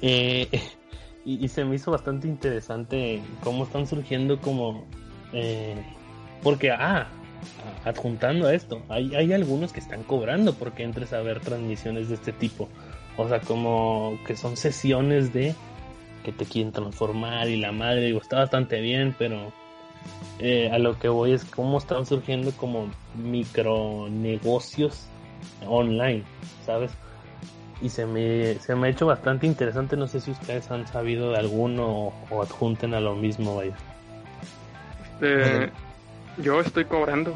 Eh, 0.03 0.49
y, 1.25 1.49
se 1.49 1.65
me 1.65 1.77
hizo 1.77 1.91
bastante 1.91 2.29
interesante 2.29 3.21
cómo 3.43 3.65
están 3.65 3.87
surgiendo 3.87 4.41
como... 4.41 4.85
Eh, 5.33 5.77
porque, 6.43 6.71
ah, 6.71 7.09
adjuntando 7.85 8.47
a 8.47 8.55
esto, 8.55 8.83
hay, 8.89 9.15
hay 9.15 9.33
algunos 9.33 9.73
que 9.73 9.81
están 9.81 10.03
cobrando 10.05 10.55
porque 10.55 10.83
entres 10.83 11.13
a 11.13 11.21
ver 11.21 11.41
transmisiones 11.41 12.09
de 12.09 12.15
este 12.15 12.33
tipo. 12.33 12.69
O 13.17 13.29
sea, 13.29 13.41
como 13.41 14.19
que 14.27 14.37
son 14.37 14.57
sesiones 14.57 15.33
de 15.33 15.55
que 16.25 16.33
te 16.33 16.45
quieren 16.45 16.73
transformar 16.73 17.49
y 17.49 17.57
la 17.57 17.73
madre, 17.73 18.07
digo, 18.07 18.21
está 18.21 18.39
bastante 18.39 18.81
bien, 18.81 19.15
pero 19.19 19.53
eh, 20.39 20.71
a 20.73 20.79
lo 20.79 20.99
que 20.99 21.09
voy 21.09 21.33
es 21.33 21.45
cómo 21.45 21.79
están 21.79 22.05
surgiendo 22.05 22.51
como 22.53 22.91
micronegocios 23.15 25.07
online, 25.67 26.25
¿sabes? 26.65 26.91
Y 27.81 27.91
se 27.91 28.07
me, 28.07 28.55
se 28.55 28.75
me 28.75 28.89
ha 28.89 28.91
hecho 28.91 29.07
bastante 29.07 29.47
interesante, 29.47 29.97
no 29.97 30.07
sé 30.09 30.21
si 30.21 30.31
ustedes 30.31 30.71
han 30.71 30.87
sabido 30.87 31.31
de 31.31 31.39
alguno 31.39 32.13
o, 32.31 32.43
adjunten 32.43 32.95
a 32.95 33.01
lo 33.01 33.15
mismo, 33.15 33.57
vaya. 33.57 33.77
Este, 35.21 35.71
yo 36.39 36.61
estoy 36.61 36.85
cobrando. 36.85 37.35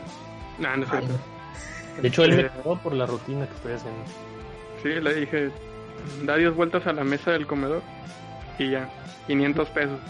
De 2.00 2.08
hecho, 2.08 2.24
él 2.24 2.36
me 2.36 2.48
cobró 2.48 2.82
por 2.82 2.94
la 2.94 3.06
rutina 3.06 3.46
que 3.46 3.54
estoy 3.54 3.72
haciendo. 3.72 4.00
Sí, 4.82 4.88
le 4.88 5.14
dije, 5.14 5.50
da 6.24 6.36
10 6.36 6.54
vueltas 6.54 6.86
a 6.86 6.92
la 6.92 7.04
mesa 7.04 7.32
del 7.32 7.46
comedor 7.46 7.82
y 8.60 8.70
ya, 8.70 8.88
500 9.26 9.70
pesos. 9.70 10.00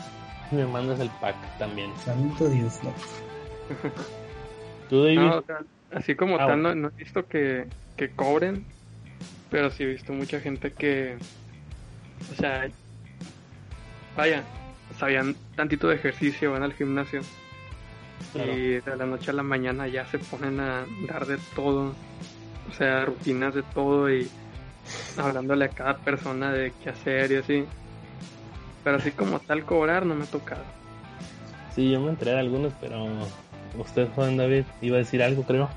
Me 0.50 0.66
mandas 0.66 0.98
el 1.00 1.08
pack 1.20 1.36
también. 1.58 1.92
Santo 2.04 2.48
Dios, 2.48 2.80
no. 2.82 2.92
¿Tú, 4.88 5.04
David? 5.04 5.44
así 5.92 6.14
como 6.14 6.36
ah, 6.36 6.46
tal, 6.46 6.62
no, 6.62 6.88
he 6.88 6.98
visto 6.98 7.26
que, 7.26 7.66
que 7.96 8.10
cobren, 8.10 8.64
pero 9.50 9.70
sí 9.70 9.84
he 9.84 9.86
visto 9.86 10.12
mucha 10.12 10.40
gente 10.40 10.72
que, 10.72 11.16
o 12.32 12.34
sea, 12.34 12.68
vaya, 14.16 14.42
sabían 14.98 15.36
tantito 15.56 15.88
de 15.88 15.96
ejercicio, 15.96 16.52
van 16.52 16.62
al 16.62 16.72
gimnasio 16.74 17.20
y 18.34 18.80
de 18.80 18.96
la 18.96 19.06
noche 19.06 19.30
a 19.30 19.34
la 19.34 19.42
mañana 19.42 19.88
ya 19.88 20.06
se 20.06 20.18
ponen 20.18 20.60
a 20.60 20.84
dar 21.08 21.26
de 21.26 21.38
todo, 21.54 21.94
o 22.68 22.72
sea, 22.76 23.04
rutinas 23.04 23.54
de 23.54 23.62
todo 23.62 24.12
y 24.12 24.28
hablándole 25.16 25.66
a 25.66 25.68
cada 25.68 25.96
persona 25.98 26.52
de 26.52 26.72
qué 26.82 26.90
hacer 26.90 27.32
y 27.32 27.36
así. 27.36 27.64
Pero 28.84 28.96
así 28.96 29.10
como 29.12 29.40
tal 29.40 29.64
cobrar 29.64 30.06
no 30.06 30.14
me 30.14 30.24
ha 30.24 30.26
tocado. 30.26 30.62
Sí, 31.74 31.90
yo 31.90 32.00
me 32.00 32.10
enteré 32.10 32.32
de 32.32 32.40
algunos, 32.40 32.72
pero 32.80 33.06
usted, 33.78 34.08
Juan 34.14 34.36
David, 34.36 34.64
iba 34.80 34.96
a 34.96 34.98
decir 34.98 35.22
algo, 35.22 35.42
creo. 35.44 35.68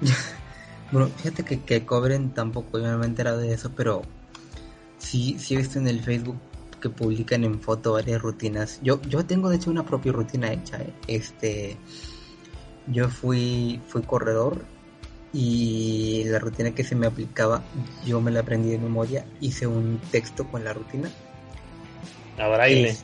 bueno, 0.92 1.08
fíjate 1.08 1.44
que, 1.44 1.60
que 1.60 1.84
cobren 1.84 2.30
tampoco, 2.30 2.78
yo 2.78 2.90
no 2.90 2.98
me 2.98 3.04
he 3.04 3.08
enterado 3.08 3.38
de 3.38 3.52
eso, 3.52 3.70
pero 3.76 4.02
sí, 4.98 5.36
sí 5.38 5.54
he 5.54 5.58
visto 5.58 5.78
en 5.78 5.88
el 5.88 6.00
Facebook 6.00 6.38
que 6.82 6.90
publican 6.90 7.44
en 7.44 7.60
foto 7.60 7.92
varias 7.92 8.20
rutinas. 8.20 8.80
Yo, 8.82 9.00
yo 9.02 9.24
tengo 9.24 9.48
de 9.48 9.56
hecho 9.56 9.70
una 9.70 9.84
propia 9.84 10.12
rutina 10.12 10.52
hecha. 10.52 10.78
¿eh? 10.82 10.92
Este, 11.06 11.76
yo 12.88 13.08
fui, 13.08 13.80
fui 13.86 14.02
corredor 14.02 14.64
y 15.32 16.24
la 16.26 16.38
rutina 16.38 16.72
que 16.72 16.84
se 16.84 16.94
me 16.94 17.06
aplicaba, 17.06 17.62
yo 18.04 18.20
me 18.20 18.30
la 18.30 18.40
aprendí 18.40 18.70
de 18.70 18.78
memoria. 18.78 19.24
Hice 19.40 19.66
un 19.66 19.98
texto 20.10 20.46
con 20.48 20.64
la 20.64 20.74
rutina. 20.74 21.08
A 22.38 22.48
braille. 22.48 22.96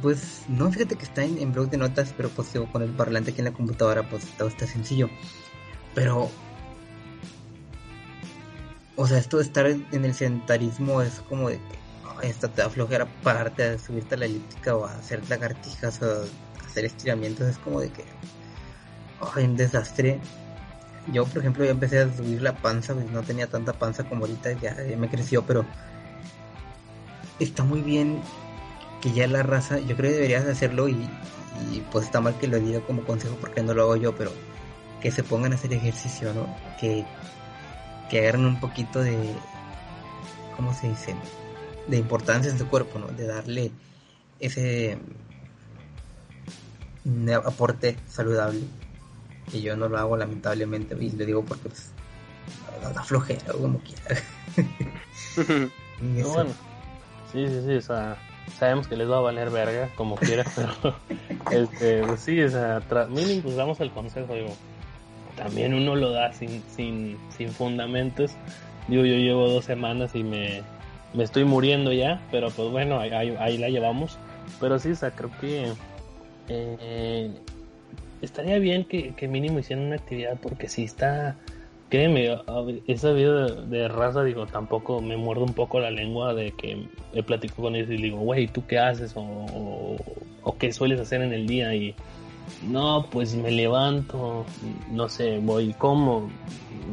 pues 0.00 0.42
no, 0.48 0.70
fíjate 0.70 0.96
que 0.96 1.04
está 1.04 1.24
en, 1.24 1.38
en, 1.38 1.52
blog 1.52 1.70
de 1.70 1.76
notas, 1.76 2.14
pero 2.16 2.28
pues 2.28 2.48
con 2.70 2.82
el 2.82 2.90
parlante 2.90 3.30
aquí 3.30 3.40
en 3.40 3.46
la 3.46 3.52
computadora, 3.52 4.08
pues 4.08 4.24
todo 4.36 4.48
está 4.48 4.66
sencillo. 4.66 5.08
Pero 5.94 6.30
o 8.96 9.06
sea, 9.06 9.18
esto 9.18 9.38
de 9.38 9.44
estar 9.44 9.66
en 9.66 10.04
el 10.04 10.14
sedentarismo 10.14 11.02
es 11.02 11.20
como 11.28 11.48
de 11.48 11.58
esta 12.22 12.48
te 12.48 12.62
da 12.62 12.70
flojera 12.70 13.06
pararte 13.22 13.64
a 13.64 13.78
subirte 13.78 14.14
a 14.14 14.18
la 14.18 14.26
elíptica 14.26 14.76
o 14.76 14.84
a 14.84 14.92
hacer 14.92 15.28
lagartijas 15.28 16.00
o 16.02 16.24
hacer 16.64 16.84
estiramientos, 16.84 17.48
es 17.48 17.58
como 17.58 17.80
de 17.80 17.90
que 17.90 18.04
ay, 19.34 19.44
un 19.44 19.56
desastre. 19.56 20.20
Yo, 21.12 21.24
por 21.24 21.38
ejemplo, 21.38 21.64
ya 21.64 21.72
empecé 21.72 21.98
a 21.98 22.16
subir 22.16 22.42
la 22.42 22.54
panza, 22.54 22.94
pues 22.94 23.10
no 23.10 23.22
tenía 23.22 23.48
tanta 23.48 23.72
panza 23.72 24.04
como 24.04 24.24
ahorita, 24.24 24.52
ya, 24.52 24.76
me 24.96 25.10
creció, 25.10 25.42
pero 25.44 25.64
está 27.38 27.64
muy 27.64 27.80
bien 27.80 28.20
que 29.00 29.12
ya 29.12 29.26
la 29.26 29.42
raza, 29.42 29.78
yo 29.78 29.96
creo 29.96 30.10
que 30.10 30.16
deberías 30.16 30.46
hacerlo 30.46 30.88
y, 30.88 31.08
y 31.72 31.80
pues 31.90 32.06
está 32.06 32.20
mal 32.20 32.38
que 32.38 32.46
lo 32.46 32.58
diga 32.58 32.80
como 32.80 33.02
consejo 33.04 33.36
porque 33.40 33.62
no 33.62 33.74
lo 33.74 33.82
hago 33.82 33.96
yo, 33.96 34.14
pero 34.14 34.32
que 35.00 35.10
se 35.10 35.24
pongan 35.24 35.52
a 35.52 35.56
hacer 35.56 35.72
ejercicio, 35.72 36.32
¿no? 36.32 36.46
Que, 36.78 37.04
que 38.08 38.20
agarren 38.20 38.46
un 38.46 38.60
poquito 38.60 39.00
de, 39.00 39.16
¿cómo 40.56 40.72
se 40.72 40.88
dice? 40.88 41.16
de 41.86 41.96
importancia 41.96 42.50
en 42.50 42.58
su 42.58 42.68
cuerpo, 42.68 42.98
¿no? 42.98 43.08
De 43.08 43.26
darle 43.26 43.72
ese 44.40 44.98
aporte 47.44 47.96
saludable. 48.08 48.60
Que 49.50 49.60
yo 49.60 49.76
no 49.76 49.88
lo 49.88 49.98
hago 49.98 50.16
lamentablemente 50.16 50.96
y 51.00 51.10
le 51.10 51.26
digo 51.26 51.44
porque 51.44 51.68
pues 51.68 51.90
da 52.94 53.02
flojera 53.02 53.54
o 53.54 53.58
como 53.58 53.80
quiera. 53.80 54.22
bueno, 56.00 56.52
sí, 57.32 57.46
sí, 57.48 57.62
sí, 57.66 57.74
o 57.74 57.80
sea, 57.80 58.16
sabemos 58.58 58.86
que 58.86 58.96
les 58.96 59.10
va 59.10 59.18
a 59.18 59.20
valer 59.20 59.50
verga 59.50 59.88
como 59.96 60.16
quiera, 60.16 60.44
pero 60.54 60.96
este, 61.50 62.02
pues 62.02 62.20
sí, 62.20 62.40
o 62.42 62.48
sea, 62.48 62.80
mínimo 63.08 63.42
pues 63.42 63.56
damos 63.56 63.80
el 63.80 63.90
consejo, 63.90 64.34
digo, 64.34 64.54
también 65.36 65.74
uno 65.74 65.96
lo 65.96 66.10
da 66.10 66.32
sin, 66.32 66.62
sin, 66.74 67.18
sin 67.36 67.50
fundamentos. 67.50 68.32
Digo, 68.88 69.04
yo 69.04 69.14
llevo 69.14 69.48
dos 69.48 69.64
semanas 69.64 70.14
y 70.14 70.22
me, 70.22 70.62
me 71.14 71.24
estoy 71.24 71.44
muriendo 71.44 71.92
ya, 71.92 72.20
pero 72.30 72.50
pues 72.50 72.70
bueno, 72.70 72.98
ahí, 72.98 73.58
la 73.58 73.68
llevamos. 73.68 74.18
Pero 74.60 74.78
sí, 74.78 74.90
o 74.90 74.96
sea, 74.96 75.10
creo 75.12 75.30
que 75.40 75.72
eh, 76.48 77.30
estaría 78.20 78.58
bien 78.58 78.84
que, 78.84 79.14
mínimo 79.28 79.58
hicieran 79.58 79.86
una 79.86 79.96
actividad 79.96 80.36
porque 80.40 80.68
si 80.68 80.84
está, 80.84 81.36
créeme, 81.92 82.40
esa 82.86 83.12
vida 83.12 83.48
de, 83.48 83.86
raza, 83.86 84.24
digo, 84.24 84.46
tampoco 84.46 85.02
me 85.02 85.18
muerdo 85.18 85.44
un 85.44 85.52
poco 85.52 85.78
la 85.78 85.90
lengua 85.90 86.32
de 86.32 86.52
que 86.52 86.88
he 87.12 87.22
platicado 87.22 87.64
con 87.64 87.76
ellos 87.76 87.90
y 87.90 87.98
digo, 87.98 88.16
güey, 88.16 88.48
¿tú 88.48 88.66
qué 88.66 88.78
haces? 88.78 89.12
O, 89.14 89.98
o, 90.42 90.56
qué 90.56 90.72
sueles 90.72 90.98
hacer 90.98 91.20
en 91.20 91.34
el 91.34 91.46
día 91.46 91.74
y 91.74 91.94
no, 92.66 93.08
pues 93.10 93.34
me 93.34 93.50
levanto, 93.50 94.46
no 94.90 95.10
sé, 95.10 95.38
voy 95.40 95.74
como, 95.74 96.30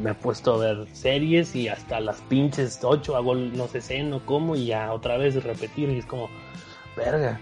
me 0.04 0.12
he 0.12 0.16
puesto 0.16 0.56
a 0.56 0.58
ver 0.58 0.86
series 0.92 1.56
y 1.56 1.70
hasta 1.70 2.02
las 2.02 2.20
pinches 2.24 2.82
8 2.84 3.16
hago 3.16 3.36
no 3.36 3.70
sé 3.70 3.80
seno 3.80 4.20
como 4.26 4.58
y 4.58 4.66
ya 4.66 4.92
otra 4.92 5.16
vez 5.16 5.42
repetir 5.42 5.88
y 5.92 6.00
es 6.00 6.06
como 6.06 6.30
verga 6.98 7.40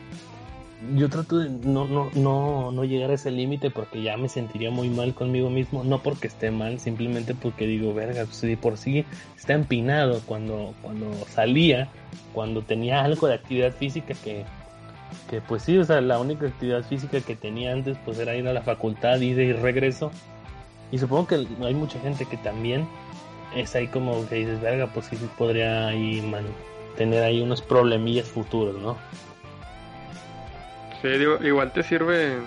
yo 0.96 1.10
trato 1.10 1.40
de 1.40 1.50
no 1.50 1.88
no 1.88 2.10
no 2.14 2.72
no 2.72 2.84
llegar 2.86 3.10
a 3.10 3.16
ese 3.16 3.32
límite 3.32 3.72
porque 3.72 4.04
ya 4.04 4.16
me 4.18 4.30
sentiría 4.30 4.70
muy 4.70 4.90
mal 4.90 5.14
conmigo 5.16 5.50
mismo 5.50 5.84
no 5.84 6.04
porque 6.04 6.28
esté 6.28 6.52
mal 6.52 6.80
simplemente 6.80 7.34
porque 7.34 7.66
digo 7.66 7.94
verga 7.94 8.26
pues 8.26 8.58
por 8.60 8.78
sí 8.78 9.04
está 9.36 9.54
empinado 9.54 10.22
cuando 10.26 10.76
cuando 10.84 11.12
salía 11.30 11.90
cuando 12.34 12.62
tenía 12.62 13.04
algo 13.04 13.28
de 13.28 13.34
actividad 13.34 13.74
física 13.74 14.14
que 14.24 14.46
que 15.30 15.42
pues 15.42 15.64
sí 15.64 15.78
o 15.78 15.84
sea 15.84 16.00
la 16.00 16.20
única 16.20 16.46
actividad 16.46 16.84
física 16.84 17.22
que 17.22 17.36
tenía 17.36 17.74
antes 17.74 17.98
pues 18.06 18.20
era 18.20 18.36
ir 18.36 18.48
a 18.48 18.54
la 18.54 18.62
facultad 18.62 19.20
ir 19.20 19.40
y 19.40 19.54
regreso 19.54 20.12
y 20.92 21.00
supongo 21.00 21.28
que 21.28 21.48
hay 21.66 21.74
mucha 21.74 22.00
gente 22.00 22.26
que 22.26 22.38
también 22.38 22.88
es 23.56 23.76
ahí 23.76 23.88
como 23.88 24.28
que 24.28 24.36
dices, 24.36 24.62
verga, 24.62 24.88
pues 24.88 25.08
sí 25.08 25.18
podría 25.38 25.88
ahí 25.88 26.24
tener 26.98 27.24
ahí 27.24 27.42
unos 27.42 27.62
problemillas 27.62 28.28
futuros, 28.28 28.76
¿no? 28.82 28.98
Sí, 31.02 31.08
digo, 31.10 31.38
igual 31.44 31.72
te 31.74 31.84
sirve 31.84 32.38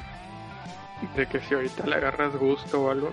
de 1.16 1.26
que 1.26 1.40
si 1.40 1.54
ahorita 1.54 1.86
le 1.86 1.96
agarras 1.96 2.36
gusto 2.36 2.82
o 2.82 2.90
algo, 2.90 3.12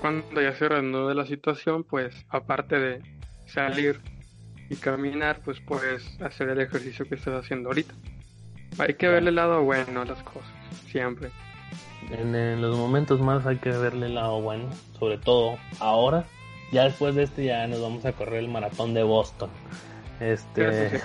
cuando 0.00 0.40
ya 0.40 0.54
se 0.54 0.68
de 0.68 1.14
la 1.14 1.26
situación, 1.26 1.84
pues 1.84 2.14
aparte 2.28 2.78
de 2.78 3.02
salir 3.46 4.00
y 4.68 4.76
caminar, 4.76 5.40
pues 5.44 5.60
puedes 5.60 6.20
hacer 6.20 6.48
el 6.48 6.60
ejercicio 6.60 7.06
que 7.08 7.14
estás 7.14 7.44
haciendo 7.44 7.68
ahorita. 7.68 7.94
Hay 8.78 8.94
que 8.94 9.08
verle 9.08 9.28
el 9.28 9.36
lado 9.36 9.62
bueno 9.62 10.00
a 10.00 10.04
las 10.04 10.22
cosas, 10.22 10.50
siempre 10.86 11.30
en, 12.10 12.60
los 12.60 12.76
momentos 12.76 13.20
más 13.20 13.46
hay 13.46 13.56
que 13.56 13.70
verle 13.70 14.06
el 14.06 14.14
lado 14.14 14.40
bueno, 14.40 14.68
sobre 14.98 15.18
todo 15.18 15.58
ahora. 15.78 16.24
Ya 16.70 16.84
después 16.84 17.14
de 17.14 17.24
este 17.24 17.44
ya 17.44 17.66
nos 17.66 17.82
vamos 17.82 18.04
a 18.06 18.12
correr 18.12 18.40
el 18.40 18.48
maratón 18.48 18.94
de 18.94 19.02
Boston. 19.02 19.50
Este. 20.20 21.00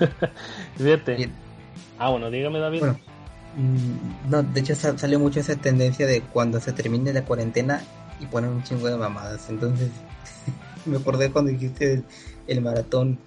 Fíjate. 0.76 1.30
Ah, 1.98 2.10
bueno, 2.10 2.30
dígame 2.30 2.58
David. 2.58 2.82
Mm, 3.56 4.30
no, 4.30 4.42
de 4.42 4.60
hecho 4.60 4.74
salió 4.74 5.18
mucho 5.18 5.40
esa 5.40 5.56
tendencia 5.56 6.06
de 6.06 6.20
cuando 6.20 6.60
se 6.60 6.72
termine 6.72 7.12
la 7.12 7.24
cuarentena 7.24 7.82
y 8.20 8.26
ponen 8.26 8.50
un 8.50 8.62
chingo 8.62 8.88
de 8.88 8.96
mamadas. 8.96 9.48
Entonces, 9.48 9.90
me 10.86 10.98
acordé 10.98 11.30
cuando 11.30 11.50
dijiste 11.50 12.02
el 12.46 12.60
maratón 12.60 13.18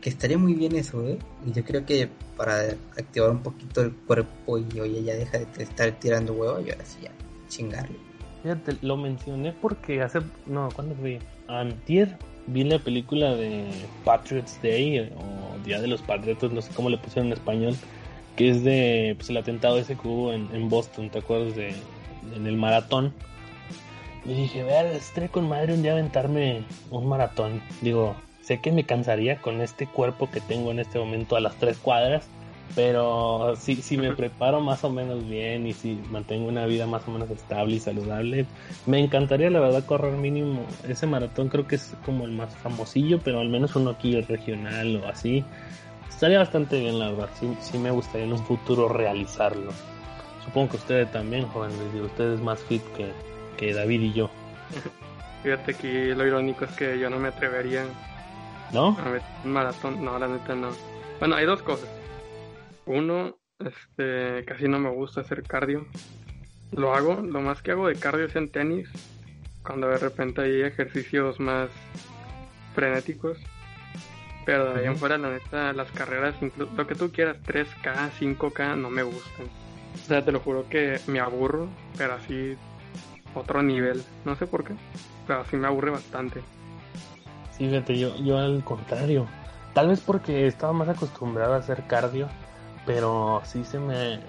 que 0.00 0.08
estaría 0.08 0.38
muy 0.38 0.54
bien 0.54 0.74
eso, 0.76 1.06
¿eh? 1.06 1.18
Y 1.46 1.52
yo 1.52 1.64
creo 1.64 1.84
que 1.84 2.08
para 2.36 2.60
activar 2.96 3.30
un 3.30 3.42
poquito 3.42 3.82
el 3.82 3.92
cuerpo 3.92 4.58
y 4.58 4.80
oye, 4.80 5.02
ya 5.02 5.14
deja 5.14 5.38
de 5.38 5.62
estar 5.62 5.90
tirando 5.98 6.32
huevo 6.32 6.60
y 6.60 6.70
ahora 6.70 6.84
sí 6.84 7.00
ya 7.02 7.10
chingarle. 7.48 7.96
Fíjate, 8.42 8.78
lo 8.80 8.96
mencioné 8.96 9.52
porque 9.52 10.00
hace, 10.00 10.20
no, 10.46 10.70
¿cuándo 10.74 10.94
fui? 10.94 11.18
Antier 11.48 12.16
vi 12.52 12.64
la 12.64 12.78
película 12.78 13.34
de 13.34 13.64
Patriots 14.04 14.60
Day 14.62 15.12
o 15.16 15.64
Día 15.64 15.80
de 15.80 15.88
los 15.88 16.02
Patriotas, 16.02 16.50
no 16.52 16.62
sé 16.62 16.72
cómo 16.74 16.90
le 16.90 16.98
pusieron 16.98 17.28
en 17.28 17.32
español, 17.32 17.76
que 18.36 18.50
es 18.50 18.64
de 18.64 19.14
pues, 19.16 19.30
el 19.30 19.36
atentado 19.36 19.78
ese 19.78 19.96
que 19.96 20.08
hubo 20.08 20.32
en, 20.32 20.68
Boston, 20.68 21.10
¿te 21.10 21.18
acuerdas? 21.18 21.54
de 21.54 21.74
En 22.34 22.46
el 22.46 22.56
maratón. 22.56 23.12
Y 24.24 24.34
dije, 24.34 24.62
vea, 24.62 24.90
estré 24.92 25.28
con 25.28 25.48
madre 25.48 25.72
un 25.72 25.82
día 25.82 25.92
aventarme 25.92 26.64
un 26.90 27.06
maratón. 27.06 27.62
Digo, 27.80 28.14
sé 28.42 28.60
que 28.60 28.72
me 28.72 28.84
cansaría 28.84 29.40
con 29.40 29.60
este 29.60 29.86
cuerpo 29.86 30.30
que 30.30 30.40
tengo 30.40 30.70
en 30.70 30.78
este 30.78 30.98
momento 30.98 31.36
a 31.36 31.40
las 31.40 31.56
tres 31.56 31.78
cuadras, 31.78 32.28
pero 32.74 33.54
si, 33.56 33.82
si 33.82 33.96
me 33.96 34.12
preparo 34.12 34.60
más 34.60 34.84
o 34.84 34.90
menos 34.90 35.28
bien 35.28 35.66
y 35.66 35.72
si 35.72 36.00
mantengo 36.10 36.48
una 36.48 36.66
vida 36.66 36.86
más 36.86 37.06
o 37.08 37.10
menos 37.10 37.30
estable 37.30 37.76
y 37.76 37.80
saludable, 37.80 38.46
me 38.86 39.00
encantaría 39.00 39.50
la 39.50 39.60
verdad 39.60 39.84
correr 39.84 40.12
mínimo 40.12 40.64
ese 40.88 41.06
maratón, 41.06 41.48
creo 41.48 41.66
que 41.66 41.76
es 41.76 41.94
como 42.04 42.24
el 42.24 42.32
más 42.32 42.54
famosillo, 42.56 43.20
pero 43.22 43.40
al 43.40 43.48
menos 43.48 43.74
uno 43.76 43.90
aquí 43.90 44.20
regional 44.20 44.96
o 44.96 45.08
así. 45.08 45.44
Estaría 46.08 46.38
bastante 46.38 46.78
bien, 46.78 46.98
la 46.98 47.10
verdad. 47.10 47.30
Sí, 47.38 47.56
sí 47.60 47.78
me 47.78 47.90
gustaría 47.90 48.26
en 48.26 48.32
un 48.34 48.44
futuro 48.44 48.88
realizarlo. 48.88 49.72
Supongo 50.44 50.70
que 50.70 50.76
ustedes 50.76 51.10
también, 51.12 51.46
jóvenes. 51.46 51.78
Ustedes 51.94 52.40
más 52.40 52.62
fit 52.64 52.82
que, 52.96 53.10
que 53.56 53.72
David 53.72 54.02
y 54.02 54.12
yo. 54.12 54.30
Fíjate 55.42 55.74
que 55.74 56.14
lo 56.14 56.26
irónico 56.26 56.66
es 56.66 56.72
que 56.72 56.98
yo 56.98 57.08
no 57.08 57.18
me 57.18 57.28
atrevería 57.28 57.84
¿No? 58.72 58.88
a 58.98 59.20
un 59.44 59.52
maratón. 59.52 60.04
No, 60.04 60.18
la 60.18 60.28
neta 60.28 60.54
no. 60.54 60.68
Bueno, 61.18 61.36
hay 61.36 61.46
dos 61.46 61.62
cosas. 61.62 61.88
Uno, 62.90 63.36
este, 63.60 64.44
casi 64.46 64.66
no 64.66 64.80
me 64.80 64.90
gusta 64.90 65.20
hacer 65.20 65.44
cardio. 65.44 65.86
Lo 66.72 66.92
hago, 66.92 67.22
lo 67.22 67.40
más 67.40 67.62
que 67.62 67.70
hago 67.70 67.86
de 67.86 67.94
cardio 67.94 68.26
es 68.26 68.34
en 68.34 68.50
tenis, 68.50 68.88
cuando 69.62 69.86
de 69.86 69.98
repente 69.98 70.40
hay 70.40 70.62
ejercicios 70.62 71.38
más 71.38 71.70
frenéticos. 72.74 73.38
Pero 74.44 74.74
de 74.74 74.80
ahí 74.80 74.86
en 74.86 74.96
fuera, 74.96 75.18
la 75.18 75.30
neta, 75.30 75.72
las 75.72 75.92
carreras, 75.92 76.34
lo 76.56 76.86
que 76.88 76.96
tú 76.96 77.12
quieras, 77.12 77.36
3K, 77.46 78.10
5K, 78.18 78.76
no 78.76 78.90
me 78.90 79.04
gustan. 79.04 79.46
O 79.94 80.08
sea, 80.08 80.24
te 80.24 80.32
lo 80.32 80.40
juro 80.40 80.68
que 80.68 80.98
me 81.06 81.20
aburro, 81.20 81.68
pero 81.96 82.14
así, 82.14 82.56
otro 83.36 83.62
nivel. 83.62 84.02
No 84.24 84.34
sé 84.34 84.48
por 84.48 84.64
qué, 84.64 84.74
pero 85.28 85.42
así 85.42 85.56
me 85.56 85.68
aburre 85.68 85.92
bastante. 85.92 86.40
Sí, 87.52 87.68
fíjate, 87.68 87.96
yo, 87.96 88.16
yo 88.16 88.36
al 88.36 88.64
contrario. 88.64 89.28
Tal 89.74 89.86
vez 89.86 90.00
porque 90.00 90.48
estaba 90.48 90.72
más 90.72 90.88
acostumbrado 90.88 91.54
a 91.54 91.58
hacer 91.58 91.86
cardio 91.86 92.28
pero 92.86 93.42
sí 93.44 93.64
se 93.64 93.78
me, 93.78 94.20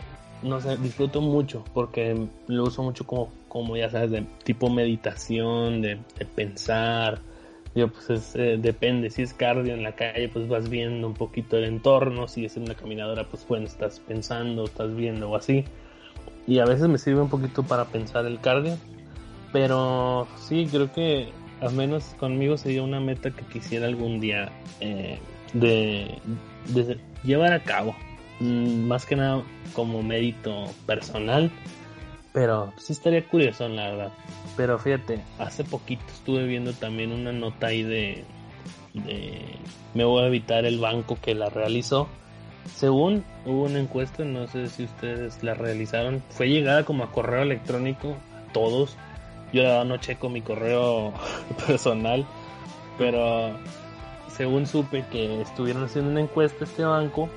no 0.44 0.60
sé, 0.60 0.78
disfruto 0.78 1.22
mucho 1.22 1.64
porque 1.74 2.28
lo 2.48 2.64
uso 2.64 2.84
mucho 2.84 3.06
como, 3.06 3.30
como 3.48 3.78
ya 3.78 3.90
sabes, 3.90 4.12
de 4.12 4.26
tipo 4.44 4.70
meditación, 4.70 5.82
de, 5.82 6.00
pensar. 6.36 7.20
Yo, 7.74 7.88
pues 7.88 8.36
eh, 8.36 8.58
depende, 8.60 9.10
si 9.10 9.22
es 9.22 9.34
cardio 9.34 9.74
en 9.74 9.84
la 9.84 9.94
calle, 9.94 10.28
pues 10.28 10.48
vas 10.50 10.70
viendo 10.70 11.08
un 11.08 11.14
poquito 11.14 11.58
el 11.58 11.64
entorno, 11.64 12.28
si 12.28 12.46
es 12.46 12.58
en 12.58 12.64
una 12.64 12.76
caminadora, 12.76 13.26
pues 13.30 13.48
bueno, 13.48 13.66
estás 13.66 14.00
pensando, 14.02 14.66
estás 14.66 14.94
viendo 14.94 15.30
o 15.30 15.36
así. 15.38 15.64
Y 16.48 16.60
a 16.60 16.66
veces 16.66 16.90
me 16.90 16.98
sirve 16.98 17.22
un 17.22 17.30
poquito 17.30 17.64
para 17.64 17.86
pensar 17.86 18.26
el 18.26 18.42
cardio, 18.42 18.78
pero 19.54 20.28
sí, 20.38 20.68
creo 20.70 20.92
que 20.92 21.30
al 21.62 21.74
menos 21.74 22.04
conmigo 22.20 22.58
sería 22.58 22.84
una 22.84 23.00
meta 23.00 23.32
que 23.32 23.46
quisiera 23.46 23.88
algún 23.88 24.20
día 24.20 24.52
eh, 24.82 25.20
de 25.54 26.20
llevar 27.24 27.54
a 27.54 27.64
cabo. 27.64 27.96
Mm, 28.42 28.88
más 28.88 29.06
que 29.06 29.16
nada 29.16 29.44
como 29.74 30.02
mérito 30.02 30.66
personal, 30.88 31.52
pero 32.34 32.74
sí 32.78 32.94
estaría 32.94 33.24
curioso, 33.28 33.70
la 33.70 33.92
verdad. 33.92 34.12
Pero 34.58 34.80
fíjate, 34.80 35.22
hace 35.38 35.64
poquito 35.64 36.04
estuve 36.08 36.46
viendo 36.46 36.74
también 36.74 37.12
una 37.12 37.32
nota 37.32 37.68
ahí 37.68 37.84
de, 37.84 38.24
me 39.94 40.04
voy 40.04 40.24
a 40.24 40.28
evitar 40.28 40.66
el 40.66 40.80
banco 40.80 41.20
que 41.22 41.36
la 41.36 41.50
realizó. 41.50 42.08
Según 42.76 43.24
hubo 43.46 43.66
una 43.66 43.80
encuesta, 43.80 44.24
no 44.24 44.48
sé 44.48 44.68
si 44.70 44.86
ustedes 44.86 45.44
la 45.44 45.54
realizaron, 45.54 46.24
fue 46.30 46.50
llegada 46.50 46.84
como 46.84 47.04
a 47.04 47.12
correo 47.12 47.44
electrónico 47.44 48.16
a 48.50 48.54
todos. 48.54 48.98
Yo 49.54 49.62
la 49.62 49.84
no 49.84 49.98
checo 49.98 50.30
mi 50.30 50.42
correo 50.42 51.14
personal, 51.68 52.26
pero 52.98 53.52
según 54.30 54.66
supe 54.66 55.06
que 55.12 55.42
estuvieron 55.42 55.84
haciendo 55.84 56.10
una 56.10 56.22
encuesta 56.22 56.64
este 56.64 56.84
banco 56.84 57.30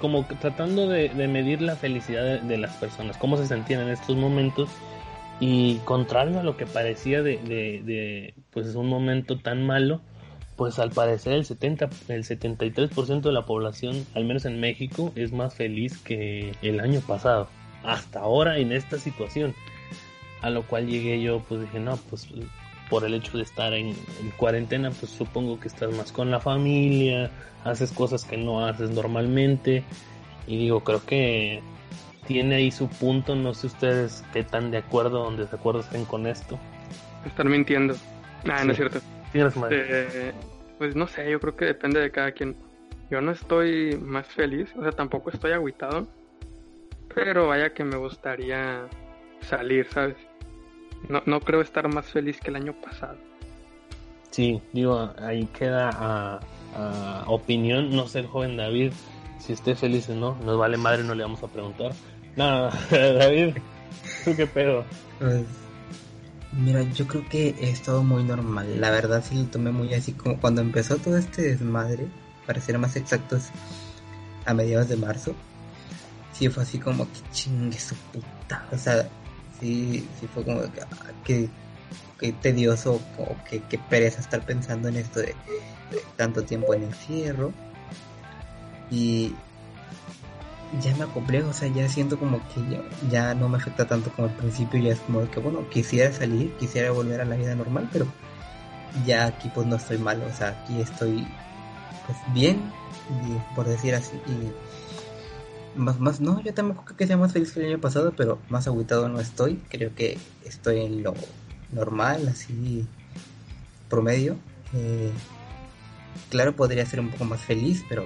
como 0.00 0.24
tratando 0.24 0.88
de, 0.88 1.10
medir 1.28 1.62
la 1.62 1.76
felicidad 1.76 2.40
de, 2.40 2.58
las 2.58 2.76
personas, 2.76 3.16
cómo 3.16 3.36
se 3.36 3.46
sentían 3.46 3.82
en 3.82 3.88
estos 3.88 4.16
momentos 4.16 4.70
y 5.40 5.76
contrario 5.84 6.40
a 6.40 6.42
lo 6.42 6.56
que 6.56 6.66
parecía 6.66 7.22
de, 7.22 7.38
de, 7.38 8.34
pues 8.50 8.74
un 8.74 8.88
momento 8.88 9.38
tan 9.38 9.66
malo, 9.66 10.00
pues 10.56 10.78
al 10.78 10.90
parecer 10.90 11.34
el 11.34 11.44
70 11.44 11.88
el 12.08 12.24
73% 12.24 13.20
de 13.20 13.32
la 13.32 13.46
población, 13.46 14.06
al 14.14 14.24
menos 14.24 14.44
en 14.44 14.60
México, 14.60 15.12
es 15.16 15.32
más 15.32 15.54
feliz 15.54 15.98
que 15.98 16.52
el 16.62 16.80
año 16.80 17.00
pasado, 17.00 17.48
hasta 17.82 18.20
ahora 18.20 18.58
en 18.58 18.72
esta 18.72 18.98
situación. 18.98 19.54
A 20.40 20.50
lo 20.50 20.64
cual 20.64 20.88
llegué 20.88 21.22
yo, 21.22 21.40
pues 21.48 21.60
dije, 21.60 21.78
no, 21.78 21.96
pues 21.96 22.28
por 22.92 23.06
el 23.06 23.14
hecho 23.14 23.38
de 23.38 23.44
estar 23.44 23.72
en, 23.72 23.94
cuarentena, 24.36 24.90
pues 24.90 25.10
supongo 25.10 25.58
que 25.58 25.66
estás 25.66 25.90
más 25.96 26.12
con 26.12 26.30
la 26.30 26.40
familia, 26.40 27.30
haces 27.64 27.90
cosas 27.90 28.26
que 28.26 28.36
no 28.36 28.66
haces 28.66 28.90
normalmente. 28.90 29.82
Y 30.46 30.58
digo, 30.58 30.84
creo 30.84 31.02
que 31.06 31.62
tiene 32.26 32.56
ahí 32.56 32.70
su 32.70 32.90
punto, 32.90 33.34
no 33.34 33.54
sé 33.54 33.68
ustedes 33.68 34.22
qué 34.34 34.44
tan 34.44 34.70
de 34.70 34.76
acuerdo 34.76 35.22
o 35.22 35.34
desacuerdo 35.34 35.80
estén 35.80 36.04
con 36.04 36.26
esto. 36.26 36.58
Estar 37.24 37.46
mintiendo. 37.46 37.94
Ah, 38.46 38.62
no 38.62 38.72
es 38.72 38.76
cierto. 38.76 38.98
Eh, 39.70 40.32
pues 40.76 40.94
no 40.94 41.06
sé, 41.06 41.30
yo 41.30 41.40
creo 41.40 41.56
que 41.56 41.64
depende 41.64 41.98
de 41.98 42.10
cada 42.10 42.32
quien. 42.32 42.54
Yo 43.10 43.22
no 43.22 43.32
estoy 43.32 43.96
más 44.02 44.26
feliz, 44.26 44.68
o 44.76 44.82
sea, 44.82 44.92
tampoco 44.92 45.30
estoy 45.30 45.52
agüitado, 45.52 46.06
pero 47.14 47.46
vaya 47.46 47.72
que 47.72 47.84
me 47.84 47.96
gustaría 47.96 48.86
salir, 49.40 49.86
¿sabes? 49.88 50.16
No, 51.08 51.22
no 51.26 51.40
creo 51.40 51.60
estar 51.60 51.88
más 51.88 52.06
feliz 52.06 52.38
que 52.40 52.50
el 52.50 52.56
año 52.56 52.74
pasado. 52.74 53.16
Sí, 54.30 54.62
digo, 54.72 55.12
ahí 55.18 55.44
queda 55.46 55.90
a, 55.92 56.40
opinión, 57.26 57.94
no 57.94 58.08
sé 58.08 58.20
el 58.20 58.26
joven 58.26 58.56
David, 58.56 58.92
si 59.38 59.52
esté 59.52 59.74
feliz 59.74 60.08
o 60.08 60.14
no, 60.14 60.36
nos 60.42 60.56
vale 60.56 60.78
madre, 60.78 61.04
no 61.04 61.14
le 61.14 61.22
vamos 61.22 61.42
a 61.42 61.48
preguntar. 61.48 61.92
No, 62.34 62.70
David, 62.90 63.56
¿tú 64.24 64.34
qué 64.34 64.46
pedo? 64.46 64.84
Pues, 65.18 65.44
mira, 66.52 66.82
yo 66.94 67.06
creo 67.06 67.28
que 67.28 67.54
he 67.60 67.68
estado 67.68 68.02
muy 68.02 68.24
normal, 68.24 68.80
la 68.80 68.90
verdad 68.90 69.22
sí 69.22 69.36
lo 69.36 69.44
tomé 69.50 69.70
muy 69.70 69.92
así 69.92 70.12
como 70.12 70.40
cuando 70.40 70.62
empezó 70.62 70.96
todo 70.96 71.18
este 71.18 71.42
desmadre, 71.42 72.08
para 72.46 72.58
ser 72.58 72.78
más 72.78 72.96
exactos, 72.96 73.50
a 74.46 74.54
mediados 74.54 74.88
de 74.88 74.96
marzo, 74.96 75.34
sí 76.32 76.48
fue 76.48 76.62
así 76.62 76.78
como 76.78 77.04
que 77.04 77.20
chingue 77.32 77.78
su 77.78 77.94
puta, 77.94 78.66
o 78.72 78.78
sea, 78.78 79.06
sí, 79.62 80.08
sí 80.18 80.26
fue 80.26 80.44
como 80.44 80.60
que, 81.24 81.48
que, 82.18 82.32
tedioso 82.32 83.00
o 83.16 83.36
que, 83.48 83.60
que, 83.62 83.78
pereza 83.78 84.20
estar 84.20 84.44
pensando 84.44 84.88
en 84.88 84.96
esto 84.96 85.20
de, 85.20 85.34
tanto 86.16 86.42
tiempo 86.42 86.74
en 86.74 86.84
encierro. 86.84 87.52
Y 88.90 89.34
ya 90.82 90.94
me 90.96 91.04
acoplé, 91.04 91.42
o 91.42 91.52
sea, 91.52 91.68
ya 91.68 91.88
siento 91.88 92.18
como 92.18 92.40
que 92.48 92.60
ya, 92.70 92.82
ya, 93.10 93.34
no 93.34 93.48
me 93.48 93.56
afecta 93.56 93.86
tanto 93.86 94.10
como 94.12 94.28
al 94.28 94.34
principio, 94.34 94.80
ya 94.80 94.92
es 94.92 95.00
como 95.00 95.30
que, 95.30 95.40
bueno, 95.40 95.68
quisiera 95.70 96.12
salir, 96.12 96.52
quisiera 96.56 96.90
volver 96.90 97.20
a 97.20 97.24
la 97.24 97.36
vida 97.36 97.54
normal, 97.54 97.88
pero 97.92 98.06
ya 99.06 99.26
aquí 99.26 99.50
pues 99.54 99.66
no 99.66 99.76
estoy 99.76 99.98
mal, 99.98 100.22
o 100.22 100.34
sea, 100.34 100.48
aquí 100.48 100.80
estoy 100.80 101.26
pues 102.06 102.18
bien, 102.34 102.60
por 103.54 103.66
decir 103.66 103.94
así, 103.94 104.16
y 104.26 104.52
más, 105.74 106.00
más, 106.00 106.20
no, 106.20 106.40
yo 106.42 106.52
tampoco 106.54 106.96
que 106.96 107.06
sea 107.06 107.16
más 107.16 107.32
feliz 107.32 107.52
que 107.52 107.60
el 107.60 107.66
año 107.66 107.80
pasado, 107.80 108.12
pero 108.16 108.38
más 108.48 108.66
agüitado 108.66 109.08
no 109.08 109.20
estoy. 109.20 109.56
Creo 109.68 109.94
que 109.94 110.18
estoy 110.44 110.80
en 110.80 111.02
lo 111.02 111.14
normal, 111.72 112.28
así 112.28 112.86
promedio. 113.88 114.36
Eh, 114.74 115.10
claro, 116.30 116.54
podría 116.54 116.86
ser 116.86 117.00
un 117.00 117.10
poco 117.10 117.24
más 117.24 117.40
feliz, 117.40 117.84
pero 117.88 118.04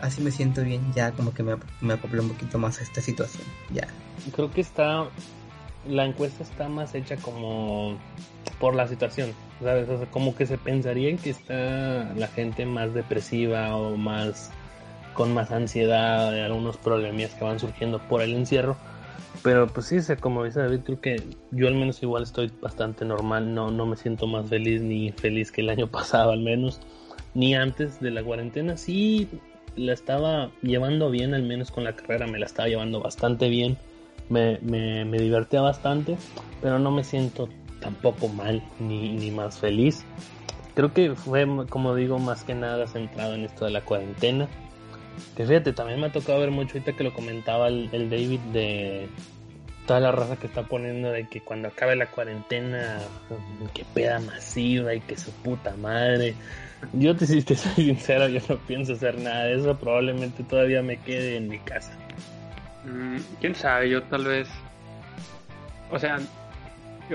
así 0.00 0.20
me 0.20 0.30
siento 0.30 0.62
bien, 0.62 0.92
ya 0.94 1.12
como 1.12 1.32
que 1.32 1.42
me, 1.42 1.56
me 1.80 1.94
un 1.94 2.28
poquito 2.28 2.58
más 2.58 2.78
a 2.78 2.82
esta 2.82 3.00
situación, 3.00 3.44
ya. 3.72 3.88
Creo 4.34 4.50
que 4.50 4.60
está, 4.60 5.08
la 5.88 6.04
encuesta 6.04 6.42
está 6.42 6.68
más 6.68 6.94
hecha 6.94 7.16
como 7.16 7.98
por 8.58 8.74
la 8.74 8.86
situación, 8.86 9.32
¿sabes? 9.62 9.88
Como 10.10 10.34
que 10.34 10.46
se 10.46 10.58
pensaría 10.58 11.16
que 11.16 11.30
está 11.30 12.12
la 12.14 12.28
gente 12.28 12.66
más 12.66 12.94
depresiva 12.94 13.74
o 13.76 13.96
más 13.96 14.50
con 15.14 15.32
más 15.32 15.50
ansiedad, 15.50 16.30
de 16.32 16.42
algunos 16.42 16.76
problemas 16.76 17.34
que 17.34 17.44
van 17.44 17.58
surgiendo 17.58 17.98
por 18.00 18.22
el 18.22 18.34
encierro. 18.34 18.76
Pero 19.42 19.66
pues 19.66 19.86
sí, 19.86 19.98
como 20.20 20.44
dice 20.44 20.60
David, 20.60 20.80
creo 20.84 21.00
que 21.00 21.22
yo 21.50 21.68
al 21.68 21.74
menos 21.74 22.02
igual 22.02 22.22
estoy 22.22 22.50
bastante 22.60 23.04
normal, 23.04 23.54
no, 23.54 23.70
no 23.70 23.86
me 23.86 23.96
siento 23.96 24.26
más 24.26 24.48
feliz 24.48 24.80
ni 24.80 25.12
feliz 25.12 25.52
que 25.52 25.60
el 25.60 25.70
año 25.70 25.86
pasado 25.90 26.32
al 26.32 26.40
menos, 26.40 26.80
ni 27.34 27.54
antes 27.54 28.00
de 28.00 28.10
la 28.10 28.22
cuarentena. 28.22 28.76
Sí, 28.76 29.28
la 29.76 29.92
estaba 29.92 30.50
llevando 30.62 31.10
bien, 31.10 31.34
al 31.34 31.42
menos 31.42 31.70
con 31.70 31.84
la 31.84 31.94
carrera 31.94 32.26
me 32.26 32.38
la 32.38 32.46
estaba 32.46 32.68
llevando 32.68 33.00
bastante 33.00 33.48
bien, 33.48 33.76
me, 34.28 34.58
me, 34.62 35.04
me 35.04 35.18
divertía 35.18 35.60
bastante, 35.60 36.16
pero 36.62 36.78
no 36.78 36.90
me 36.90 37.04
siento 37.04 37.48
tampoco 37.80 38.28
mal 38.28 38.62
ni, 38.80 39.10
ni 39.10 39.30
más 39.30 39.58
feliz. 39.58 40.04
Creo 40.74 40.92
que 40.92 41.14
fue, 41.14 41.46
como 41.68 41.94
digo, 41.94 42.18
más 42.18 42.42
que 42.42 42.54
nada 42.54 42.86
centrado 42.86 43.34
en 43.34 43.44
esto 43.44 43.64
de 43.64 43.70
la 43.70 43.82
cuarentena. 43.82 44.48
Que 45.36 45.46
fíjate, 45.46 45.72
también 45.72 46.00
me 46.00 46.06
ha 46.06 46.12
tocado 46.12 46.40
ver 46.40 46.50
mucho 46.50 46.74
ahorita 46.74 46.92
que 46.92 47.04
lo 47.04 47.12
comentaba 47.12 47.68
el, 47.68 47.90
David 47.90 48.40
de 48.52 49.08
toda 49.86 50.00
la 50.00 50.12
raza 50.12 50.36
que 50.36 50.46
está 50.46 50.62
poniendo 50.62 51.10
de 51.10 51.26
que 51.28 51.40
cuando 51.40 51.68
acabe 51.68 51.96
la 51.96 52.06
cuarentena, 52.06 53.00
que 53.74 53.84
peda 53.92 54.20
masiva 54.20 54.94
y 54.94 55.00
que 55.00 55.16
su 55.16 55.30
puta 55.30 55.76
madre. 55.76 56.34
Yo 56.92 57.16
te, 57.16 57.26
si 57.26 57.42
te 57.42 57.56
soy 57.56 57.86
sincero, 57.86 58.28
yo 58.28 58.40
no 58.48 58.58
pienso 58.58 58.94
hacer 58.94 59.18
nada 59.18 59.44
de 59.44 59.56
eso, 59.56 59.76
probablemente 59.76 60.42
todavía 60.42 60.82
me 60.82 60.98
quede 60.98 61.36
en 61.36 61.48
mi 61.48 61.58
casa. 61.58 61.92
Mm, 62.84 63.18
Quién 63.40 63.54
sabe, 63.54 63.88
yo 63.90 64.02
tal 64.04 64.24
vez. 64.24 64.48
O 65.90 65.98
sea, 65.98 66.18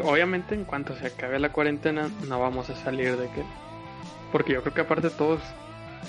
obviamente 0.03 0.55
en 0.55 0.65
cuanto 0.65 0.95
se 0.95 1.07
acabe 1.07 1.39
la 1.39 1.51
cuarentena, 1.51 2.09
no 2.27 2.39
vamos 2.39 2.69
a 2.69 2.75
salir 2.75 3.17
de 3.17 3.25
que. 3.27 3.43
Porque 4.31 4.53
yo 4.53 4.61
creo 4.61 4.73
que 4.73 4.81
aparte 4.81 5.09
todos 5.09 5.39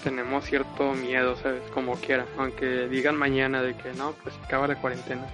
tenemos 0.03 0.45
cierto 0.45 0.93
miedo, 0.95 1.37
¿sabes? 1.37 1.63
Como 1.75 1.95
quiera. 1.97 2.27
Aunque 2.39 2.89
digan 2.89 3.17
mañana 3.17 3.63
de 3.63 3.75
que 3.75 3.93
no, 3.93 4.13
pues 4.23 4.35
acaba 4.45 4.67
la 4.67 4.77
cuarentena. 4.77 5.27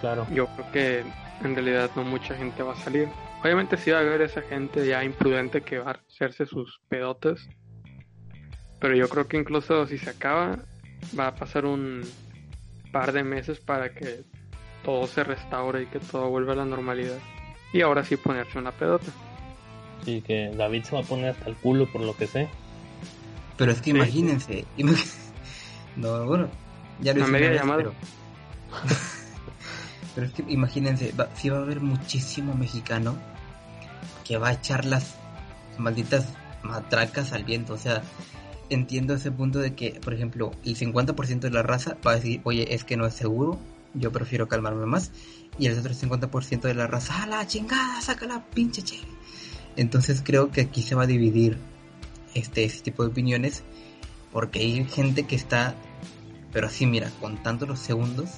Claro. 0.00 0.26
Yo 0.30 0.46
creo 0.48 0.72
que 0.72 1.04
en 1.42 1.54
realidad 1.54 1.90
no 1.96 2.04
mucha 2.04 2.34
gente 2.34 2.62
va 2.62 2.72
a 2.72 2.76
salir. 2.76 3.08
Obviamente 3.42 3.76
sí 3.76 3.90
va 3.90 3.98
a 3.98 4.00
haber 4.00 4.22
esa 4.22 4.42
gente 4.42 4.86
ya 4.86 5.04
imprudente 5.04 5.60
que 5.60 5.78
va 5.78 5.92
a 5.92 6.00
hacerse 6.08 6.46
sus 6.46 6.80
pedotes. 6.88 7.48
Pero 8.80 8.96
yo 8.96 9.08
creo 9.08 9.26
que 9.28 9.36
incluso 9.36 9.86
si 9.86 9.98
se 9.98 10.10
acaba, 10.10 10.58
va 11.18 11.28
a 11.28 11.34
pasar 11.34 11.64
un 11.64 12.02
par 12.92 13.12
de 13.12 13.24
meses 13.24 13.60
para 13.60 13.94
que 13.94 14.22
todo 14.84 15.06
se 15.06 15.24
restaure 15.24 15.82
y 15.82 15.86
que 15.86 15.98
todo 15.98 16.28
vuelva 16.28 16.52
a 16.52 16.56
la 16.56 16.64
normalidad. 16.64 17.18
Y 17.72 17.80
ahora 17.80 18.04
sí 18.04 18.16
ponerse 18.16 18.58
una 18.58 18.72
pedota. 18.72 19.10
Sí, 20.04 20.22
que 20.22 20.50
David 20.54 20.84
se 20.84 20.94
va 20.94 21.02
a 21.02 21.04
poner 21.04 21.30
hasta 21.30 21.48
el 21.48 21.56
culo 21.56 21.90
por 21.90 22.02
lo 22.02 22.16
que 22.16 22.26
sé. 22.26 22.48
Pero 23.56 23.72
es 23.72 23.78
que 23.80 23.90
Sí. 23.92 23.96
imagínense. 23.96 24.64
ima- 24.76 24.94
No, 25.96 26.24
bueno, 26.26 26.48
ya 27.00 27.14
lo 27.14 27.26
llamada. 27.26 27.76
pero... 27.76 27.94
pero 30.14 30.26
es 30.26 30.32
que 30.32 30.44
imagínense, 30.48 31.12
va, 31.18 31.28
sí 31.34 31.48
va 31.48 31.58
a 31.58 31.62
haber 31.62 31.80
muchísimo 31.80 32.54
mexicano 32.54 33.16
que 34.24 34.36
va 34.38 34.48
a 34.48 34.52
echar 34.54 34.84
las 34.84 35.14
malditas 35.78 36.26
matracas 36.62 37.32
al 37.32 37.44
viento. 37.44 37.74
O 37.74 37.78
sea, 37.78 38.02
entiendo 38.70 39.14
ese 39.14 39.30
punto 39.30 39.58
de 39.58 39.74
que, 39.74 40.00
por 40.02 40.14
ejemplo, 40.14 40.52
el 40.64 40.76
50% 40.76 41.40
de 41.40 41.50
la 41.50 41.62
raza 41.62 41.96
va 42.06 42.12
a 42.12 42.14
decir, 42.16 42.40
oye, 42.44 42.74
es 42.74 42.84
que 42.84 42.96
no 42.96 43.06
es 43.06 43.14
seguro, 43.14 43.58
yo 43.94 44.10
prefiero 44.12 44.48
calmarme 44.48 44.86
más. 44.86 45.10
Y 45.58 45.66
el 45.66 45.78
otro 45.78 45.92
50% 45.94 46.62
de 46.62 46.74
la 46.74 46.86
raza, 46.88 47.22
¡a 47.22 47.26
la 47.26 47.46
chingada! 47.46 48.00
¡Saca 48.00 48.26
la 48.26 48.42
pinche 48.44 48.82
che! 48.82 48.98
Entonces 49.76 50.22
creo 50.24 50.50
que 50.50 50.62
aquí 50.62 50.82
se 50.82 50.94
va 50.96 51.04
a 51.04 51.06
dividir 51.06 51.58
este, 52.34 52.64
este 52.64 52.82
tipo 52.82 53.02
de 53.02 53.10
opiniones 53.10 53.64
porque 54.34 54.58
hay 54.58 54.84
gente 54.84 55.22
que 55.22 55.36
está, 55.36 55.76
pero 56.52 56.66
así 56.66 56.86
mira, 56.86 57.08
contando 57.20 57.66
los 57.66 57.78
segundos 57.78 58.30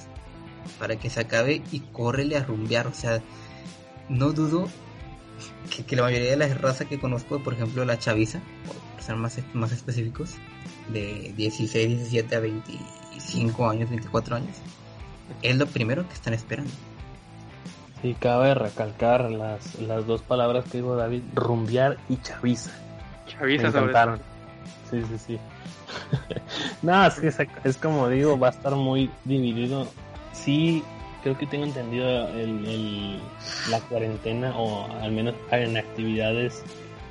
para 0.77 0.97
que 0.97 1.09
se 1.09 1.21
acabe 1.21 1.63
y 1.71 1.79
córrele 1.79 2.37
a 2.37 2.43
rumbear. 2.43 2.85
O 2.85 2.93
sea, 2.93 3.19
no 4.07 4.31
dudo 4.31 4.69
que, 5.75 5.83
que 5.83 5.95
la 5.95 6.03
mayoría 6.03 6.29
de 6.29 6.37
la 6.37 6.47
raza 6.53 6.85
que 6.85 6.99
conozco, 6.99 7.39
por 7.43 7.55
ejemplo 7.55 7.83
la 7.83 7.97
chaviza, 7.97 8.41
por 8.67 9.03
ser 9.03 9.15
más, 9.15 9.39
más 9.53 9.71
específicos, 9.71 10.35
de 10.93 11.33
16, 11.35 11.87
17 11.87 12.35
a 12.35 12.39
25 12.41 13.67
años, 13.67 13.89
24 13.89 14.35
años, 14.35 14.55
es 15.41 15.57
lo 15.57 15.65
primero 15.65 16.07
que 16.07 16.13
están 16.13 16.35
esperando. 16.35 16.71
Sí, 18.03 18.15
cabe 18.19 18.53
recalcar 18.53 19.31
las, 19.31 19.79
las 19.81 20.05
dos 20.05 20.21
palabras 20.21 20.65
que 20.65 20.77
dijo 20.77 20.95
David, 20.95 21.23
rumbear 21.33 21.97
y 22.07 22.17
chaviza. 22.17 22.71
Chaviza 23.37 23.71
sobre. 23.71 23.93
Sí, 24.89 25.01
sí, 25.09 25.17
sí. 25.17 25.39
no, 26.81 27.05
es 27.05 27.15
que 27.15 27.27
es, 27.27 27.37
es 27.63 27.77
como 27.77 28.07
digo, 28.09 28.37
va 28.39 28.47
a 28.47 28.51
estar 28.51 28.73
muy 28.75 29.09
dividido. 29.25 29.87
Sí, 30.33 30.83
creo 31.23 31.37
que 31.37 31.45
tengo 31.47 31.65
entendido 31.65 32.27
el, 32.29 32.65
el- 32.65 33.19
la 33.69 33.79
cuarentena 33.81 34.57
o 34.57 34.89
al 35.01 35.11
menos 35.11 35.35
en 35.51 35.75
actividades 35.75 36.63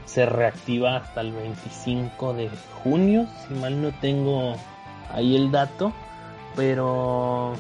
se 0.07 0.25
reactiva 0.25 0.97
hasta 0.97 1.21
el 1.21 1.33
25 1.33 2.33
de 2.33 2.49
junio, 2.83 3.27
si 3.47 3.55
mal 3.55 3.83
no 3.83 3.91
tengo 4.01 4.57
ahí 5.13 5.37
el 5.37 5.51
dato, 5.51 5.93
pero 6.55 7.55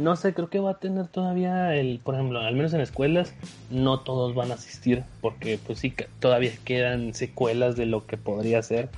no 0.00 0.16
sé, 0.16 0.34
creo 0.34 0.48
que 0.48 0.58
va 0.58 0.72
a 0.72 0.78
tener 0.78 1.06
todavía 1.08 1.74
el, 1.74 2.00
por 2.02 2.14
ejemplo, 2.14 2.40
al 2.40 2.56
menos 2.56 2.72
en 2.72 2.80
escuelas, 2.80 3.34
no 3.70 4.00
todos 4.00 4.34
van 4.34 4.50
a 4.50 4.54
asistir, 4.54 5.04
porque 5.20 5.58
pues 5.64 5.78
sí, 5.78 5.94
todavía 6.18 6.52
quedan 6.64 7.14
secuelas 7.14 7.76
de 7.76 7.86
lo 7.86 8.06
que 8.06 8.16
podría 8.16 8.62
ser. 8.62 8.88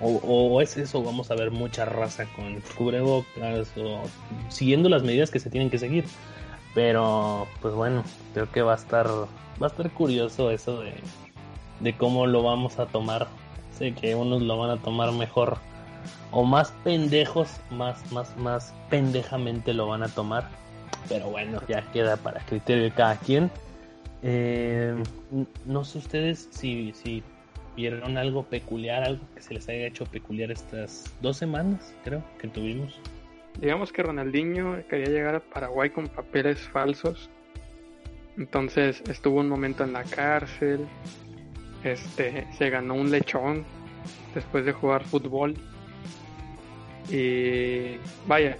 O, 0.00 0.08
o 0.24 0.60
es 0.60 0.76
eso, 0.76 1.02
vamos 1.02 1.30
a 1.30 1.34
ver 1.34 1.50
mucha 1.50 1.84
raza 1.84 2.26
con 2.34 2.60
cubrebocas 2.76 3.68
o 3.76 4.00
siguiendo 4.48 4.88
las 4.88 5.02
medidas 5.02 5.30
que 5.30 5.38
se 5.38 5.50
tienen 5.50 5.70
que 5.70 5.78
seguir. 5.78 6.04
Pero, 6.74 7.46
pues 7.60 7.74
bueno, 7.74 8.02
creo 8.32 8.50
que 8.50 8.62
va 8.62 8.72
a 8.72 8.76
estar, 8.76 9.06
va 9.06 9.66
a 9.66 9.70
estar 9.70 9.90
curioso 9.90 10.50
eso 10.50 10.80
de, 10.80 10.94
de 11.80 11.96
cómo 11.96 12.26
lo 12.26 12.42
vamos 12.42 12.78
a 12.78 12.86
tomar. 12.86 13.28
Sé 13.76 13.92
que 13.92 14.14
unos 14.14 14.42
lo 14.42 14.58
van 14.58 14.70
a 14.70 14.82
tomar 14.82 15.12
mejor 15.12 15.58
o 16.32 16.44
más 16.44 16.72
pendejos, 16.82 17.60
más, 17.70 18.10
más, 18.10 18.36
más 18.36 18.74
pendejamente 18.90 19.72
lo 19.72 19.86
van 19.86 20.02
a 20.02 20.08
tomar. 20.08 20.48
Pero 21.08 21.30
bueno, 21.30 21.60
ya 21.68 21.82
queda 21.92 22.16
para 22.16 22.40
criterio 22.40 22.84
de 22.84 22.90
cada 22.90 23.16
quien. 23.16 23.50
Eh, 24.22 24.94
no 25.66 25.84
sé 25.84 25.98
ustedes 25.98 26.48
si, 26.50 26.92
si 26.94 27.22
vieron 27.76 28.16
algo 28.16 28.44
peculiar, 28.44 29.04
algo 29.04 29.24
que 29.34 29.42
se 29.42 29.54
les 29.54 29.68
haya 29.68 29.86
hecho 29.86 30.06
peculiar 30.06 30.50
estas 30.50 31.12
dos 31.20 31.36
semanas, 31.36 31.94
creo, 32.04 32.22
que 32.38 32.48
tuvimos. 32.48 32.98
Digamos 33.60 33.92
que 33.92 34.02
Ronaldinho 34.02 34.86
quería 34.88 35.08
llegar 35.08 35.34
a 35.34 35.40
Paraguay 35.40 35.90
con 35.90 36.08
papeles 36.08 36.60
falsos. 36.60 37.28
Entonces 38.38 39.02
estuvo 39.08 39.40
un 39.40 39.48
momento 39.48 39.84
en 39.84 39.92
la 39.92 40.04
cárcel. 40.04 40.86
Este 41.84 42.46
se 42.56 42.70
ganó 42.70 42.94
un 42.94 43.10
lechón 43.10 43.64
después 44.34 44.64
de 44.64 44.72
jugar 44.72 45.04
fútbol. 45.04 45.54
Y 47.10 47.96
vaya, 48.26 48.56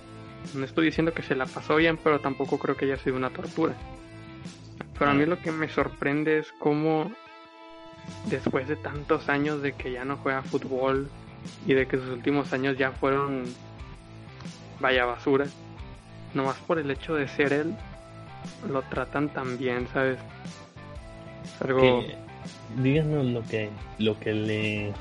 no 0.55 0.65
estoy 0.65 0.87
diciendo 0.87 1.15
que 1.15 1.23
se 1.23 1.35
la 1.35 1.47
pasó 1.47 1.77
bien, 1.77 1.99
pero 2.03 2.21
tampoco 2.21 2.59
creo 2.59 2.77
que 2.77 2.87
haya 2.87 2.99
sido 2.99 3.17
una 3.17 3.31
tortura. 3.31 3.75
Pero 4.99 5.11
a 5.11 5.15
mí 5.15 5.27
lo 5.27 5.41
que 5.41 5.53
me 5.53 5.69
sorprende 5.69 6.39
es 6.39 6.53
cómo 6.59 7.11
después 8.27 8.69
de 8.69 8.77
tantos 8.77 9.29
años 9.29 9.63
de 9.63 9.73
que 9.73 9.93
ya 9.93 10.05
no 10.05 10.17
juega 10.17 10.43
fútbol 10.43 11.09
y 11.67 11.75
de 11.75 11.87
que 11.87 11.97
sus 11.97 12.09
últimos 12.09 12.53
años 12.53 12.77
ya 12.77 12.93
fueron 12.93 13.45
vaya 14.81 15.05
basura, 15.05 15.47
nomás 16.35 16.57
por 16.59 16.79
el 16.79 16.91
hecho 16.91 17.15
de 17.15 17.29
ser 17.29 17.53
él, 17.53 17.75
lo 18.69 18.83
tratan 18.83 19.29
tan 19.29 19.57
bien, 19.59 19.87
¿sabes? 19.93 20.19
Es 21.45 21.63
algo... 21.63 22.05
Díganos 22.77 23.27
lo 23.27 23.43
que, 23.43 23.71
lo 23.99 24.19
que 24.19 24.33
le, 24.33 24.93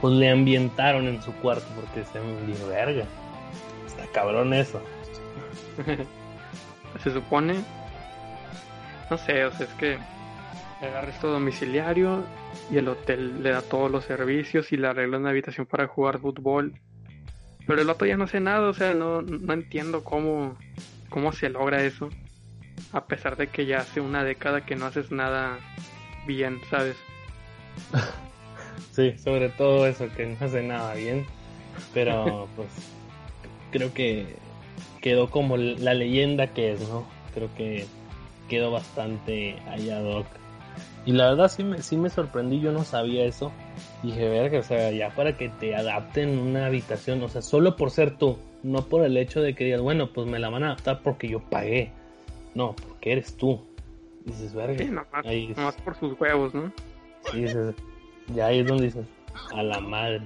pues 0.00 0.14
le 0.14 0.30
ambientaron 0.30 1.06
en 1.06 1.22
su 1.22 1.32
cuarto, 1.34 1.66
porque 1.74 2.04
se 2.04 2.20
me 2.20 2.68
verga, 2.68 3.04
está 3.86 4.06
cabrón 4.12 4.54
eso. 4.54 4.80
se 7.02 7.10
supone, 7.12 7.62
no 9.10 9.18
sé, 9.18 9.44
o 9.44 9.52
sea, 9.52 9.66
es 9.66 9.72
que 9.74 9.98
le 10.80 10.90
da 10.90 11.00
arresto 11.00 11.28
domiciliario 11.28 12.24
y 12.70 12.78
el 12.78 12.88
hotel 12.88 13.42
le 13.42 13.50
da 13.50 13.62
todos 13.62 13.90
los 13.90 14.04
servicios 14.04 14.72
y 14.72 14.76
le 14.76 14.88
arregla 14.88 15.18
una 15.18 15.30
habitación 15.30 15.66
para 15.66 15.86
jugar 15.86 16.18
fútbol. 16.18 16.74
Pero 17.66 17.82
el 17.82 17.90
otro 17.90 18.06
ya 18.06 18.16
no 18.16 18.24
hace 18.24 18.40
nada, 18.40 18.68
o 18.68 18.74
sea, 18.74 18.94
no, 18.94 19.22
no 19.22 19.52
entiendo 19.52 20.02
cómo, 20.02 20.56
cómo 21.08 21.32
se 21.32 21.50
logra 21.50 21.84
eso. 21.84 22.08
A 22.92 23.04
pesar 23.04 23.36
de 23.36 23.48
que 23.48 23.66
ya 23.66 23.80
hace 23.80 24.00
una 24.00 24.24
década 24.24 24.64
que 24.64 24.76
no 24.76 24.86
haces 24.86 25.12
nada 25.12 25.58
bien, 26.26 26.58
¿sabes? 26.70 26.96
Sí, 28.92 29.14
sobre 29.18 29.48
todo 29.50 29.86
eso, 29.86 30.08
que 30.16 30.26
no 30.26 30.36
hace 30.40 30.62
nada 30.62 30.94
bien. 30.94 31.26
Pero 31.94 32.48
pues 32.56 32.68
creo 33.70 33.92
que 33.94 34.36
quedó 35.00 35.30
como 35.30 35.56
la 35.56 35.94
leyenda 35.94 36.48
que 36.48 36.72
es, 36.72 36.80
¿no? 36.88 37.06
Creo 37.34 37.48
que 37.54 37.86
quedó 38.48 38.70
bastante 38.70 39.56
allá, 39.68 40.00
Doc. 40.00 40.26
Y 41.06 41.12
la 41.12 41.30
verdad 41.30 41.48
sí 41.48 41.64
me, 41.64 41.80
sí 41.82 41.96
me 41.96 42.10
sorprendí, 42.10 42.60
yo 42.60 42.72
no 42.72 42.84
sabía 42.84 43.24
eso. 43.24 43.52
Dije, 44.02 44.28
verga, 44.28 44.58
o 44.58 44.62
sea, 44.62 44.90
ya 44.90 45.10
para 45.10 45.36
que 45.36 45.48
te 45.48 45.74
adapten 45.74 46.38
una 46.38 46.66
habitación, 46.66 47.22
o 47.22 47.28
sea, 47.28 47.42
solo 47.42 47.76
por 47.76 47.90
ser 47.90 48.16
tú, 48.16 48.36
no 48.62 48.82
por 48.88 49.04
el 49.04 49.16
hecho 49.16 49.40
de 49.40 49.54
que 49.54 49.64
digas, 49.64 49.80
bueno, 49.80 50.10
pues 50.12 50.26
me 50.26 50.38
la 50.38 50.50
van 50.50 50.62
a 50.64 50.66
adaptar 50.68 51.00
porque 51.02 51.28
yo 51.28 51.40
pagué. 51.40 51.90
No, 52.54 52.74
porque 52.74 53.12
eres 53.12 53.36
tú. 53.36 53.60
Dices, 54.24 54.52
verga. 54.52 54.78
Sí, 54.84 54.90
nomás, 54.90 55.24
ahí- 55.26 55.54
nomás 55.56 55.76
por 55.76 55.96
sus 55.96 56.20
huevos, 56.20 56.52
¿no? 56.54 56.70
y 57.32 57.42
dices, 57.42 57.74
ya 58.34 58.46
ahí 58.46 58.60
es 58.60 58.66
donde 58.66 58.84
dices, 58.86 59.06
a 59.54 59.62
la 59.62 59.80
madre. 59.80 60.22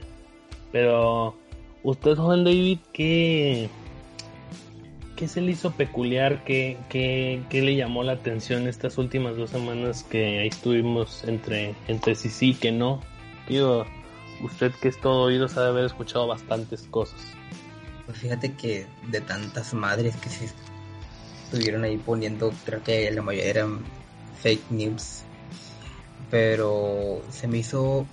Pero, 0.72 1.34
usted, 1.82 2.16
joven 2.16 2.44
David, 2.44 2.78
¿qué, 2.92 3.68
¿qué 5.16 5.28
se 5.28 5.40
le 5.40 5.52
hizo 5.52 5.70
peculiar? 5.72 6.44
¿Qué, 6.44 6.76
qué, 6.88 7.42
qué 7.48 7.62
le 7.62 7.76
llamó 7.76 8.02
la 8.02 8.12
atención 8.12 8.66
estas 8.66 8.98
últimas 8.98 9.36
dos 9.36 9.50
semanas 9.50 10.02
que 10.02 10.40
ahí 10.40 10.48
estuvimos 10.48 11.24
entre, 11.24 11.74
entre 11.88 12.14
sí 12.14 12.28
sí 12.28 12.54
que 12.54 12.72
no? 12.72 13.00
Digo, 13.48 13.84
usted 14.42 14.72
que 14.80 14.88
es 14.88 15.00
todo 15.00 15.22
oído 15.22 15.48
sabe 15.48 15.68
haber 15.68 15.84
escuchado 15.84 16.26
bastantes 16.26 16.82
cosas. 16.90 17.20
Pues 18.06 18.18
fíjate 18.18 18.52
que 18.52 18.86
de 19.10 19.20
tantas 19.20 19.72
madres 19.74 20.16
que 20.16 20.28
se 20.28 20.50
estuvieron 21.44 21.84
ahí 21.84 21.96
poniendo, 21.96 22.52
creo 22.64 22.82
que 22.82 23.10
la 23.10 23.22
mayoría 23.22 23.50
eran 23.50 23.80
fake 24.42 24.70
news. 24.70 25.22
Pero 26.34 27.22
se 27.30 27.46
me 27.46 27.58
hizo 27.58 28.04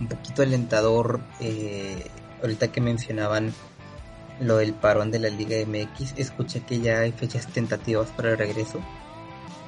un 0.00 0.08
poquito 0.08 0.42
alentador 0.42 1.20
eh, 1.38 2.10
ahorita 2.42 2.72
que 2.72 2.80
mencionaban 2.80 3.54
lo 4.40 4.56
del 4.56 4.72
parón 4.72 5.12
de 5.12 5.20
la 5.20 5.28
Liga 5.28 5.56
MX. 5.64 6.14
Escuché 6.16 6.62
que 6.62 6.80
ya 6.80 6.98
hay 6.98 7.12
fechas 7.12 7.46
tentativas 7.46 8.08
para 8.10 8.32
el 8.32 8.36
regreso. 8.36 8.80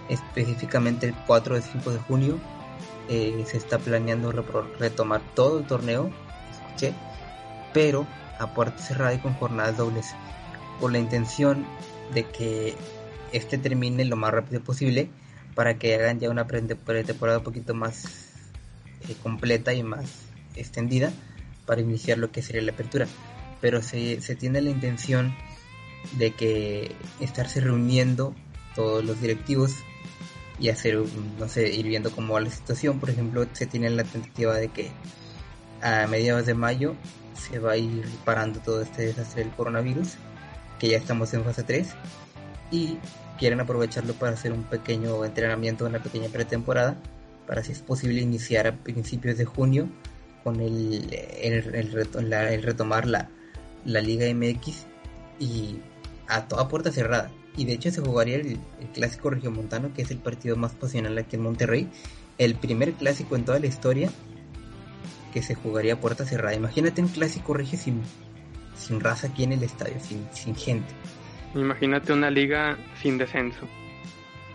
Específicamente 0.08 1.06
el 1.06 1.14
4 1.24 1.54
de 1.54 1.62
5 1.62 1.90
de 1.92 1.98
junio 1.98 2.40
eh, 3.08 3.44
se 3.46 3.58
está 3.58 3.78
planeando 3.78 4.32
retomar 4.80 5.20
todo 5.36 5.60
el 5.60 5.64
torneo. 5.64 6.10
Escuché. 6.50 6.94
Pero 7.72 8.08
a 8.40 8.54
puerta 8.54 8.82
cerrada 8.82 9.14
y 9.14 9.18
con 9.18 9.34
jornadas 9.34 9.76
dobles. 9.76 10.16
Con 10.80 10.94
la 10.94 10.98
intención 10.98 11.64
de 12.12 12.24
que 12.24 12.74
este 13.30 13.56
termine 13.56 14.04
lo 14.04 14.16
más 14.16 14.32
rápido 14.32 14.60
posible 14.64 15.10
para 15.54 15.78
que 15.78 15.94
hagan 15.94 16.18
ya 16.20 16.30
una 16.30 16.46
pretemporada 16.46 17.38
un 17.38 17.44
poquito 17.44 17.74
más 17.74 18.30
eh, 19.08 19.14
completa 19.22 19.74
y 19.74 19.82
más 19.82 20.06
extendida 20.56 21.12
para 21.66 21.80
iniciar 21.80 22.18
lo 22.18 22.30
que 22.30 22.42
sería 22.42 22.62
la 22.62 22.72
apertura. 22.72 23.06
Pero 23.60 23.82
se, 23.82 24.20
se 24.20 24.34
tiene 24.34 24.60
la 24.60 24.70
intención 24.70 25.34
de 26.18 26.32
que 26.32 26.92
estarse 27.20 27.60
reuniendo 27.60 28.34
todos 28.74 29.04
los 29.04 29.20
directivos 29.20 29.76
y 30.58 30.68
hacer, 30.68 31.02
no 31.38 31.48
sé, 31.48 31.70
ir 31.70 31.86
viendo 31.86 32.10
cómo 32.10 32.34
va 32.34 32.40
la 32.40 32.50
situación. 32.50 32.98
Por 33.00 33.10
ejemplo, 33.10 33.46
se 33.52 33.66
tiene 33.66 33.90
la 33.90 34.04
tentativa 34.04 34.54
de 34.54 34.68
que 34.68 34.90
a 35.80 36.06
mediados 36.06 36.46
de 36.46 36.54
mayo 36.54 36.94
se 37.34 37.58
va 37.58 37.72
a 37.72 37.76
ir 37.76 38.08
parando 38.24 38.60
todo 38.60 38.82
este 38.82 39.06
desastre 39.06 39.44
del 39.44 39.52
coronavirus, 39.52 40.14
que 40.78 40.88
ya 40.88 40.96
estamos 40.96 41.34
en 41.34 41.44
fase 41.44 41.62
3, 41.64 41.88
y 42.70 42.98
quieren 43.42 43.58
aprovecharlo 43.58 44.14
para 44.14 44.34
hacer 44.34 44.52
un 44.52 44.62
pequeño 44.62 45.24
entrenamiento, 45.24 45.84
una 45.84 46.00
pequeña 46.00 46.28
pretemporada, 46.28 46.96
para 47.44 47.64
si 47.64 47.72
es 47.72 47.80
posible 47.80 48.20
iniciar 48.20 48.68
a 48.68 48.76
principios 48.76 49.36
de 49.36 49.44
junio 49.44 49.88
con 50.44 50.60
el, 50.60 51.12
el, 51.12 52.62
retomar 52.62 53.08
la, 53.08 53.28
Liga 53.84 54.32
MX 54.32 54.86
y 55.40 55.80
a 56.28 56.46
toda 56.46 56.68
puerta 56.68 56.92
cerrada. 56.92 57.32
Y 57.56 57.64
de 57.64 57.72
hecho 57.72 57.90
se 57.90 58.00
jugaría 58.00 58.36
el, 58.36 58.60
el 58.80 58.88
clásico 58.94 59.30
regiomontano, 59.30 59.92
que 59.92 60.02
es 60.02 60.12
el 60.12 60.18
partido 60.18 60.54
más 60.54 60.74
pasional 60.74 61.18
aquí 61.18 61.34
en 61.34 61.42
Monterrey, 61.42 61.90
el 62.38 62.54
primer 62.54 62.92
clásico 62.92 63.34
en 63.34 63.44
toda 63.44 63.58
la 63.58 63.66
historia 63.66 64.08
que 65.34 65.42
se 65.42 65.56
jugaría 65.56 65.94
a 65.94 66.00
puerta 66.00 66.24
cerrada. 66.24 66.54
Imagínate 66.54 67.02
un 67.02 67.08
clásico 67.08 67.54
regio 67.54 67.76
sin, 67.76 68.02
sin 68.76 69.00
raza 69.00 69.26
aquí 69.26 69.42
en 69.42 69.50
el 69.50 69.64
estadio, 69.64 69.96
sin, 69.98 70.28
sin 70.32 70.54
gente. 70.54 70.94
Imagínate 71.54 72.12
una 72.12 72.30
liga 72.30 72.78
sin 73.00 73.18
descenso. 73.18 73.66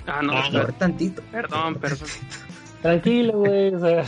Ah, 0.07 0.21
no, 0.21 0.33
ah, 0.33 0.67
tantito. 0.77 1.21
Perdón, 1.31 1.75
perdón. 1.75 2.07
Tranquilo, 2.81 3.39
güey. 3.39 3.73
O 3.73 3.79
sea. 3.79 4.05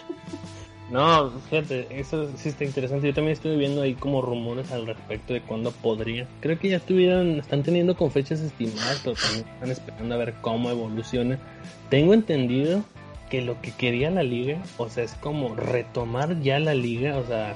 no, 0.90 1.30
fíjate, 1.48 1.86
eso 1.90 2.28
sí 2.36 2.48
está 2.48 2.64
interesante. 2.64 3.06
Yo 3.06 3.14
también 3.14 3.32
estoy 3.32 3.56
viendo 3.56 3.82
ahí 3.82 3.94
como 3.94 4.20
rumores 4.20 4.70
al 4.72 4.86
respecto 4.86 5.32
de 5.32 5.40
cuándo 5.40 5.70
podría. 5.70 6.26
Creo 6.40 6.58
que 6.58 6.70
ya 6.70 6.78
estuvieran, 6.78 7.38
están 7.38 7.62
teniendo 7.62 7.96
con 7.96 8.10
fechas 8.10 8.40
estimadas, 8.40 9.00
pero 9.04 9.16
también 9.16 9.46
están 9.54 9.70
esperando 9.70 10.14
a 10.14 10.18
ver 10.18 10.34
cómo 10.40 10.70
evoluciona. 10.70 11.38
Tengo 11.88 12.14
entendido 12.14 12.84
que 13.30 13.40
lo 13.40 13.60
que 13.62 13.70
quería 13.70 14.10
la 14.10 14.22
liga, 14.22 14.60
o 14.76 14.90
sea, 14.90 15.04
es 15.04 15.14
como 15.14 15.54
retomar 15.54 16.40
ya 16.40 16.58
la 16.58 16.74
liga, 16.74 17.16
o 17.16 17.24
sea, 17.24 17.54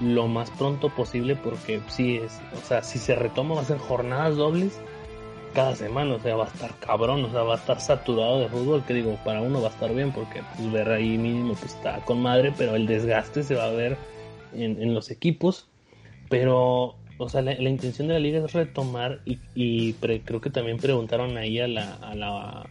lo 0.00 0.26
más 0.28 0.50
pronto 0.50 0.88
posible 0.90 1.36
porque 1.36 1.80
sí 1.88 2.16
es, 2.16 2.40
o 2.60 2.66
sea, 2.66 2.82
si 2.82 2.98
se 2.98 3.14
retoma 3.14 3.54
va 3.54 3.62
a 3.62 3.64
ser 3.64 3.78
jornadas 3.78 4.36
dobles 4.36 4.80
cada 5.54 5.76
semana, 5.76 6.14
o 6.14 6.20
sea, 6.20 6.34
va 6.34 6.44
a 6.44 6.48
estar 6.48 6.78
cabrón, 6.78 7.24
o 7.24 7.30
sea, 7.30 7.42
va 7.42 7.54
a 7.54 7.58
estar 7.58 7.80
saturado 7.80 8.40
de 8.40 8.48
fútbol, 8.48 8.84
que 8.84 8.94
digo, 8.94 9.18
para 9.24 9.42
uno 9.42 9.60
va 9.60 9.68
a 9.68 9.70
estar 9.70 9.94
bien 9.94 10.10
porque 10.12 10.42
pues 10.56 10.72
ver 10.72 10.88
ahí 10.90 11.18
mínimo 11.18 11.54
pues 11.54 11.74
está 11.74 12.00
con 12.04 12.22
madre, 12.22 12.52
pero 12.56 12.74
el 12.74 12.86
desgaste 12.86 13.42
se 13.42 13.54
va 13.54 13.64
a 13.64 13.70
ver 13.72 13.96
en, 14.54 14.94
los 14.94 15.10
equipos, 15.10 15.68
pero 16.28 16.96
o 17.18 17.28
sea, 17.28 17.42
la, 17.42 17.52
intención 17.52 18.08
de 18.08 18.14
la 18.14 18.20
liga 18.20 18.44
es 18.44 18.52
retomar 18.52 19.20
y, 19.24 19.38
y 19.54 19.92
creo 19.92 20.40
que 20.40 20.50
también 20.50 20.78
preguntaron 20.78 21.36
ahí 21.36 21.60
a 21.60 21.68
la, 21.68 21.94
a 21.96 22.14
la 22.14 22.66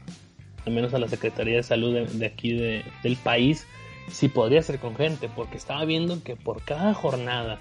al 0.66 0.74
menos 0.74 0.94
a 0.94 1.00
la 1.00 1.08
Secretaría 1.08 1.56
de 1.56 1.64
Salud 1.64 1.94
de, 1.94 2.26
aquí 2.26 2.54
del 2.54 3.18
país, 3.24 3.68
si 4.10 4.28
podría 4.28 4.62
ser 4.62 4.80
con 4.80 4.96
gente, 4.96 5.30
porque 5.34 5.58
estaba 5.58 5.86
viendo 5.86 6.24
que 6.24 6.36
por 6.36 6.64
cada 6.64 6.94
jornada 6.94 7.60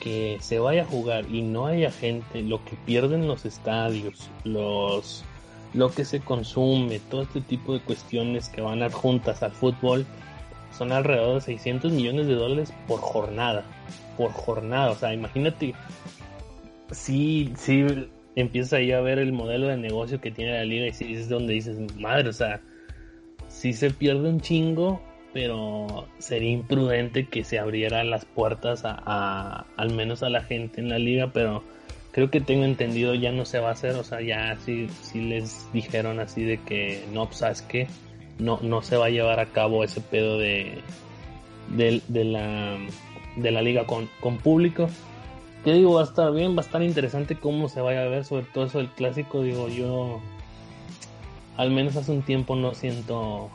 que 0.00 0.38
se 0.40 0.58
vaya 0.58 0.82
a 0.82 0.86
jugar 0.86 1.26
y 1.30 1.42
no 1.42 1.66
haya 1.66 1.90
gente, 1.90 2.42
lo 2.42 2.64
que 2.64 2.76
pierden 2.76 3.28
los 3.28 3.44
estadios, 3.44 4.30
los 4.44 5.24
lo 5.74 5.90
que 5.90 6.04
se 6.04 6.20
consume, 6.20 6.98
todo 6.98 7.22
este 7.22 7.40
tipo 7.40 7.72
de 7.72 7.80
cuestiones 7.80 8.48
que 8.48 8.60
van 8.60 8.82
adjuntas 8.82 9.42
al 9.42 9.52
fútbol, 9.52 10.04
son 10.76 10.92
alrededor 10.92 11.36
de 11.36 11.40
600 11.40 11.92
millones 11.92 12.26
de 12.26 12.34
dólares 12.34 12.72
por 12.86 13.00
jornada, 13.00 13.64
por 14.16 14.32
jornada, 14.32 14.90
o 14.90 14.94
sea, 14.94 15.14
imagínate, 15.14 15.74
sí, 16.90 17.52
sí, 17.56 17.86
empiezas 18.36 18.74
ahí 18.74 18.92
a 18.92 19.00
ver 19.00 19.18
el 19.18 19.32
modelo 19.32 19.68
de 19.68 19.76
negocio 19.76 20.20
que 20.20 20.30
tiene 20.30 20.52
la 20.52 20.64
liga 20.64 20.86
y 20.86 20.92
si 20.92 21.14
es 21.14 21.28
donde 21.28 21.54
dices, 21.54 21.78
madre, 21.96 22.28
o 22.28 22.32
sea, 22.32 22.60
si 23.48 23.72
se 23.72 23.90
pierde 23.90 24.28
un 24.28 24.40
chingo, 24.40 25.00
pero 25.32 26.06
sería 26.18 26.50
imprudente 26.50 27.26
que 27.26 27.44
se 27.44 27.58
abriera 27.58 28.04
las 28.04 28.24
puertas 28.24 28.82
a, 28.84 29.66
al 29.76 29.90
menos 29.94 30.22
a 30.22 30.28
la 30.28 30.42
gente 30.42 30.80
en 30.80 30.88
la 30.88 30.98
liga, 30.98 31.30
pero 31.32 31.62
creo 32.12 32.30
que 32.30 32.40
tengo 32.40 32.64
entendido 32.64 33.14
ya 33.14 33.32
no 33.32 33.44
se 33.44 33.58
va 33.58 33.70
a 33.70 33.72
hacer, 33.72 33.94
o 33.96 34.04
sea, 34.04 34.20
ya 34.20 34.56
si 34.64 34.88
si 34.88 35.22
les 35.22 35.72
dijeron 35.72 36.20
así 36.20 36.42
de 36.44 36.58
que 36.58 37.04
no, 37.12 37.26
pues, 37.26 37.38
sabes 37.38 37.62
que 37.62 37.88
no, 38.38 38.58
no 38.62 38.82
se 38.82 38.96
va 38.96 39.06
a 39.06 39.10
llevar 39.10 39.40
a 39.40 39.46
cabo 39.46 39.84
ese 39.84 40.00
pedo 40.00 40.38
de, 40.38 40.78
de, 41.68 42.02
de 42.08 42.24
la, 42.24 42.78
de 43.36 43.50
la 43.50 43.62
liga 43.62 43.86
con, 43.86 44.08
con 44.20 44.38
público 44.38 44.88
que 45.64 45.72
digo, 45.72 45.94
va 45.94 46.00
a 46.00 46.04
estar 46.04 46.32
bien, 46.32 46.56
va 46.56 46.62
a 46.62 46.64
estar 46.64 46.82
interesante 46.82 47.36
cómo 47.36 47.68
se 47.68 47.80
vaya 47.80 48.02
a 48.02 48.08
ver, 48.08 48.24
sobre 48.24 48.46
todo 48.46 48.64
eso 48.64 48.78
del 48.78 48.88
clásico, 48.88 49.42
digo, 49.42 49.68
yo 49.68 50.20
al 51.56 51.70
menos 51.70 51.96
hace 51.96 52.10
un 52.10 52.22
tiempo 52.22 52.56
no 52.56 52.74
siento 52.74 53.50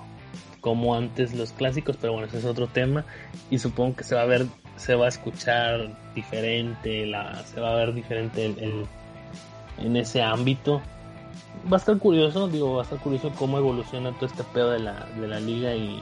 como 0.68 0.96
antes 0.96 1.34
los 1.34 1.54
clásicos, 1.54 1.96
pero 1.96 2.12
bueno, 2.12 2.28
ese 2.28 2.40
es 2.40 2.46
otro 2.46 2.68
tema 2.68 3.06
y 3.50 3.58
supongo 3.58 3.96
que 3.96 4.04
se 4.04 4.16
va 4.16 4.24
a 4.24 4.26
ver, 4.26 4.48
se 4.76 4.96
va 4.96 5.06
a 5.06 5.08
escuchar 5.08 5.98
diferente, 6.14 7.06
la, 7.06 7.42
se 7.46 7.62
va 7.62 7.72
a 7.72 7.76
ver 7.76 7.94
diferente 7.94 8.46
el, 8.46 8.86
en 9.78 9.96
ese 9.96 10.22
ámbito. 10.22 10.82
Va 11.72 11.78
a 11.78 11.80
estar 11.80 11.98
curioso, 11.98 12.50
digo, 12.50 12.74
va 12.74 12.82
a 12.82 12.84
estar 12.84 13.00
curioso 13.00 13.32
cómo 13.40 13.58
evoluciona 13.58 14.12
todo 14.12 14.26
este 14.26 14.44
pedo 14.44 14.72
de 14.72 14.80
la, 14.80 15.08
de 15.18 15.28
la 15.30 15.40
liga 15.40 15.74
y 15.74 16.02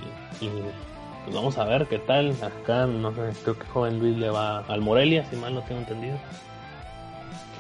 pues 1.25 1.35
vamos 1.35 1.59
a 1.59 1.65
ver 1.65 1.85
qué 1.85 1.99
tal. 1.99 2.35
Acá, 2.41 2.87
no 2.87 3.13
sé, 3.13 3.21
creo 3.43 3.59
que 3.59 3.65
joven 3.67 3.99
Luis 3.99 4.17
le 4.17 4.31
va 4.31 4.61
al 4.61 4.81
Morelia, 4.81 5.25
si 5.29 5.35
mal 5.35 5.53
no 5.53 5.61
tengo 5.61 5.81
entendido. 5.81 6.17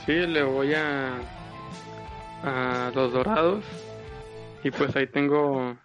Sí, 0.07 0.13
le 0.13 0.41
voy 0.41 0.73
a, 0.73 1.19
a 2.43 2.91
los 2.95 3.13
Dorados. 3.13 3.63
Y 4.63 4.71
pues 4.71 4.95
ahí 4.95 5.05
tengo 5.05 5.77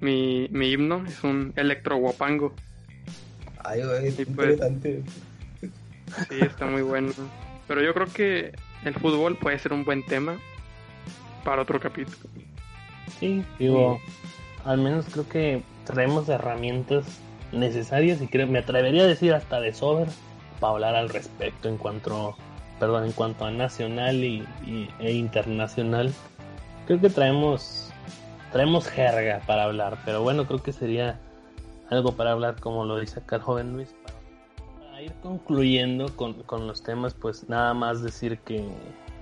mi, 0.00 0.48
mi 0.50 0.72
himno, 0.72 1.04
es 1.06 1.22
un 1.24 1.52
electro 1.56 1.96
guapango. 1.96 2.54
Ay, 3.64 3.82
güey, 3.82 4.08
es 4.08 4.14
pues, 4.14 4.28
interesante. 4.28 5.02
Sí, 5.60 6.40
está 6.40 6.66
muy 6.66 6.82
bueno. 6.82 7.12
Pero 7.66 7.82
yo 7.82 7.92
creo 7.94 8.06
que 8.06 8.52
el 8.84 8.94
fútbol 8.94 9.36
puede 9.36 9.58
ser 9.58 9.72
un 9.72 9.84
buen 9.84 10.04
tema 10.04 10.38
para 11.44 11.62
otro 11.62 11.80
capítulo. 11.80 12.16
Sí, 13.18 13.44
digo, 13.58 14.00
al 14.64 14.78
menos 14.78 15.06
creo 15.10 15.28
que 15.28 15.62
traemos 15.84 16.28
herramientas 16.28 17.06
necesarias 17.52 18.20
y 18.20 18.26
creo, 18.26 18.46
me 18.46 18.58
atrevería 18.58 19.02
a 19.02 19.06
decir 19.06 19.32
hasta 19.32 19.60
de 19.60 19.72
sobra 19.72 20.06
para 20.60 20.74
hablar 20.74 20.94
al 20.96 21.08
respecto 21.08 21.68
en 21.68 21.76
cuanto, 21.76 22.36
perdón, 22.78 23.04
en 23.04 23.12
cuanto 23.12 23.44
a 23.44 23.50
nacional 23.50 24.16
y, 24.16 24.44
e 24.98 25.12
internacional. 25.12 26.12
Creo 26.86 27.00
que 27.00 27.10
traemos 27.10 27.92
traemos 28.56 28.88
jerga 28.88 29.42
para 29.46 29.64
hablar, 29.64 29.98
pero 30.06 30.22
bueno, 30.22 30.46
creo 30.46 30.62
que 30.62 30.72
sería 30.72 31.20
algo 31.90 32.12
para 32.12 32.32
hablar 32.32 32.58
como 32.58 32.86
lo 32.86 32.98
dice 32.98 33.20
acá 33.20 33.36
el 33.36 33.42
joven 33.42 33.74
Luis. 33.74 33.94
Para 34.80 35.02
ir 35.02 35.12
concluyendo 35.22 36.08
con, 36.16 36.32
con 36.44 36.66
los 36.66 36.82
temas, 36.82 37.12
pues 37.12 37.50
nada 37.50 37.74
más 37.74 38.02
decir 38.02 38.38
que 38.38 38.66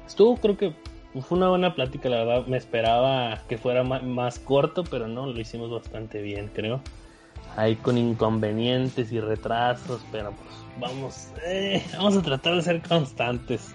estuvo 0.06 0.36
creo 0.36 0.56
que 0.56 0.72
fue 1.20 1.36
una 1.38 1.48
buena 1.48 1.74
plática, 1.74 2.08
la 2.08 2.18
verdad. 2.18 2.46
Me 2.46 2.56
esperaba 2.56 3.40
que 3.48 3.58
fuera 3.58 3.82
más, 3.82 4.38
corto, 4.38 4.84
pero 4.84 5.08
no, 5.08 5.26
lo 5.26 5.40
hicimos 5.40 5.68
bastante 5.68 6.22
bien, 6.22 6.48
creo. 6.54 6.80
Ahí 7.56 7.74
con 7.74 7.98
inconvenientes 7.98 9.10
y 9.10 9.18
retrasos, 9.18 10.04
pero 10.12 10.30
pues 10.30 10.54
vamos, 10.80 11.28
eh, 11.44 11.84
vamos 11.96 12.16
a 12.16 12.22
tratar 12.22 12.54
de 12.54 12.62
ser 12.62 12.82
constantes. 12.82 13.74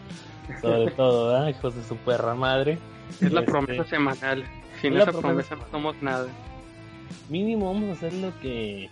sobre 0.61 0.89
todo, 0.95 1.27
¿verdad? 1.33 1.49
Hijos 1.49 1.75
de 1.75 1.83
su 1.83 1.97
perra 1.97 2.33
madre. 2.33 2.77
Es 3.19 3.31
la 3.33 3.41
Este, 3.41 3.51
promesa 3.51 3.83
semanal. 3.85 4.45
Sin 4.81 4.95
esa 4.95 5.11
promesa 5.11 5.27
promesa 5.27 5.55
no 5.55 5.65
somos 5.71 6.01
nada. 6.01 6.27
Mínimo 7.29 7.73
vamos 7.73 7.89
a 7.89 7.93
hacer 7.93 8.13
lo 8.13 8.37
que 8.39 8.89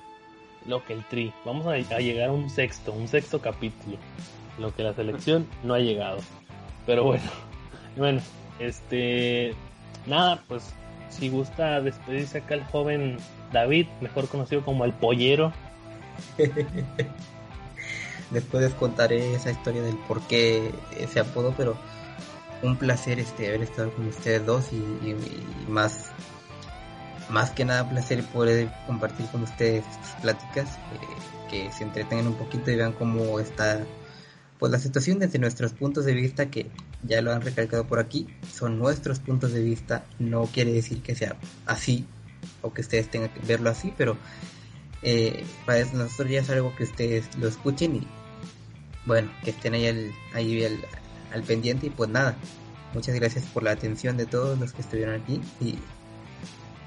lo 0.66 0.84
que 0.84 0.94
el 0.94 1.04
tri. 1.06 1.34
Vamos 1.46 1.66
a, 1.66 1.72
a 1.72 2.00
llegar 2.00 2.30
a 2.30 2.32
un 2.32 2.50
sexto, 2.50 2.92
un 2.94 3.08
sexto 3.08 3.40
capítulo. 3.40 3.98
Lo 4.60 4.76
que 4.76 4.84
la 4.84 4.94
selección 4.94 5.48
no 5.64 5.74
ha 5.74 5.80
llegado. 5.80 6.20
Pero 6.86 7.04
bueno, 7.04 7.24
bueno, 7.98 8.22
este 8.60 9.54
nada, 10.06 10.44
pues 10.48 10.74
si 11.10 11.30
gusta 11.30 11.82
despedirse 11.82 12.40
acá 12.40 12.56
el 12.56 12.64
joven 12.66 13.18
David, 13.52 13.88
mejor 14.02 14.28
conocido 14.28 14.64
como 14.64 14.86
el 14.86 14.94
pollero. 14.94 15.54
Después 18.32 18.64
les 18.64 18.74
contaré 18.74 19.36
esa 19.36 19.52
historia 19.52 19.82
del 19.82 19.96
por 20.00 20.22
qué 20.28 20.72
ese 21.00 21.22
apodo, 21.22 21.54
pero 21.56 21.78
un 22.64 22.78
placer 22.78 23.20
este 23.20 23.47
haber 23.47 23.64
estado 23.64 23.91
con 23.93 24.08
ustedes 24.08 24.45
dos 24.45 24.72
y, 24.72 25.16
más 25.70 26.12
más 27.30 27.51
que 27.51 27.66
nada 27.66 27.89
placer 27.89 28.24
poder 28.24 28.72
compartir 28.86 29.26
con 29.28 29.43
ustedes 29.43 29.84
estas 29.86 30.22
pláticas 30.22 30.78
eh, 30.78 31.49
que 31.49 31.72
se 31.72 31.84
entretengan 31.84 32.28
un 32.28 32.36
poquito 32.36 32.72
y 32.72 32.76
vean 32.76 32.93
cómo 32.93 33.39
está 33.39 33.86
pues 34.60 34.72
la 34.72 34.80
situación 34.80 35.20
desde 35.20 35.38
nuestros 35.38 35.74
puntos 35.74 36.05
de 36.05 36.14
vista 36.14 36.49
que 36.49 36.68
ya 37.03 37.22
lo 37.22 37.32
han 37.34 37.41
recalcado 37.41 37.86
por 37.86 37.99
aquí 37.99 38.28
son 38.49 38.80
nuestros 38.80 39.20
puntos 39.20 39.51
de 39.51 39.62
vista 39.62 40.05
no 40.20 40.45
quiere 40.45 40.72
decir 40.72 41.01
que 41.01 41.16
sea 41.16 41.36
así 41.66 42.05
o 42.62 42.74
que 42.74 42.82
ustedes 42.82 43.10
tengan 43.10 43.30
que 43.30 43.41
verlo 43.41 43.70
así 43.70 43.93
pero 43.97 44.18
eh, 45.03 45.43
para 45.66 45.84
nosotros 45.86 46.30
ya 46.30 46.39
es 46.39 46.49
algo 46.49 46.74
que 46.76 46.86
ustedes 46.86 47.36
lo 47.38 47.47
escuchen 47.47 47.97
y 47.97 48.08
bueno, 49.08 49.32
que 49.41 49.51
estén 49.51 49.74
ahí, 49.74 49.88
al, 49.88 50.12
ahí 50.34 50.66
al, 50.66 50.78
al 51.34 51.43
pendiente 51.43 51.88
y 51.88 51.89
pues 51.89 52.09
nada, 52.09 52.36
muchas 52.93 53.15
gracias 53.15 53.45
por 53.45 53.63
la 53.63 53.71
atención 53.71 54.17
de 54.17 54.25
todos 54.25 54.57
los 54.59 54.73
que 54.73 54.82
estuvieron 54.82 55.21
aquí 55.21 55.41
y 55.61 55.75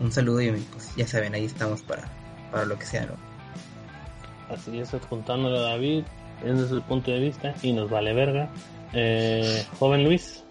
un 0.01 0.11
saludo 0.13 0.41
y 0.41 0.51
pues 0.53 0.95
ya 0.97 1.07
saben, 1.07 1.35
ahí 1.35 1.45
estamos 1.45 1.83
para, 1.83 2.09
para 2.51 2.65
lo 2.65 2.79
que 2.79 2.87
sea, 2.87 3.07
¿no? 3.07 3.15
Así 4.55 4.79
es, 4.79 4.93
adjuntándolo 4.95 5.59
a 5.59 5.71
David, 5.71 6.05
es 6.45 6.59
desde 6.59 6.77
el 6.77 6.83
punto 6.83 7.11
de 7.11 7.21
vista 7.21 7.55
y 7.63 7.73
nos 7.73 7.91
vale 7.91 8.13
verga. 8.15 8.49
Eh, 8.93 9.65
joven 9.79 10.05
Luis, 10.05 10.43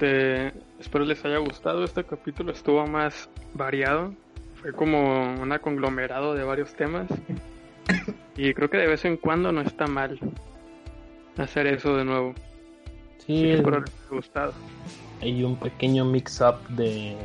Este, 0.00 0.52
espero 0.78 1.04
les 1.04 1.22
haya 1.24 1.38
gustado. 1.38 1.84
Este 1.84 2.04
capítulo 2.04 2.52
estuvo 2.52 2.86
más 2.86 3.28
variado. 3.54 4.14
Fue 4.54 4.72
como 4.72 5.34
un 5.34 5.58
conglomerado 5.58 6.34
de 6.34 6.44
varios 6.44 6.74
temas. 6.74 7.08
Y 8.36 8.54
creo 8.54 8.70
que 8.70 8.78
de 8.78 8.86
vez 8.86 9.04
en 9.04 9.16
cuando 9.16 9.52
no 9.52 9.60
está 9.60 9.86
mal 9.86 10.18
hacer 11.36 11.66
eso 11.66 11.96
de 11.96 12.04
nuevo. 12.04 12.34
Sí, 13.36 13.42
que 13.42 13.54
espero 13.54 13.80
les 13.80 13.88
haya 13.90 14.16
gustado. 14.16 14.52
hay 15.20 15.42
un 15.44 15.56
pequeño 15.56 16.04
mix-up 16.04 16.66
de, 16.68 17.16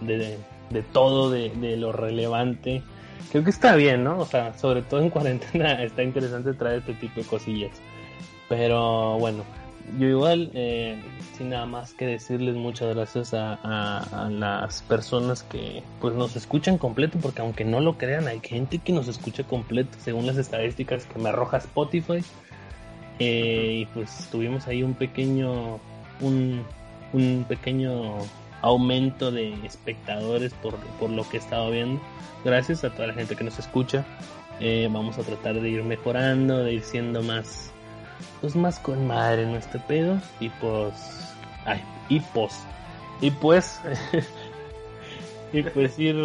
de, 0.00 0.38
de 0.70 0.82
todo, 0.82 1.30
de, 1.30 1.50
de 1.50 1.76
lo 1.76 1.92
relevante. 1.92 2.82
Creo 3.30 3.44
que 3.44 3.50
está 3.50 3.74
bien, 3.76 4.04
¿no? 4.04 4.18
O 4.18 4.26
sea, 4.26 4.54
sobre 4.58 4.82
todo 4.82 5.00
en 5.00 5.10
cuarentena 5.10 5.82
está 5.82 6.02
interesante 6.02 6.52
traer 6.54 6.78
este 6.80 6.94
tipo 6.94 7.20
de 7.20 7.26
cosillas. 7.26 7.72
Pero 8.48 9.18
bueno, 9.18 9.42
yo 9.98 10.06
igual, 10.08 10.50
eh, 10.54 10.96
sin 11.36 11.50
nada 11.50 11.66
más 11.66 11.94
que 11.94 12.06
decirles 12.06 12.54
muchas 12.54 12.94
gracias 12.94 13.34
a, 13.34 13.54
a- 13.62 14.26
a 14.26 14.30
las 14.30 14.82
personas 14.82 15.42
que 15.42 15.82
pues 16.00 16.14
nos 16.14 16.36
escuchan 16.36 16.78
completo, 16.78 17.18
porque 17.20 17.42
aunque 17.42 17.64
no 17.64 17.80
lo 17.80 17.96
crean, 17.98 18.28
hay 18.28 18.40
gente 18.40 18.78
que 18.78 18.92
nos 18.92 19.08
escucha 19.08 19.44
completo, 19.44 19.96
según 19.98 20.26
las 20.26 20.36
estadísticas 20.36 21.06
que 21.06 21.18
me 21.18 21.30
arroja 21.30 21.56
Spotify. 21.58 22.22
Eh, 23.18 23.80
y 23.80 23.86
pues 23.86 24.28
tuvimos 24.30 24.66
ahí 24.66 24.82
un 24.82 24.94
pequeño, 24.94 25.78
un, 26.20 26.64
un 27.12 27.44
pequeño 27.48 28.18
aumento 28.62 29.30
de 29.30 29.54
espectadores 29.64 30.52
por, 30.54 30.76
por 30.98 31.10
lo 31.10 31.28
que 31.28 31.36
he 31.36 31.40
estado 31.40 31.70
viendo. 31.70 32.00
Gracias 32.44 32.84
a 32.84 32.90
toda 32.90 33.08
la 33.08 33.14
gente 33.14 33.36
que 33.36 33.44
nos 33.44 33.58
escucha. 33.58 34.04
Eh, 34.60 34.88
vamos 34.90 35.18
a 35.18 35.22
tratar 35.22 35.60
de 35.60 35.68
ir 35.68 35.82
mejorando, 35.82 36.58
de 36.58 36.74
ir 36.74 36.82
siendo 36.82 37.22
más, 37.22 37.72
pues 38.40 38.54
más 38.54 38.78
con 38.78 39.06
madre 39.06 39.50
este 39.56 39.78
pedo. 39.78 40.20
Y 40.40 40.48
pues, 40.48 41.34
ay, 41.64 41.80
y 42.08 42.20
pues, 42.20 42.64
y 43.20 43.30
pues, 43.30 43.80
y 45.52 45.62
pues 45.62 45.98
ir 45.98 46.16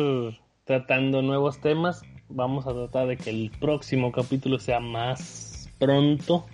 tratando 0.66 1.22
nuevos 1.22 1.60
temas. 1.60 2.02
Vamos 2.30 2.68
a 2.68 2.74
tratar 2.74 3.08
de 3.08 3.18
que 3.18 3.32
el 3.32 3.52
próximo 3.60 4.12
capítulo 4.12 4.60
sea 4.60 4.80
más 4.80 5.70
pronto. 5.80 6.46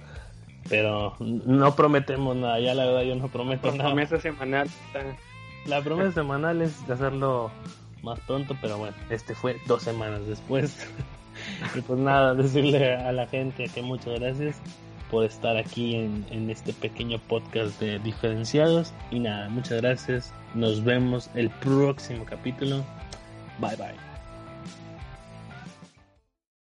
Pero 0.70 1.16
no 1.20 1.76
prometemos 1.76 2.36
nada, 2.36 2.59
ya 2.59 2.74
la 2.74 2.86
verdad 2.86 3.03
yo 3.03 3.16
no 3.16 3.28
prometo 3.28 3.70
La 3.72 3.78
nada. 3.78 3.89
promesa 3.89 4.20
semanal 4.20 4.68
está 4.68 5.03
La 5.68 5.82
promesa 5.82 6.11
semanal 6.11 6.61
es 6.61 6.86
de 6.88 6.93
hacerlo 6.93 7.51
más 8.01 8.20
pronto, 8.22 8.55
pero 8.61 8.78
bueno, 8.78 8.95
este 9.09 9.36
fue 9.36 9.57
dos 9.68 9.84
semanas 9.84 10.26
después. 10.28 10.88
y 11.76 11.82
pues 11.82 11.99
nada, 11.99 12.34
decirle 12.34 12.95
a 12.95 13.11
la 13.11 13.28
gente 13.28 13.68
que 13.70 13.82
muchas 13.82 14.20
gracias 14.20 14.59
por 15.11 15.24
estar 15.24 15.55
aquí 15.57 15.95
en, 15.95 16.26
en 16.32 16.49
este 16.49 16.74
pequeño 16.74 17.20
podcast 17.20 17.80
de 17.80 17.99
diferenciados. 17.99 18.93
Y 19.11 19.20
nada, 19.20 19.49
muchas 19.49 19.82
gracias. 19.82 20.34
Nos 20.55 20.84
vemos 20.84 21.30
el 21.36 21.49
próximo 21.51 22.26
capítulo. 22.26 22.84
Bye 23.59 23.76
bye. 23.76 24.05